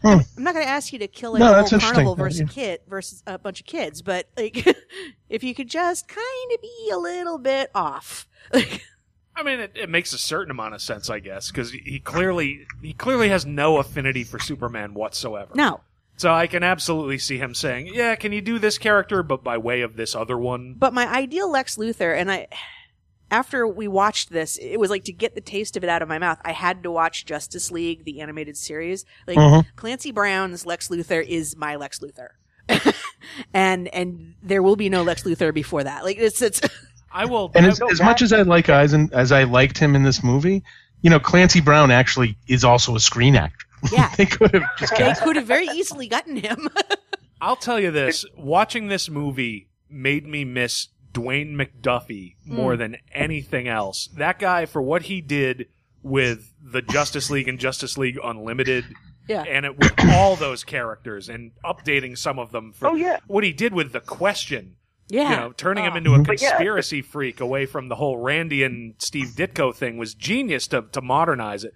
[0.02, 0.18] Hmm.
[0.36, 2.46] I'm not going to ask you to kill like No, a whole carnival versus Yeah.
[2.48, 4.64] kid versus a bunch of kids, but like
[5.30, 8.28] if you could just kind of be a little bit off.
[9.36, 12.66] I mean, it, it makes a certain amount of sense, I guess, because he clearly
[12.82, 15.52] he clearly has no affinity for Superman whatsoever.
[15.54, 15.80] no,
[16.16, 19.58] So I can absolutely see him saying, "Yeah, can you do this character, but by
[19.58, 22.46] way of this other one?" but my ideal Lex Luthor, and I,
[23.30, 26.08] after we watched this, it was like to get the taste of it out of
[26.08, 26.38] my mouth.
[26.44, 29.04] I had to watch Justice League, the animated series.
[29.26, 29.66] Like Mhm.
[29.76, 32.28] Clancy Brown's Lex Luthor is my Lex Luthor,
[33.52, 36.04] and and there will be no Lex Luthor before that.
[36.04, 36.60] Like it's it's.
[37.12, 37.50] I will.
[37.54, 40.22] And I- as, as much as I like Eisen, as I liked him in this
[40.22, 40.62] movie,
[41.02, 43.66] you know, Clancy Brown actually is also a screen actor.
[43.92, 44.10] Yeah.
[44.16, 45.22] they could have just They cast.
[45.22, 46.68] could have very easily gotten him.
[47.40, 52.80] I'll tell you this: watching this movie made me miss Dwayne McDuffie more hmm.
[52.80, 54.08] than anything else.
[54.16, 55.68] That guy, for what he did
[56.02, 58.84] with the Justice League and Justice League Unlimited,
[59.28, 59.42] yeah.
[59.42, 63.18] and it with all those characters and updating some of them for Oh, yeah.
[63.26, 64.76] what he did with the question.
[65.08, 65.30] Yeah.
[65.30, 65.96] You know, turning him Oh.
[65.96, 69.96] into a But yeah, conspiracy freak away from the whole Randy and Steve Ditko thing
[69.98, 71.74] was genius to, to modernize it.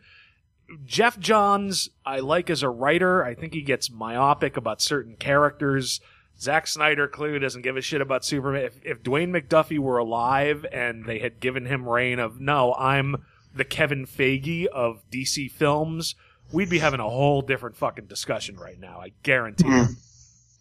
[0.86, 3.24] Geoff Johns, I like as a writer.
[3.24, 6.01] I think he gets myopic about certain characters.
[6.40, 8.65] Zack Snyder clearly doesn't give a shit about Superman.
[8.65, 13.24] If, if Dwayne McDuffie were alive and they had given him reign of, no, I'm
[13.55, 16.15] the Kevin Feige of DC films,
[16.52, 19.01] we'd be having a whole different fucking discussion right now.
[19.01, 19.89] I guarantee it.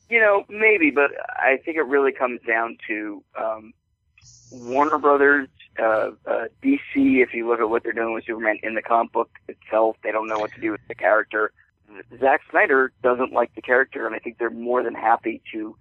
[0.09, 3.73] You know, maybe, but I think it really comes down to um,
[4.51, 6.79] Warner Brothers, uh, uh, DC.
[6.95, 10.11] If you look at what they're doing with Superman in the comic book itself, they
[10.11, 11.51] don't know what to do with the character.
[12.19, 15.75] Zack Snyder doesn't like the character, and I think they're more than happy to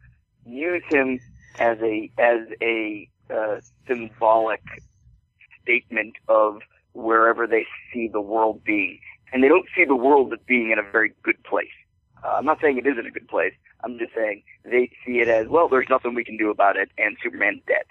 [0.46, 1.20] use him
[1.58, 4.62] as a as a uh, symbolic
[5.62, 6.60] statement of
[6.92, 9.00] wherever they see the world being,
[9.32, 11.68] and they don't see the world as being in a very good place.
[12.24, 13.52] Uh, I'm not saying it isn't a good place.
[13.84, 15.68] I'm just saying they see it as well.
[15.68, 17.84] There's nothing we can do about it, and Superman's dead.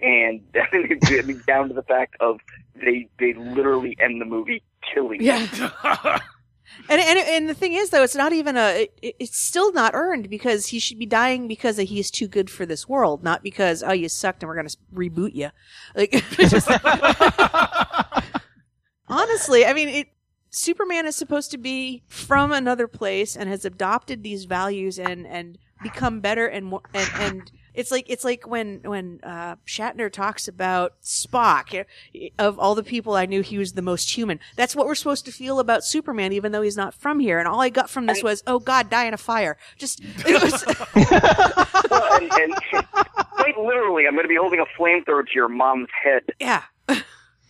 [0.00, 0.40] And
[0.72, 2.40] I mean, down to the fact of
[2.74, 5.20] they they literally end the movie killing.
[5.20, 5.48] him.
[5.60, 6.18] Yeah.
[6.88, 8.88] And, and and the thing is though, it's not even a.
[9.02, 12.66] It, it's still not earned because he should be dying because he's too good for
[12.66, 15.50] this world, not because oh you sucked and we're gonna reboot you.
[15.94, 16.12] Like,
[19.08, 20.08] honestly, I mean, it.
[20.58, 25.56] Superman is supposed to be from another place and has adopted these values and and
[25.82, 30.48] become better and more and and it's like it's like when when uh, Shatner talks
[30.48, 31.84] about Spock
[32.40, 34.40] of all the people I knew he was the most human.
[34.56, 37.38] That's what we're supposed to feel about Superman even though he's not from here.
[37.38, 39.56] And all I got from this was oh god die in a fire.
[39.76, 40.64] Just it was
[41.90, 42.54] Well, and, and
[43.14, 46.22] quite literally, I'm going to be holding a flamethrower to your mom's head.
[46.40, 46.64] yeah.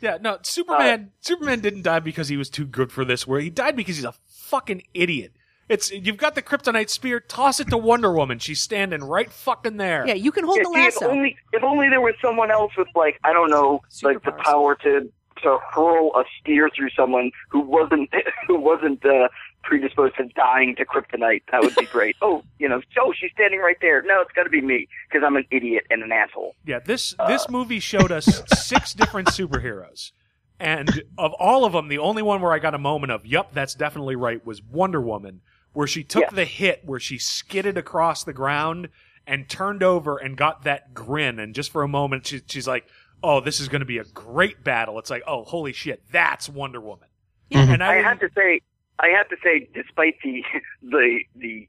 [0.00, 1.12] Yeah, no, Superman.
[1.20, 3.26] Superman didn't die because he was too good for this.
[3.26, 5.32] Where he died because he's a fucking idiot.
[5.68, 7.20] It's you've got the kryptonite spear.
[7.20, 8.38] Toss it to Wonder Woman.
[8.38, 10.06] She's standing right fucking there.
[10.06, 11.10] Yeah, you can hold Yeah, the see, if lasso.
[11.10, 14.74] only if only there was someone else with like I don't know, like the power
[14.76, 15.10] to
[15.42, 18.08] to hurl a spear through someone who wasn't
[18.46, 19.28] who wasn't uh,
[19.62, 21.42] predisposed to dying to kryptonite.
[21.52, 22.16] That would be great.
[22.22, 24.02] oh, you know, oh, she's standing right there.
[24.02, 26.54] No, it's got to be me because I'm an idiot and an asshole.
[26.64, 30.12] Yeah, this uh, this movie showed us six different superheroes,
[30.60, 33.52] and of all of them, the only one where I got a moment of "Yup,
[33.52, 35.40] that's definitely right" was Wonder Woman,
[35.72, 36.30] where she took Yeah.
[36.32, 38.88] the hit, where she skidded across the ground
[39.26, 42.86] and turned over and got that grin, and just for a moment, she, she's like,
[43.22, 46.48] "Oh, this is going to be a great battle." It's like, "Oh, holy shit, that's
[46.48, 47.08] Wonder Woman."
[47.50, 48.60] And I, I have to say,
[49.00, 50.42] I have to say, despite the
[50.82, 51.68] the the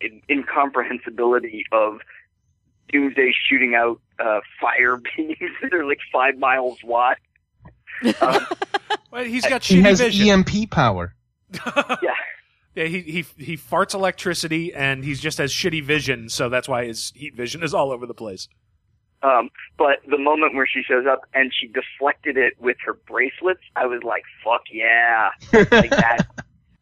[0.00, 2.00] in, incomprehensibility of
[2.92, 7.16] Doomsday shooting out uh, fire beams that are like five miles wide.
[8.20, 8.46] Um,
[9.10, 10.28] well, he's got He has vision.
[10.28, 11.14] EMP power.
[11.64, 11.94] yeah,
[12.74, 16.86] Yeah, he he he farts electricity, and he's just has shitty vision, so that's why
[16.86, 18.48] his heat vision is all over the place.
[19.22, 19.48] Um,
[19.78, 23.86] but the moment where she shows up and she deflected it with her bracelets, I
[23.86, 26.26] was like, "Fuck yeah!" Like that.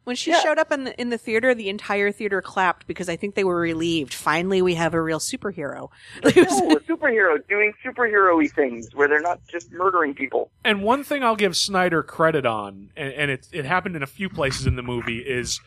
[0.05, 0.40] When she Yeah.
[0.40, 3.44] showed up in the in the theater, the entire theater clapped because I think they
[3.44, 4.12] were relieved.
[4.12, 5.90] Finally, we have a real superhero.
[6.22, 10.51] It No, a superhero doing superhero-y things where they're not just murdering people.
[10.62, 14.06] And one thing I'll give Snyder credit on, and, and it it happened in a
[14.06, 15.60] few places in the movie, is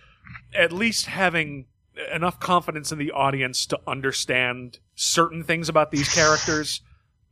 [0.54, 1.66] at least having
[2.14, 6.82] enough confidence in the audience to understand certain things about these characters.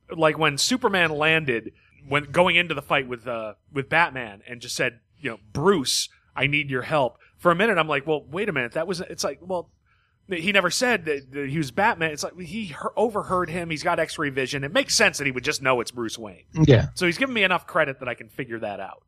[0.09, 1.71] Like when Superman landed,
[2.07, 6.09] when going into the fight with uh with Batman, and just said, you know, Bruce,
[6.35, 7.17] I need your help.
[7.37, 9.01] For a minute, I'm like, well, wait a minute, that was.
[9.01, 9.69] It's like, well.
[10.27, 12.09] He never said that that he was Batman.
[12.09, 13.69] It's like he he- overheard him.
[13.69, 14.63] He's got X-ray vision.
[14.63, 16.45] It makes sense that he would just know it's Bruce Wayne.
[16.63, 16.87] Yeah.
[16.95, 19.03] So he's given me enough credit that I can figure that out.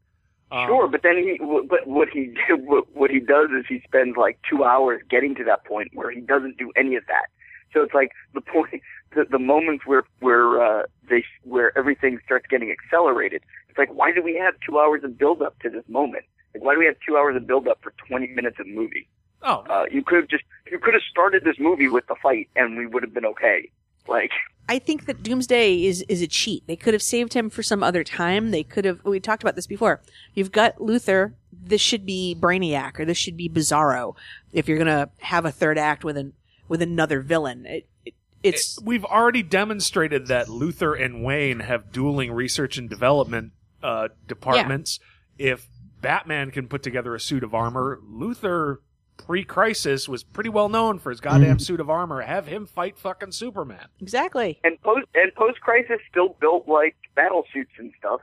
[0.51, 4.15] Um, Sure, but then he, but what he what, what he does is he spends
[4.15, 7.25] like two hours getting to that point where he doesn't do any of that.
[7.73, 8.83] So it's like the point,
[9.15, 13.41] the, the moments where where uh, they where everything starts getting accelerated.
[13.69, 16.25] It's like why do we have two hours of build up to this moment?
[16.57, 19.07] Like why do we have two hours of build up for twenty minutes of movie?
[19.43, 22.49] Oh, Uh, you could have just you could have started this movie with the fight
[22.55, 23.69] and we would have been okay.
[24.07, 24.31] Like
[24.69, 26.65] I think that Doomsday is is a cheat.
[26.67, 28.51] They could have saved him for some other time.
[28.51, 29.03] They could have.
[29.05, 30.01] We talked about this before.
[30.33, 31.33] You've got Luthor.
[31.51, 34.15] This should be Brainiac, or this should be Bizarro.
[34.51, 36.33] If you're gonna have a third act with an
[36.67, 38.13] with another villain, it, it,
[38.43, 44.99] it's we've already demonstrated that Luthor and Wayne have dueling research and development uh, departments.
[45.37, 45.67] If
[46.01, 48.77] Batman can put together a suit of armor, Luthor
[49.17, 52.21] pre-crisis was pretty well known for his goddamn suit of armor.
[52.21, 53.87] Have him fight fucking Superman.
[53.99, 54.59] exactly.
[54.63, 58.21] and post and post crisis still built like battle suits and stuff.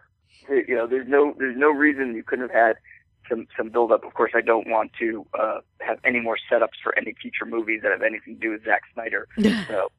[0.49, 2.77] You know, there's no there's no reason you couldn't have had
[3.29, 4.05] some some build up.
[4.05, 7.81] Of course, I don't want to uh, have any more setups for any future movies
[7.83, 9.27] that have anything to do with Zack Snyder.
[9.69, 9.91] so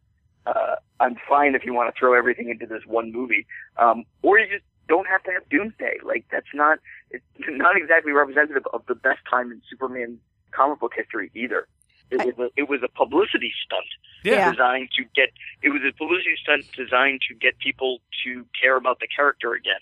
[0.46, 3.48] uh, I'm fine if you want to throw everything into this one movie,
[3.78, 6.00] um, or you just don't have to have Doomsday.
[6.04, 6.80] Like that's not
[7.12, 10.20] it's not exactly representative of the best time in Superman
[10.52, 11.68] comic book history either.
[12.12, 13.86] It was a, it was a publicity stunt
[14.24, 14.52] Yeah.
[14.52, 15.30] designed to get
[15.64, 19.82] it was a publicity stunt designed to get people to care about the character again.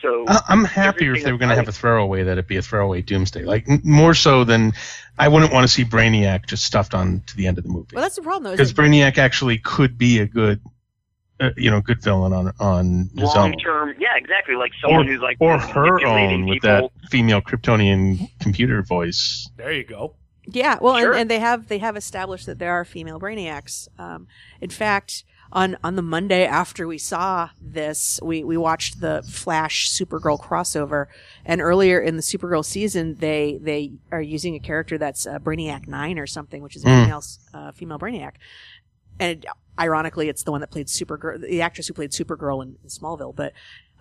[0.00, 2.56] So I- I'm happier if they were going to have a throwaway that it be
[2.56, 4.72] a throwaway Doomsday, like n- more so than
[5.18, 7.88] I wouldn't want to see Brainiac just stuffed on to the end of the movie
[7.94, 8.52] Well, that's the problem though.
[8.52, 10.60] because Brainiac actually could be a good,
[11.40, 14.54] uh, you know, good villain on on his long own, term, yeah, exactly.
[14.56, 19.48] Like or, someone who's like or her manipulating own with that female Kryptonian computer voice.
[19.56, 20.14] There you go.
[20.46, 21.12] yeah, well, Sure.
[21.12, 23.88] and, and they have they have established that there are female brainiacs.
[24.00, 24.26] Um,
[24.60, 29.90] in fact, on on the Monday after we saw this, we we watched the Flash
[29.90, 31.06] Supergirl crossover,
[31.44, 35.86] and earlier in the Supergirl season, they they are using a character that's uh, Brainiac
[35.86, 37.02] Nine or something, which is a Mm.
[37.04, 37.22] female
[37.54, 38.32] uh, female Brainiac,
[39.20, 39.46] and
[39.78, 43.34] ironically, it's the one that played Supergirl, the actress who played Supergirl in, in Smallville,
[43.34, 43.52] but.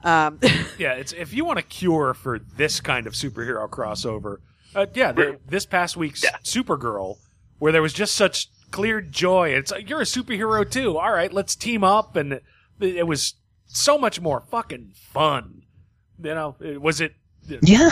[0.04, 0.40] Um,
[0.78, 4.38] Yeah, it's if you want a cure for this kind of superhero crossover,
[4.76, 7.18] uh, yeah, the, this past week's Supergirl,
[7.58, 9.50] where there was just such clear joy.
[9.50, 10.98] It's like you're a superhero too.
[11.00, 12.44] All right, let's team up, and it,
[12.80, 13.34] it was
[13.66, 15.64] so much more fucking fun.
[16.22, 17.14] You know, it- was it?
[17.62, 17.90] Yeah,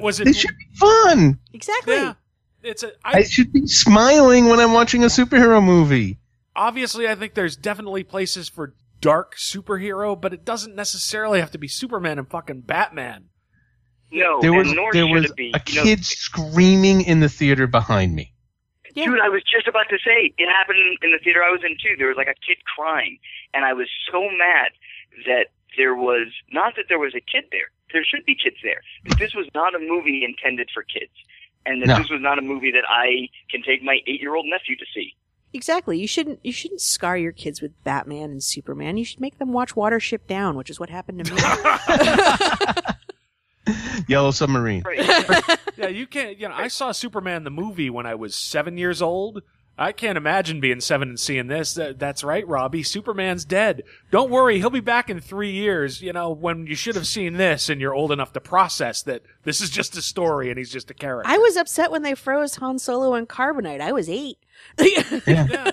[0.00, 0.36] Was they it?
[0.36, 1.38] should be fun.
[1.54, 1.94] exactly.
[1.94, 2.14] Yeah,
[2.62, 2.88] it's a.
[3.04, 6.18] I I, should be smiling when I'm watching a superhero movie.
[6.58, 11.58] Obviously, I think there's definitely places for dark superhero, but it doesn't necessarily have to
[11.58, 13.26] be Superman and fucking Batman.
[14.10, 15.52] no, There was nor there was it be.
[15.54, 18.34] a You know, kid screaming in the theater behind me.
[18.94, 19.04] Yeah.
[19.06, 21.76] Dude, I was just about to say it happened in the theater I was in
[21.76, 21.94] too.
[21.96, 23.18] There was like a kid crying,
[23.54, 24.72] and I was so mad
[25.26, 27.70] that there was not that there was a kid there.
[27.92, 28.80] There should be kids there.
[29.04, 31.12] That this was not a movie intended for kids,
[31.64, 31.98] and that No.
[31.98, 35.14] this was not a movie that I can take my eight-year-old nephew to see.
[35.52, 35.98] Exactly.
[35.98, 38.96] You shouldn't you shouldn't scar your kids with Batman and Superman.
[38.96, 41.40] You should make them watch Watership Down, which is what happened to me.
[44.08, 44.82] Yellow Submarine.
[44.84, 45.58] Right.
[45.78, 46.36] Yeah, you can't.
[46.38, 49.42] You know, I saw Superman the movie when I was seven years old.
[49.78, 51.72] I can't imagine being seven and seeing this.
[51.74, 52.82] That's right, Robbie.
[52.82, 53.84] Superman's dead.
[54.10, 56.02] Don't worry, he'll be back in three years.
[56.02, 59.22] You know, when you should have seen this, and you're old enough to process that
[59.44, 61.30] this is just a story and he's just a character.
[61.30, 63.80] I was upset when they froze Han Solo and Carbonite.
[63.80, 64.38] I was eight.
[65.26, 65.70] yeah.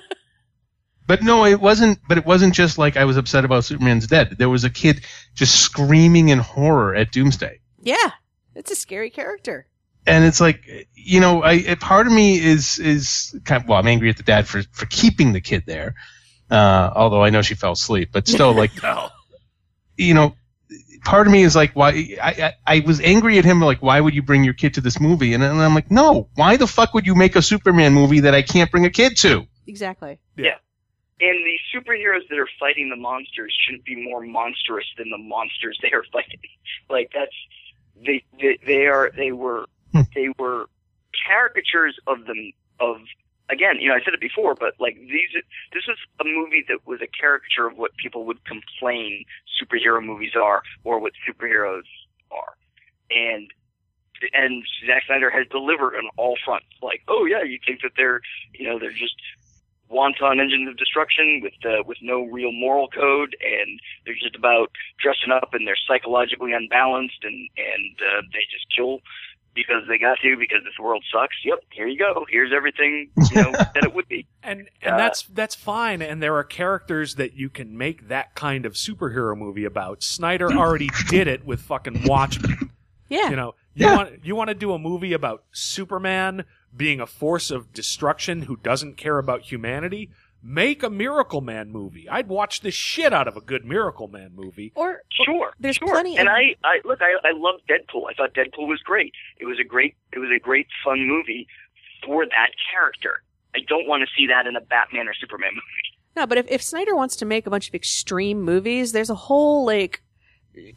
[1.07, 1.99] But no, it wasn't.
[2.07, 4.36] But it wasn't just like I was upset about Superman's dead.
[4.38, 8.11] There was a kid just screaming in horror at Doomsday, yeah,
[8.56, 9.68] it's a scary character.
[10.07, 13.77] and it's like, you know, I a part of me is is kind of well,
[13.80, 15.95] I'm angry at the dad for for keeping the kid there.
[16.49, 19.10] Uh, although I know she fell asleep, but still, like, No.
[19.98, 20.36] you know,
[21.03, 21.90] part of me is like, why?
[22.22, 24.82] I, I I was angry at him, like, why would you bring your kid to
[24.82, 25.34] this movie?
[25.34, 28.34] And, and I'm like, no, why the fuck would you make a Superman movie that
[28.34, 29.45] I can't bring a kid to?
[29.68, 30.19] Exactly.
[30.38, 30.57] Yeah.
[31.22, 35.77] And the superheroes that are fighting the monsters shouldn't be more monstrous than the monsters
[35.82, 36.40] they are fighting.
[36.90, 37.36] Like that's
[38.06, 40.02] they they, they are they were Hmm.
[40.14, 40.65] they were
[41.26, 42.98] caricatures of them of
[43.50, 45.44] again, you know, I said it before, but like these
[45.74, 49.26] this was a movie that was a caricature of what people would complain
[49.62, 51.88] superhero movies are or what superheroes
[52.32, 52.54] are.
[53.12, 53.52] And
[54.34, 56.68] and Zack Snyder has delivered on all fronts.
[56.82, 58.22] Like, oh yeah, you think that they're
[58.54, 59.16] you know, they're just
[59.88, 64.72] wanton engines of destruction with uh, with no real moral code, and they're just about
[65.00, 69.02] dressing up and they're psychologically unbalanced, and and uh, they just kill
[69.56, 71.36] because they got to because this world sucks.
[71.44, 72.26] Yep, here you go.
[72.30, 74.27] Here's everything you know that it would be.
[74.44, 78.36] and and Uh, that's that's fine and there are characters that you can make that
[78.36, 82.69] kind of superhero movie about snyder already did it with fucking watchmen
[83.10, 83.30] Yeah.
[83.30, 83.95] you know you Yeah.
[83.95, 86.45] want you want to do a movie about superman
[86.76, 90.10] being a force of destruction who doesn't care about humanity
[90.48, 95.02] make a Miracleman movie i'd watch the shit out of a good Miracleman movie or
[95.26, 95.88] Sure, There's sure.
[95.88, 98.04] plenty and of- I, I look, I, I love Deadpool.
[98.10, 99.12] I thought Deadpool was great.
[99.40, 101.48] It was a great, it was a great fun movie
[102.06, 103.24] for that character.
[103.56, 105.98] I don't want to see that in a Batman or Superman movie.
[106.16, 109.16] no, but if, if Snyder wants to make a bunch of extreme movies, there's a
[109.16, 110.04] whole like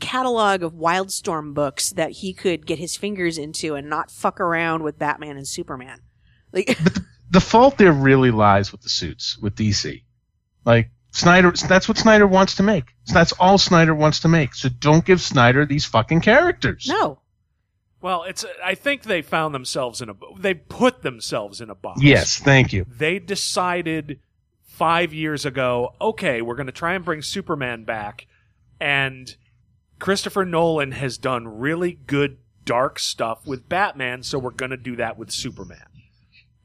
[0.01, 4.83] catalog of Wildstorm books that he could get his fingers into and not fuck around
[4.83, 6.01] with Batman and Superman.
[6.53, 7.05] Like the
[7.41, 10.03] fault there really lies with the suits with DC.
[10.65, 12.85] Like Snyder, that's what Snyder wants to make.
[13.13, 14.55] That's all Snyder wants to make.
[14.55, 16.87] So don't give Snyder these fucking characters.
[16.89, 17.21] no.
[18.01, 22.01] well it's i think they found themselves in a they put themselves in a box
[22.03, 22.85] Yes, thank you.
[22.89, 24.21] they decided
[24.63, 28.27] five years ago, okay, we're going to try and bring Superman back.
[28.79, 29.35] And
[29.99, 34.95] Christopher Nolan has done really good dark stuff with Batman, so we're going to do
[34.95, 35.88] that with Superman.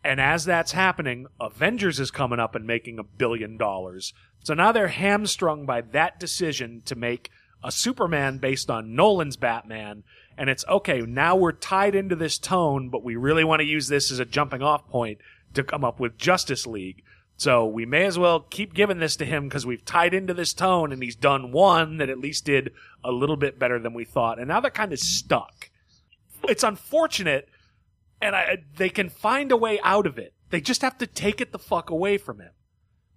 [0.04, 4.14] And as that's happening, Avengers is coming up and making a billion dollars.
[4.44, 7.30] So now they're hamstrung by that decision to make
[7.64, 10.04] a Superman based on Nolan's Batman.
[10.38, 13.88] And it's okay, now we're tied into this tone, but we really want to use
[13.88, 15.20] this as a jumping off point
[15.54, 17.04] to come up with Justice League.
[17.38, 20.54] So we may as well keep giving this to him because we've tied into this
[20.54, 22.72] tone and he's done one that at least did
[23.04, 24.40] a little bit better than we thought.
[24.40, 25.70] And now they're kind of stuck.
[26.44, 27.48] It's unfortunate
[28.24, 30.34] and I, they can find a way out of it.
[30.50, 32.52] They just have to take it the fuck away from him.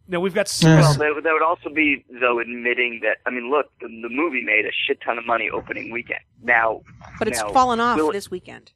[0.09, 0.81] Now we've got Yeah.
[0.81, 4.09] Well, that, would- that would also be though admitting that I mean, look, the, the
[4.09, 6.20] movie made a shit ton of money opening weekend.
[6.43, 6.83] Now,
[7.19, 8.73] But it's now, fallen off it- this weekend.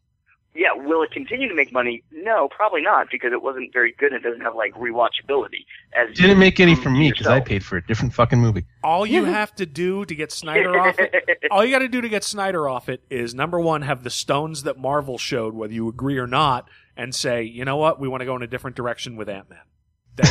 [0.54, 2.02] Yeah, will it continue to make money?
[2.10, 4.12] No, probably not because it wasn't very good.
[4.12, 5.64] and It doesn't have like rewatchability.
[5.94, 8.64] As Didn't make any for me because I paid for a different fucking movie.
[8.82, 11.14] all you have to do to get Snyder off it.
[11.50, 14.10] All you got to do to get Snyder off it is number one, have the
[14.10, 18.06] stones that Marvel showed, whether you agree or not, and say, you know what, we
[18.08, 19.58] want to go in a different direction with Ant Man.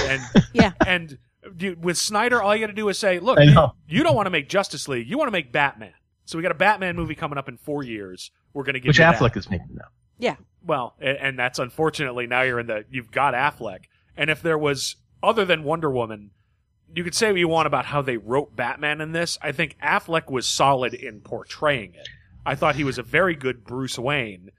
[0.06, 0.22] And
[0.54, 0.72] Yeah.
[0.86, 1.18] and
[1.56, 3.56] dude, with Snyder, all you got to do is say, look, you,
[3.88, 5.94] you don't want to make Justice League, you want to make Batman.
[6.26, 8.32] So we got a Batman movie coming up in four years.
[8.54, 9.06] We're going to get Which you.
[9.06, 9.86] Affleck is making now.
[10.20, 10.36] Yeah.
[10.64, 13.86] Well, and, and that's unfortunately now you're in the you've got Affleck.
[14.16, 16.32] And if there was other than Wonder Woman,
[16.94, 19.38] you could say what you want about how they wrote Batman in this.
[19.41, 22.10] I think Affleck was solid in portraying it.
[22.46, 24.52] I thought he was a very good Bruce Wayne.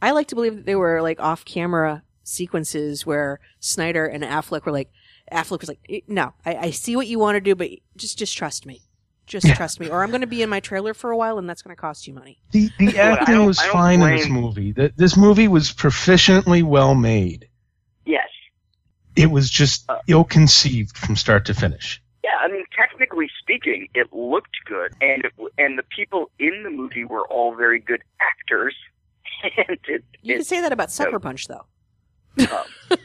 [0.00, 4.64] I like to believe that they were like off camera sequences where Snyder and Affleck
[4.64, 4.90] were like,
[5.32, 8.18] Affleck was like, "Eh, no, I, I see what you want to do, but just,
[8.18, 8.82] just trust me.
[9.28, 9.54] Just Yeah.
[9.54, 11.62] trust me, or I'm going to be in my trailer for a while and that's
[11.62, 12.40] going to cost you money.
[12.52, 14.72] The the acting was I don't fine in this movie.
[14.72, 17.48] The, this movie was proficiently well made.
[18.06, 18.26] yes.
[19.16, 19.98] It was just Uh.
[20.06, 22.00] ill conceived from start to finish.
[22.24, 26.70] Yeah, I mean, technically speaking, it looked good, and it, and the people in the
[26.70, 28.74] movie were all very good actors.
[29.68, 31.66] and it, You can say that about Sucker Punch, though.
[32.40, 32.46] um,
[32.90, 32.96] A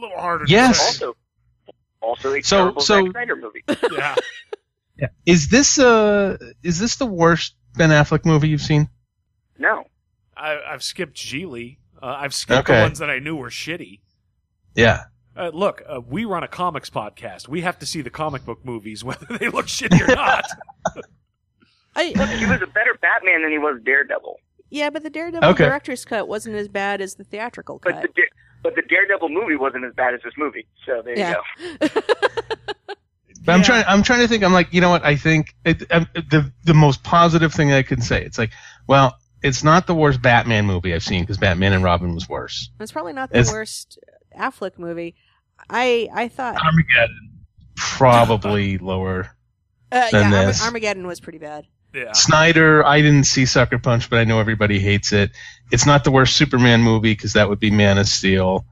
[0.00, 0.44] little harder.
[0.48, 0.78] Yes.
[1.02, 1.16] also
[2.00, 3.62] also a So- terrible so- Zack Snyder movie.
[3.92, 4.14] Yeah.
[5.00, 5.08] Yeah.
[5.26, 8.88] Is this uh is this the worst Ben Affleck movie you've seen?
[9.58, 9.84] No,
[10.36, 11.78] I, I've skipped Gigli.
[12.02, 14.00] Uh, I've skipped the ones that I knew were shitty.
[14.74, 15.04] Yeah.
[15.36, 17.46] Uh, look, uh, we run a comics podcast.
[17.48, 20.44] We have to see the comic book movies, whether they look shitty or not.
[21.96, 22.12] he
[22.46, 24.36] was a better Batman than he was Daredevil.
[24.70, 25.64] yeah, but the Daredevil Okay.
[25.64, 28.02] director's cut wasn't as bad as the theatrical But cut.
[28.14, 28.22] the
[28.62, 30.66] but the Daredevil movie wasn't as bad as this movie.
[30.86, 31.36] So there Yeah.
[31.80, 32.02] you go.
[33.42, 33.84] But I'm trying.
[33.88, 34.44] I'm trying to think.
[34.44, 35.04] I'm like, you know what?
[35.04, 38.22] I think it, the the most positive thing I can say.
[38.24, 38.50] It's like,
[38.86, 42.68] well, it's not the worst Batman movie I've seen because Batman and Robin was worse.
[42.80, 43.98] it's probably not the It's- worst
[44.38, 45.14] Affleck movie.
[45.70, 47.30] I I thought Armageddon,
[47.76, 49.30] probably lower.
[49.92, 50.64] uh, than yeah Arma- this.
[50.64, 51.66] Armageddon was pretty bad.
[51.94, 52.12] Yeah.
[52.12, 55.32] Snyder, I didn't see Sucker Punch, but I know everybody hates it.
[55.72, 58.64] It's not the worst Superman movie because that would be Man of Steel.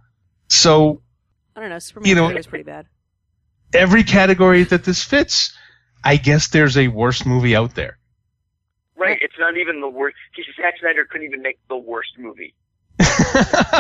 [0.49, 1.03] So
[1.57, 1.79] I don't know.
[1.81, 2.87] Superman You know- was pretty bad.
[3.75, 5.53] Every category that this fits,
[6.05, 7.99] I guess there's a worse movie out there.
[8.97, 10.17] Right, it's not even the worst.
[10.61, 12.55] Zack Snyder couldn't even make the worst movie.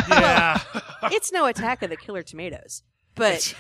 [0.09, 0.61] Yeah.
[1.13, 2.83] It's no Attack of the Killer Tomatoes,
[3.15, 3.55] but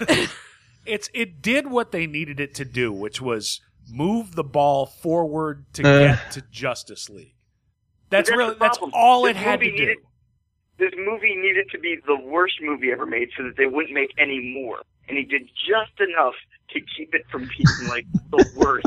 [0.85, 5.65] it's it did what they needed it to do, which was move the ball forward
[5.75, 5.99] to Uh.
[6.15, 7.35] get to Justice League.
[8.11, 9.95] That's, that's really that's all This it had to movie do.
[10.79, 14.11] This movie needed to be the worst movie ever made so that they wouldn't make
[14.19, 14.79] any more.
[15.09, 16.35] And he did just enough
[16.70, 18.86] to keep it from being like the worst,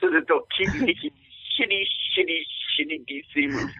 [0.00, 1.10] so that they'll keep making
[1.58, 1.82] shitty,
[2.16, 2.40] shitty,
[2.78, 3.74] shitty DC movies.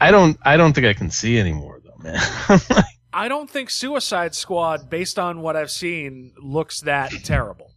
[0.00, 0.38] I don't.
[0.42, 2.20] I don't think I can see anymore though, man.
[3.12, 7.70] I don't think Suicide Squad, based on what I've seen, looks that terrible.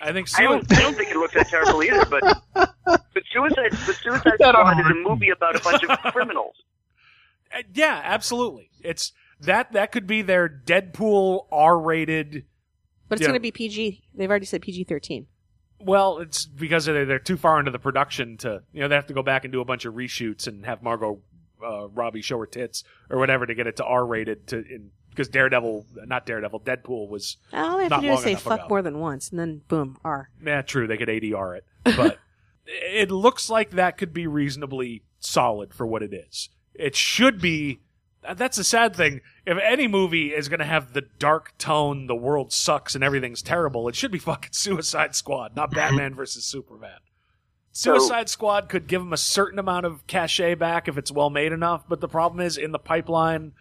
[0.00, 2.22] I think I don't, I don't think it looks that terrible either, but
[2.54, 6.54] but Suicide, but Suicide Squad is a movie about a bunch of criminals.
[7.54, 8.70] Uh, yeah, absolutely.
[8.82, 12.46] It's that that could be their Deadpool R-rated.
[13.12, 13.28] But it's Yeah.
[13.28, 14.02] going to be PG.
[14.14, 15.26] They've already said PG thirteen.
[15.80, 19.06] Well, it's because they're, they're too far into the production to you know they have
[19.08, 21.20] to go back and do a bunch of reshoots and have Margot
[21.64, 25.28] uh, Robbie show her tits or whatever to get it to R-rated to in, because
[25.28, 28.42] Daredevil, not Daredevil, Deadpool was All they have Not to do is long say enough
[28.42, 28.68] fuck ago.
[28.68, 30.30] more than once, and then boom, R.
[30.44, 30.86] Yeah, true.
[30.86, 31.64] They could ADR it,
[31.96, 32.18] but
[32.66, 36.48] it looks like that could be reasonably solid for what it is.
[36.74, 37.80] It should be.
[38.22, 39.20] That's a sad thing.
[39.46, 43.42] If any movie is going to have the dark tone, the world sucks and everything's
[43.42, 46.98] terrible, it should be fucking Suicide Squad, not Batman versus Superman.
[47.72, 51.52] Suicide Squad could give them a certain amount of cachet back if it's well made
[51.52, 53.52] enough, but the problem is in the pipeline.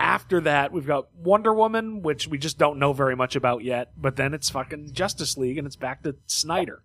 [0.00, 3.90] After that, we've got Wonder Woman, which we just don't know very much about yet.
[3.96, 6.82] But then it's fucking Justice League, and it's back to Snyder.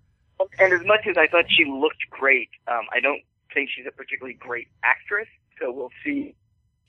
[0.60, 3.22] And as much as I thought she looked great, um, I don't
[3.54, 5.28] think she's a particularly great actress.
[5.62, 6.36] So we'll see.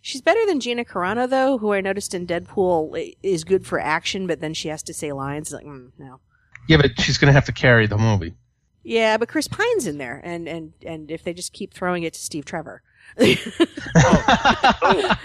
[0.07, 4.27] She's better than Gina Carano, though, who I noticed in Deadpool is good for action,
[4.27, 6.21] but then she has to say lines like, mm, no.
[6.69, 8.35] yeah, but she's gonna have to carry the movie.
[8.83, 12.13] Yeah, but Chris Pine's in there, and and and if they just keep throwing it
[12.13, 12.83] to Steve Trevor,
[13.17, 13.35] Oh,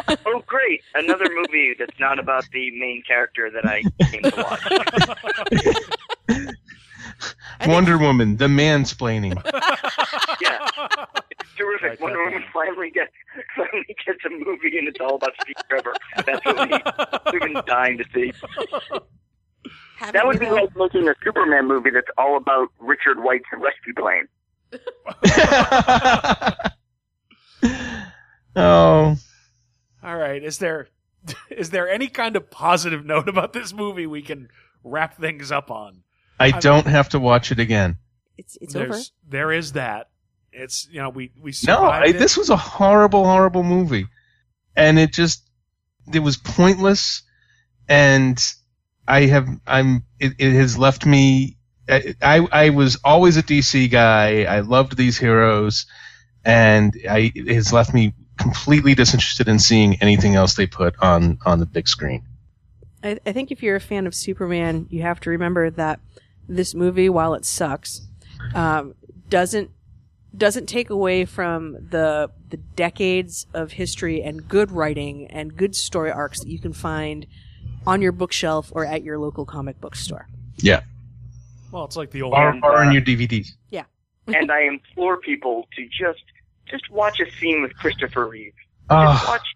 [0.25, 0.81] oh, great!
[0.95, 4.33] Another movie that's not about the main character that I came to
[6.29, 6.47] watch.
[7.67, 9.41] Wonder Woman, the mansplaining.
[10.41, 10.65] Yeah,
[11.31, 11.89] it's terrific.
[11.89, 13.11] Right, Wonder Woman finally gets
[13.55, 15.93] finally gets a movie, and it's all about Steve Trevor.
[16.25, 16.77] That's what we,
[17.33, 18.31] we've been dying to see.
[19.97, 20.53] Haven't That would be though?
[20.55, 24.27] like making a Superman movie that's all about Richard White's rescue plane.
[28.55, 29.15] oh,
[30.03, 30.43] All right.
[30.43, 30.87] Is there
[31.49, 34.49] is there any kind of positive note about this movie we can
[34.83, 36.03] wrap things up on?
[36.39, 37.97] I don't have to watch it again.
[38.37, 38.97] It's it's over.
[39.27, 40.09] There's that.
[40.51, 42.13] It's you know we we No, I, it.
[42.13, 44.07] this was a horrible, horrible movie,
[44.75, 45.47] and it just
[46.13, 47.23] it was pointless,
[47.87, 48.41] and
[49.07, 51.57] I have I'm it, it has left me.
[51.87, 54.43] I, I I was always a DC guy.
[54.43, 55.85] I loved these heroes,
[56.45, 61.39] and I it has left me completely disinterested in seeing anything else they put on
[61.45, 62.23] on the big screen.
[63.03, 65.99] I, I think if you're a fan of Superman, you have to remember that
[66.49, 68.01] this movie, while it sucks,
[68.53, 68.95] um,
[69.29, 69.71] doesn't
[70.35, 76.11] doesn't take away from the the decades of history and good writing and good story
[76.11, 77.25] arcs that you can find
[77.87, 80.27] on your bookshelf or at your local comic book store.
[80.57, 80.81] Yeah,
[81.71, 83.49] well, it's like the old or, And, or uh, on your DVDs.
[83.69, 83.85] Yeah.
[84.27, 86.23] and I implore people to just
[86.69, 88.53] just watch a scene with Christopher Reeve.
[88.89, 89.47] Just Oh, watch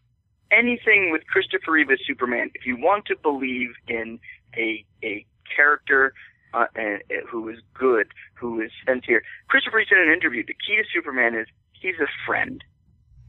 [0.52, 2.50] anything with Christopher Reeve as Superman.
[2.56, 4.20] If you want to believe in
[4.56, 5.26] a a
[5.56, 6.14] character
[6.54, 6.98] uh, uh,
[7.30, 10.76] who is good, who is sent here, Christopher Reeve said in an interview, the key
[10.76, 12.64] to Superman is he's a friend.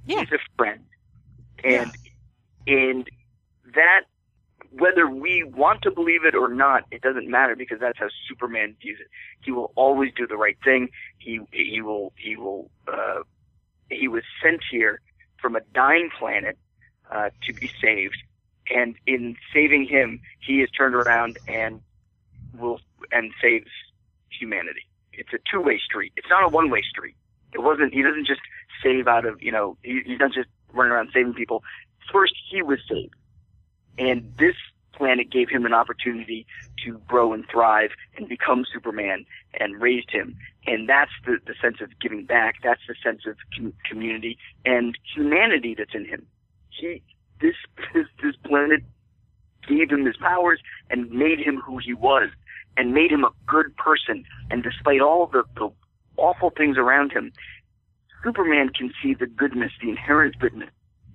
[0.07, 0.21] Yeah.
[0.21, 0.85] He's a friend,
[1.63, 1.91] and
[2.67, 3.09] and
[3.75, 4.03] that
[4.71, 8.77] whether we want to believe it or not, it doesn't matter because that's how Superman
[8.81, 9.07] views it.
[9.45, 10.89] He will always do the right thing.
[11.19, 13.21] He he will he will uh,
[13.91, 15.01] he was sent here
[15.41, 16.59] from a dying planet
[17.11, 18.17] uh, to be saved,
[18.75, 21.81] and in saving him, he is turned around and
[22.59, 22.81] will
[23.13, 23.71] and saves
[24.31, 24.87] humanity.
[25.13, 26.13] It's a two-way street.
[26.17, 27.15] It's not a one-way street.
[27.53, 27.95] It wasn't.
[27.95, 28.41] He doesn't just
[28.83, 29.77] save out of you know.
[29.83, 31.63] He, he doesn't just run around saving people.
[32.13, 33.15] First, he was saved,
[33.97, 34.57] and this
[34.93, 36.47] planet gave him an opportunity
[36.85, 39.25] to grow and thrive and become Superman
[39.59, 40.37] and raised him.
[40.67, 42.57] And that's the, the sense of giving back.
[42.63, 46.27] That's the sense of com- community and humanity that's in him.
[46.71, 47.03] He,
[47.41, 47.55] this,
[47.93, 48.83] this, this planet
[49.69, 50.61] gave him his powers
[50.91, 52.29] and made him who he was
[52.77, 54.25] and made him a good person.
[54.51, 55.71] And despite all the, the
[56.17, 57.33] awful things around him,
[58.23, 60.71] Superman can see the goodness, the inherent goodness,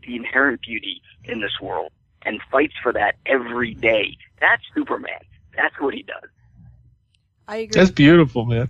[0.06, 1.92] the inherent beauty in this world
[2.24, 4.18] and fights for that every day.
[4.40, 5.20] That's Superman.
[5.56, 6.30] That's what he does.
[7.48, 7.80] I agree.
[7.80, 8.70] that's beautiful, man.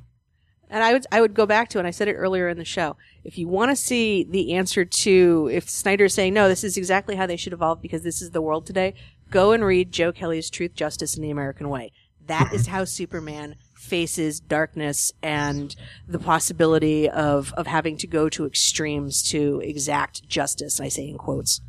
[0.69, 2.65] And I would I would go back to, and I said it earlier in the
[2.65, 2.95] show.
[3.23, 6.77] If you want to see the answer to if Snyder is saying no, this is
[6.77, 8.93] exactly how they should evolve because this is the world today,
[9.31, 11.91] go and read Joe Kelly's Truth, Justice, and the American Way.
[12.29, 15.75] That is how Superman faces darkness and
[16.07, 20.79] the possibility of of having to go to extremes to exact justice.
[20.79, 21.61] I say in quotes.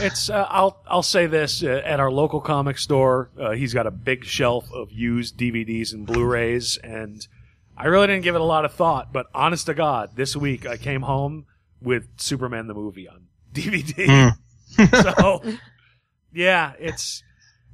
[0.00, 3.30] It's uh, I'll I'll say this uh, at our local comic store.
[3.40, 7.26] Uh, he's got a big shelf of used DVDs and Blu-rays, and
[7.74, 9.14] I really didn't give it a lot of thought.
[9.14, 11.46] But honest to God, this week I came home
[11.80, 14.36] with Superman the movie on DVD.
[15.02, 15.42] so
[16.34, 17.22] yeah, it's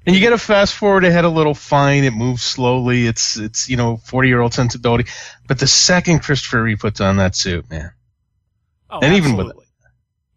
[0.07, 2.05] And you get a fast forward ahead a little fine.
[2.05, 3.07] It moves slowly.
[3.07, 5.11] It's it's you know forty year old sensibility.
[5.47, 7.93] But the second Christopher Reeve puts on that suit, man.
[8.91, 9.67] oh, And even with absolutely.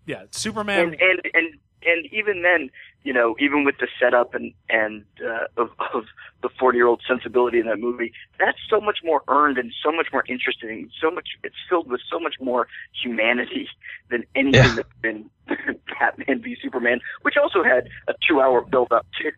[0.06, 0.80] yeah, Superman.
[0.80, 1.53] And and and
[1.85, 2.69] and even then,
[3.07, 6.03] you know, even with the setup and and uh, of of
[6.43, 9.93] the forty year old sensibility in that movie, that's so much more earned and so
[9.93, 10.89] much more interesting.
[11.01, 12.67] So much, it's filled with so much more
[13.01, 13.69] humanity
[14.11, 14.75] than anything Yeah.
[14.75, 15.29] that's been
[15.99, 19.31] Batman v Superman, which also had a two hour build up to.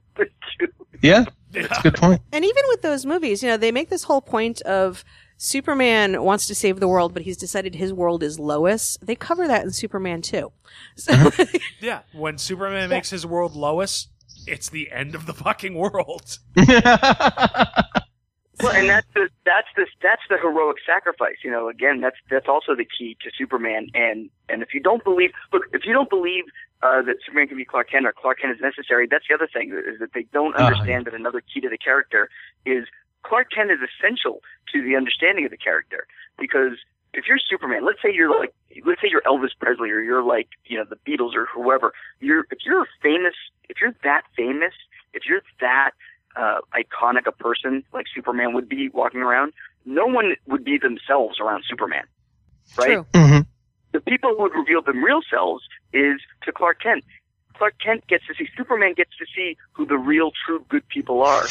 [0.58, 0.68] to
[1.04, 2.22] Yeah, that's a good point.
[2.34, 5.06] And even with those movies, you know, they make this whole point of
[5.42, 8.98] Superman wants to save the world, but he's decided his world is Lois.
[9.02, 10.52] They cover that in Superman too.
[10.98, 11.32] So,
[11.80, 14.10] yeah, when Superman makes his world Lois,
[14.46, 16.40] it's the end of the fucking world.
[18.62, 21.38] Well, and that's the that's the that's the heroic sacrifice.
[21.46, 23.88] You know, again, that's that's also the key to Superman.
[23.94, 26.44] And and if you don't believe, look, if you don't believe
[26.82, 29.48] uh, that Superman can be Clark Kent or Clark Kent is necessary, that's the other
[29.48, 32.30] thing is that they don't Ah, understand that another key to the character
[32.66, 32.86] is
[33.24, 34.42] Clark Kent is essential
[34.74, 36.78] to the understanding of the character because
[37.14, 38.54] if you're Superman, let's say you're like,
[38.86, 41.94] let's say you're Elvis Presley or you're like, you know, the Beatles or whoever.
[42.20, 43.34] You're if you're famous,
[43.68, 44.74] if you're that famous,
[45.14, 45.92] if you're that
[46.36, 49.54] uh, iconic a person like Superman would be walking around,
[49.86, 52.04] no one would be themselves around Superman,
[52.78, 53.00] right?
[53.14, 53.46] Mhm.
[53.92, 55.64] The people who would reveal them real selves
[55.94, 57.04] is to Clark Kent.
[57.60, 61.22] Clark Kent gets to see, Superman gets to see who the real, true, good people
[61.22, 61.44] are.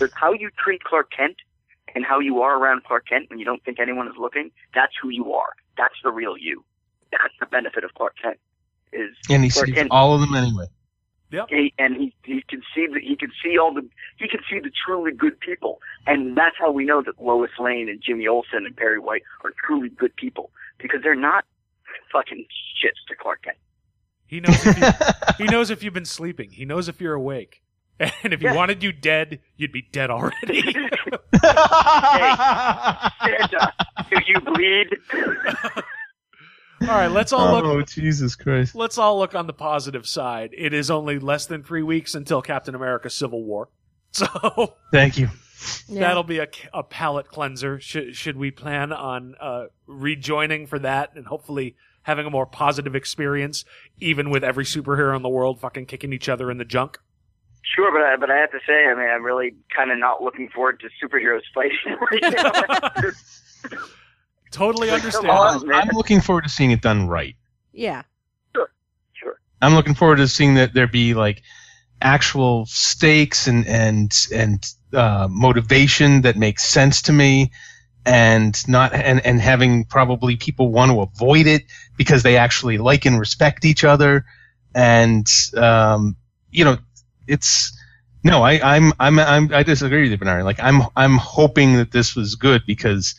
[0.00, 1.36] But how you treat Clark Kent
[1.94, 4.92] and how you are around Clark Kent when you don't think anyone is looking, that's
[5.00, 5.50] who you are.
[5.78, 6.64] That's the real you.
[7.12, 8.38] That's the benefit of Clark Kent.
[8.92, 10.66] Is And he Clark sees Kent all of them anyway.
[11.48, 14.58] he, and he he can see the he can see all the he can see
[14.58, 18.66] the truly good people, and that's how we know that Lois Lane and Jimmy Olsen
[18.66, 21.44] and Perry White are truly good people because they're not
[22.12, 22.44] fucking
[22.82, 23.56] shits to Clark Kent.
[24.32, 24.88] He knows if you,
[25.44, 26.50] he knows if you've been sleeping.
[26.52, 27.60] He knows if you're awake.
[28.24, 28.54] And if he Yeah.
[28.54, 30.62] wanted you dead, you'd be dead already.
[33.22, 33.72] Santa,
[34.10, 34.88] do you bleed?
[36.82, 37.64] all right, let's all look.
[37.64, 38.74] oh Jesus Christ!
[38.74, 40.50] Let's all look on the positive side.
[40.56, 43.68] It is only less than three weeks until Captain America: Civil War,
[44.12, 45.28] so Thank you.
[45.86, 46.00] Yeah.
[46.00, 47.78] that'll be a, a palate cleanser.
[47.80, 52.94] Should should we plan on uh, rejoining for that and hopefully having a more positive
[52.94, 53.64] experience,
[54.00, 56.98] even with every superhero in the world fucking kicking each other in the junk?
[57.62, 60.22] Sure, but I, but I have to say, I mean, I'm really kind of not
[60.22, 61.78] looking forward to superheroes fighting
[62.10, 63.78] right now.
[64.50, 65.28] Totally understand.
[65.28, 65.72] Well, on.
[65.72, 67.34] I'm, looking forward to seeing it done right.
[67.72, 68.02] yeah.
[69.14, 69.40] sure.
[69.62, 71.42] I'm looking forward to seeing that there be like
[72.02, 77.50] actual stakes and and and uh, motivation that makes sense to me,
[78.04, 81.62] and not and and having probably people want to avoid it
[81.96, 84.24] because they actually like and respect each other,
[84.74, 85.26] and
[85.56, 86.16] um,
[86.50, 86.78] you know,
[87.26, 87.72] it's
[88.24, 90.44] no, I I'm I'm, I'm I disagree with you, Bernard.
[90.44, 93.14] Like I'm I'm hoping that this was good because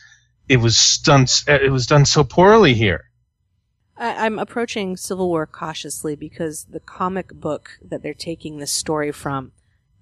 [0.50, 3.06] it was done it was done so poorly here.
[3.98, 9.12] I, I'm approaching Civil War cautiously because the comic book that they're taking this story
[9.12, 9.52] from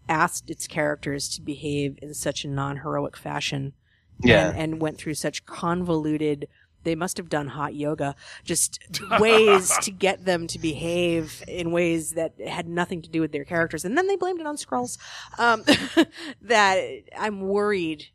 [0.09, 3.73] asked its characters to behave in such a non-heroic fashion
[4.23, 6.47] and, and went through such convoluted
[6.83, 8.79] they must have done hot yoga just
[9.19, 13.45] ways to get them to behave in ways that had nothing to do with their
[13.45, 13.85] characters.
[13.85, 14.97] And then they blamed it on Skrulls.
[15.37, 15.63] Um,
[16.41, 16.79] that
[17.17, 18.05] i'm worried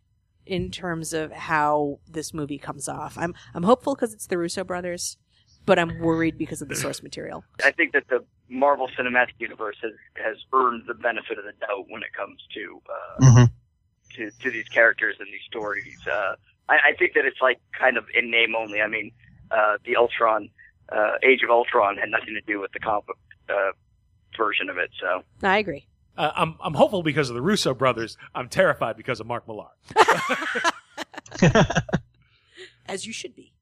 [0.44, 3.16] in terms of how this movie comes off.
[3.18, 5.16] I'm i'm hopeful because it's the russo brothers
[5.64, 7.44] but i'm worried because of the source material.
[7.64, 9.92] I think that the Marvel Cinematic Universe has
[10.24, 13.50] has earned the benefit of the doubt when it comes to uh, Mhm.
[14.16, 15.98] To to these characters and these stories.
[16.06, 16.34] Uh,
[16.68, 18.80] I, I think that it's like kind of in name only.
[18.80, 19.12] I mean,
[19.50, 20.50] uh, the Ultron,
[20.90, 23.04] uh, Age of Ultron, had nothing to do with the comic
[23.48, 23.72] uh,
[24.36, 24.90] version of it.
[25.00, 25.86] So i agree
[26.16, 28.16] Uh, I'm I'm hopeful because of the Russo brothers.
[28.34, 29.68] I'm terrified because of Mark Millar.
[32.88, 33.52] as you should be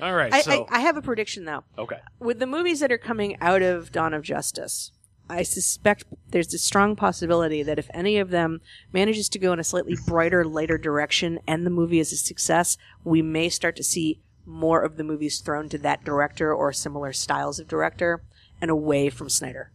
[0.00, 1.98] All right, I, so I, I have a prediction though okay.
[2.18, 4.92] with the movies that are coming out of Dawn of Justice,
[5.30, 8.60] I suspect there's a strong possibility that if any of them
[8.92, 12.76] manages to go in a slightly brighter, lighter direction and the movie is a success,
[13.04, 17.12] we may start to see more of the movies thrown to that director or similar
[17.12, 18.24] styles of director
[18.60, 19.70] and away from Snyder.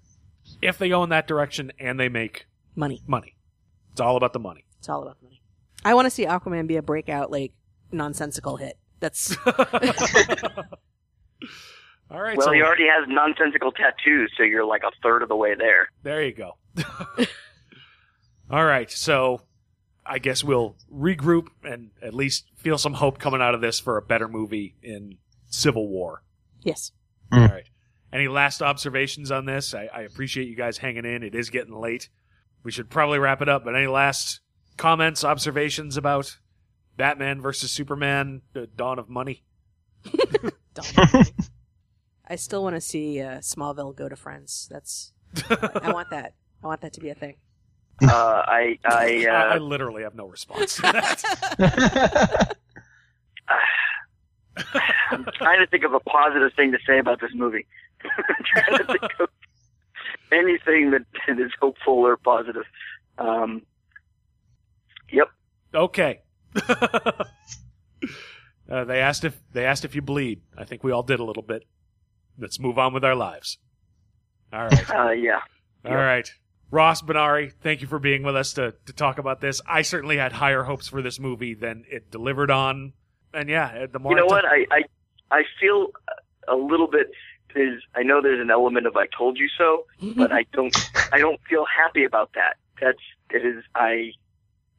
[0.62, 3.02] If they go in that direction and they make Money.
[3.08, 3.38] money,
[3.94, 4.66] it's all about the money.
[4.80, 5.42] It's all about the money.
[5.86, 7.54] I want to see Aquaman be a breakout, like,
[7.94, 8.78] nonsensical hit.
[9.00, 9.38] That's
[12.12, 15.30] All right, well, so he already has nonsensical tattoos, so you're like a third of
[15.30, 15.90] the way there.
[16.04, 16.58] there you go.
[18.52, 19.42] all right, so
[20.06, 23.98] I guess we'll regroup and at least feel some hope coming out of this for
[23.98, 25.18] a better movie in
[25.48, 26.22] Civil War.
[26.62, 26.92] yes.
[27.32, 27.50] Mm.
[27.50, 27.70] All right.
[28.14, 29.74] Any last observations on this?
[29.74, 31.24] I, I appreciate you guys hanging in.
[31.24, 32.10] It is getting late.
[32.64, 33.66] We should probably wrap it up.
[33.66, 34.42] But any last
[34.78, 36.38] comments, observations about
[36.96, 39.44] Batman versus Superman: The Dawn of Money?
[40.74, 41.26] Dumb.
[42.28, 44.68] I still want to see uh, Smallville go to Friends.
[44.72, 45.14] That's
[45.50, 46.34] I want that.
[46.64, 47.36] I want that to be a thing.
[48.04, 52.58] Uh, I I, I, I uh, literally have no response to that.
[55.12, 57.66] I'm trying to think of a positive thing to say about this movie.
[58.04, 59.30] I'm trying to think of
[60.32, 61.06] anything that
[61.40, 62.66] is hopeful or positive.
[63.18, 63.62] Um,
[65.10, 65.30] yep.
[65.74, 66.22] okay.
[68.70, 70.42] uh, they asked if they asked if you bleed.
[70.58, 71.64] I think we all did a little bit.
[72.38, 73.58] Let's move on with our lives.
[74.54, 74.90] All right.
[74.96, 75.40] Uh, yeah.
[75.86, 76.30] All right.
[76.72, 79.62] Ross Benari, thank you for being with us to, to talk about this.
[79.68, 82.94] I certainly had higher hopes for this movie than it delivered on.
[83.34, 84.42] And yeah, the more You know I what?
[84.42, 84.84] took- I, I
[85.40, 85.88] I feel
[86.48, 87.12] a little bit.
[87.56, 89.86] Is I know there's an element of I told you so,
[90.18, 90.76] but I don't.
[91.14, 92.58] I don't feel happy about that.
[92.82, 92.98] That's
[93.30, 93.64] it is.
[93.76, 94.12] I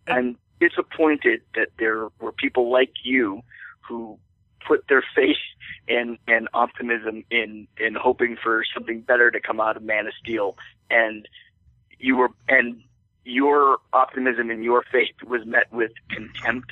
[0.09, 3.41] I'm disappointed that there were people like you
[3.89, 4.19] who
[4.67, 5.37] put their faith
[5.89, 10.13] and and optimism in in hoping for something better to come out of Man of
[10.21, 10.57] Steel,
[10.91, 11.29] and
[11.99, 12.83] you were and
[13.25, 16.71] your optimism and your faith was met with contempt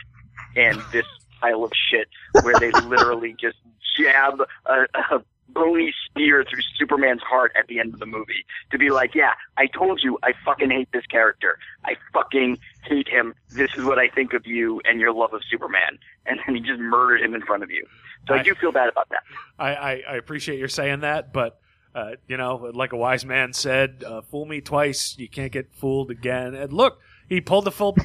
[0.54, 1.06] and this
[1.40, 2.08] pile of shit
[2.40, 3.56] where they literally just
[3.96, 8.78] jab a, a bony spear through Superman's heart at the end of the movie to
[8.78, 11.58] be like, yeah, I told you I fucking hate this character.
[11.84, 13.34] I fucking hate him.
[13.50, 15.98] This is what I think of you and your love of Superman.
[16.26, 17.86] And then he just murdered him in front of you.
[18.28, 19.20] So I, I- do feel bad about that.
[19.58, 21.58] I, I, I appreciate your saying that, but
[21.94, 25.72] uh, you know, like a wise man said, uh, "Fool me twice, you can't get
[25.74, 26.98] fooled again." And look,
[27.28, 27.96] he pulled the full.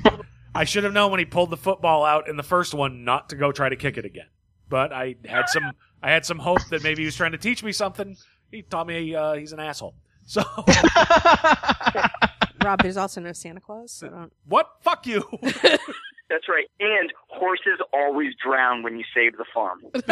[0.53, 3.30] I should have known when he pulled the football out in the first one not
[3.30, 4.27] to go try to kick it again.
[4.69, 5.72] But I had some,
[6.03, 8.15] I had some hope that maybe he was trying to teach me something.
[8.51, 9.95] He taught me uh, he's an asshole.
[10.27, 10.43] So
[12.64, 13.91] Rob, there's also no Santa Claus.
[13.91, 14.34] So don't...
[14.48, 14.69] what?
[14.81, 15.23] Fuck you.
[15.41, 16.68] That's right.
[16.80, 19.81] And horses always drown when you save the farm.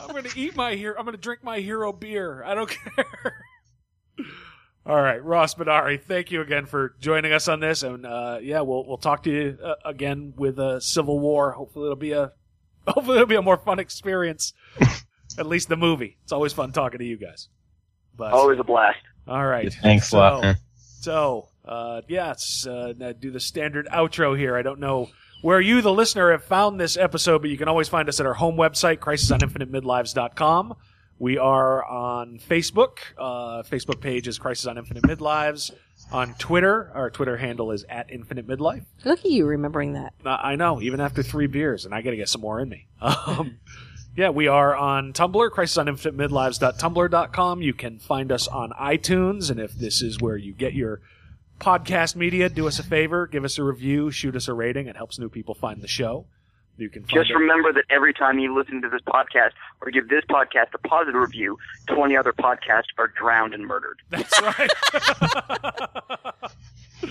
[0.00, 0.94] I'm gonna eat my hero.
[0.98, 2.44] I'm gonna drink my hero beer.
[2.44, 3.44] I don't care.
[4.86, 8.60] All right, Ross Benari, thank you again for joining us on this, and uh, yeah,
[8.60, 11.52] we'll we'll talk to you uh, again with uh, Civil War.
[11.52, 12.32] Hopefully, it'll be a
[12.86, 14.52] hopefully it'll be a more fun experience.
[15.38, 16.16] At least the movie.
[16.22, 17.48] It's always fun talking to you guys.
[18.16, 18.98] But Always a blast.
[19.26, 20.56] all right, Thanks a so, lot, man.
[21.00, 24.56] So, uh, yeah, it's, uh, do the standard outro here.
[24.56, 25.10] I don't know
[25.42, 28.26] where you, the listener, have found this episode, but you can always find us at
[28.26, 30.74] our home website, crisisoninfinitemidlives.com.
[31.20, 32.98] We are on Facebook.
[33.16, 35.72] Uh, Facebook page is Crisis on Infinite Midlives.
[36.12, 38.84] On Twitter, our Twitter handle is at Infinite Midlife.
[39.04, 40.14] Look at you remembering that.
[40.24, 42.68] Uh, I know, even after three beers, and I got to get some more in
[42.68, 42.86] me.
[43.00, 43.58] Um,
[44.18, 47.62] yeah, we are on Tumblr, crisisoninfinitemidlives.tumblr.com.
[47.62, 51.00] You can find us on iTunes, and if this is where you get your
[51.60, 54.88] podcast media, do us a favor, give us a review, shoot us a rating.
[54.88, 56.26] It helps new people find the show.
[56.78, 59.92] You can find Just it- remember that every time you listen to this podcast or
[59.92, 64.00] give this podcast a positive review, 20 other podcasts are drowned and murdered.
[64.10, 64.70] That's right.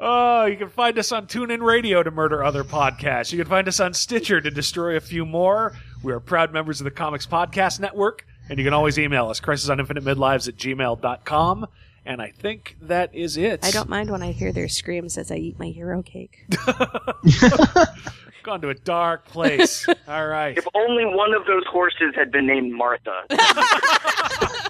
[0.00, 3.32] oh, you can find us on TuneIn Radio to murder other podcasts.
[3.32, 5.76] You can find us on Stitcher to destroy a few more.
[6.02, 9.40] We are proud members of the Comics Podcast Network, and you can always email us,
[9.40, 11.66] crisisoninfinitemidlives at gmail.com.
[12.06, 13.64] And I think that is it.
[13.64, 16.46] I don't mind when I hear their screams as I eat my hero cake.
[18.42, 19.86] Gone to a dark place.
[20.08, 20.56] All right.
[20.56, 23.24] If only one of those horses had been named Martha.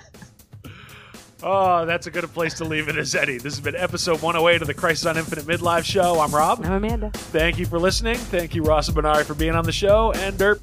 [1.43, 3.39] Oh, that's a good place to leave it as Eddie.
[3.39, 6.21] This has been episode 108 of the Crisis on Infinite Midlife show.
[6.21, 6.61] I'm Rob.
[6.65, 7.11] I'm Amanda.
[7.15, 8.17] Thank you for listening.
[8.17, 10.13] Thank you, Ross and Benari, for being on the show.
[10.13, 10.61] And Derp,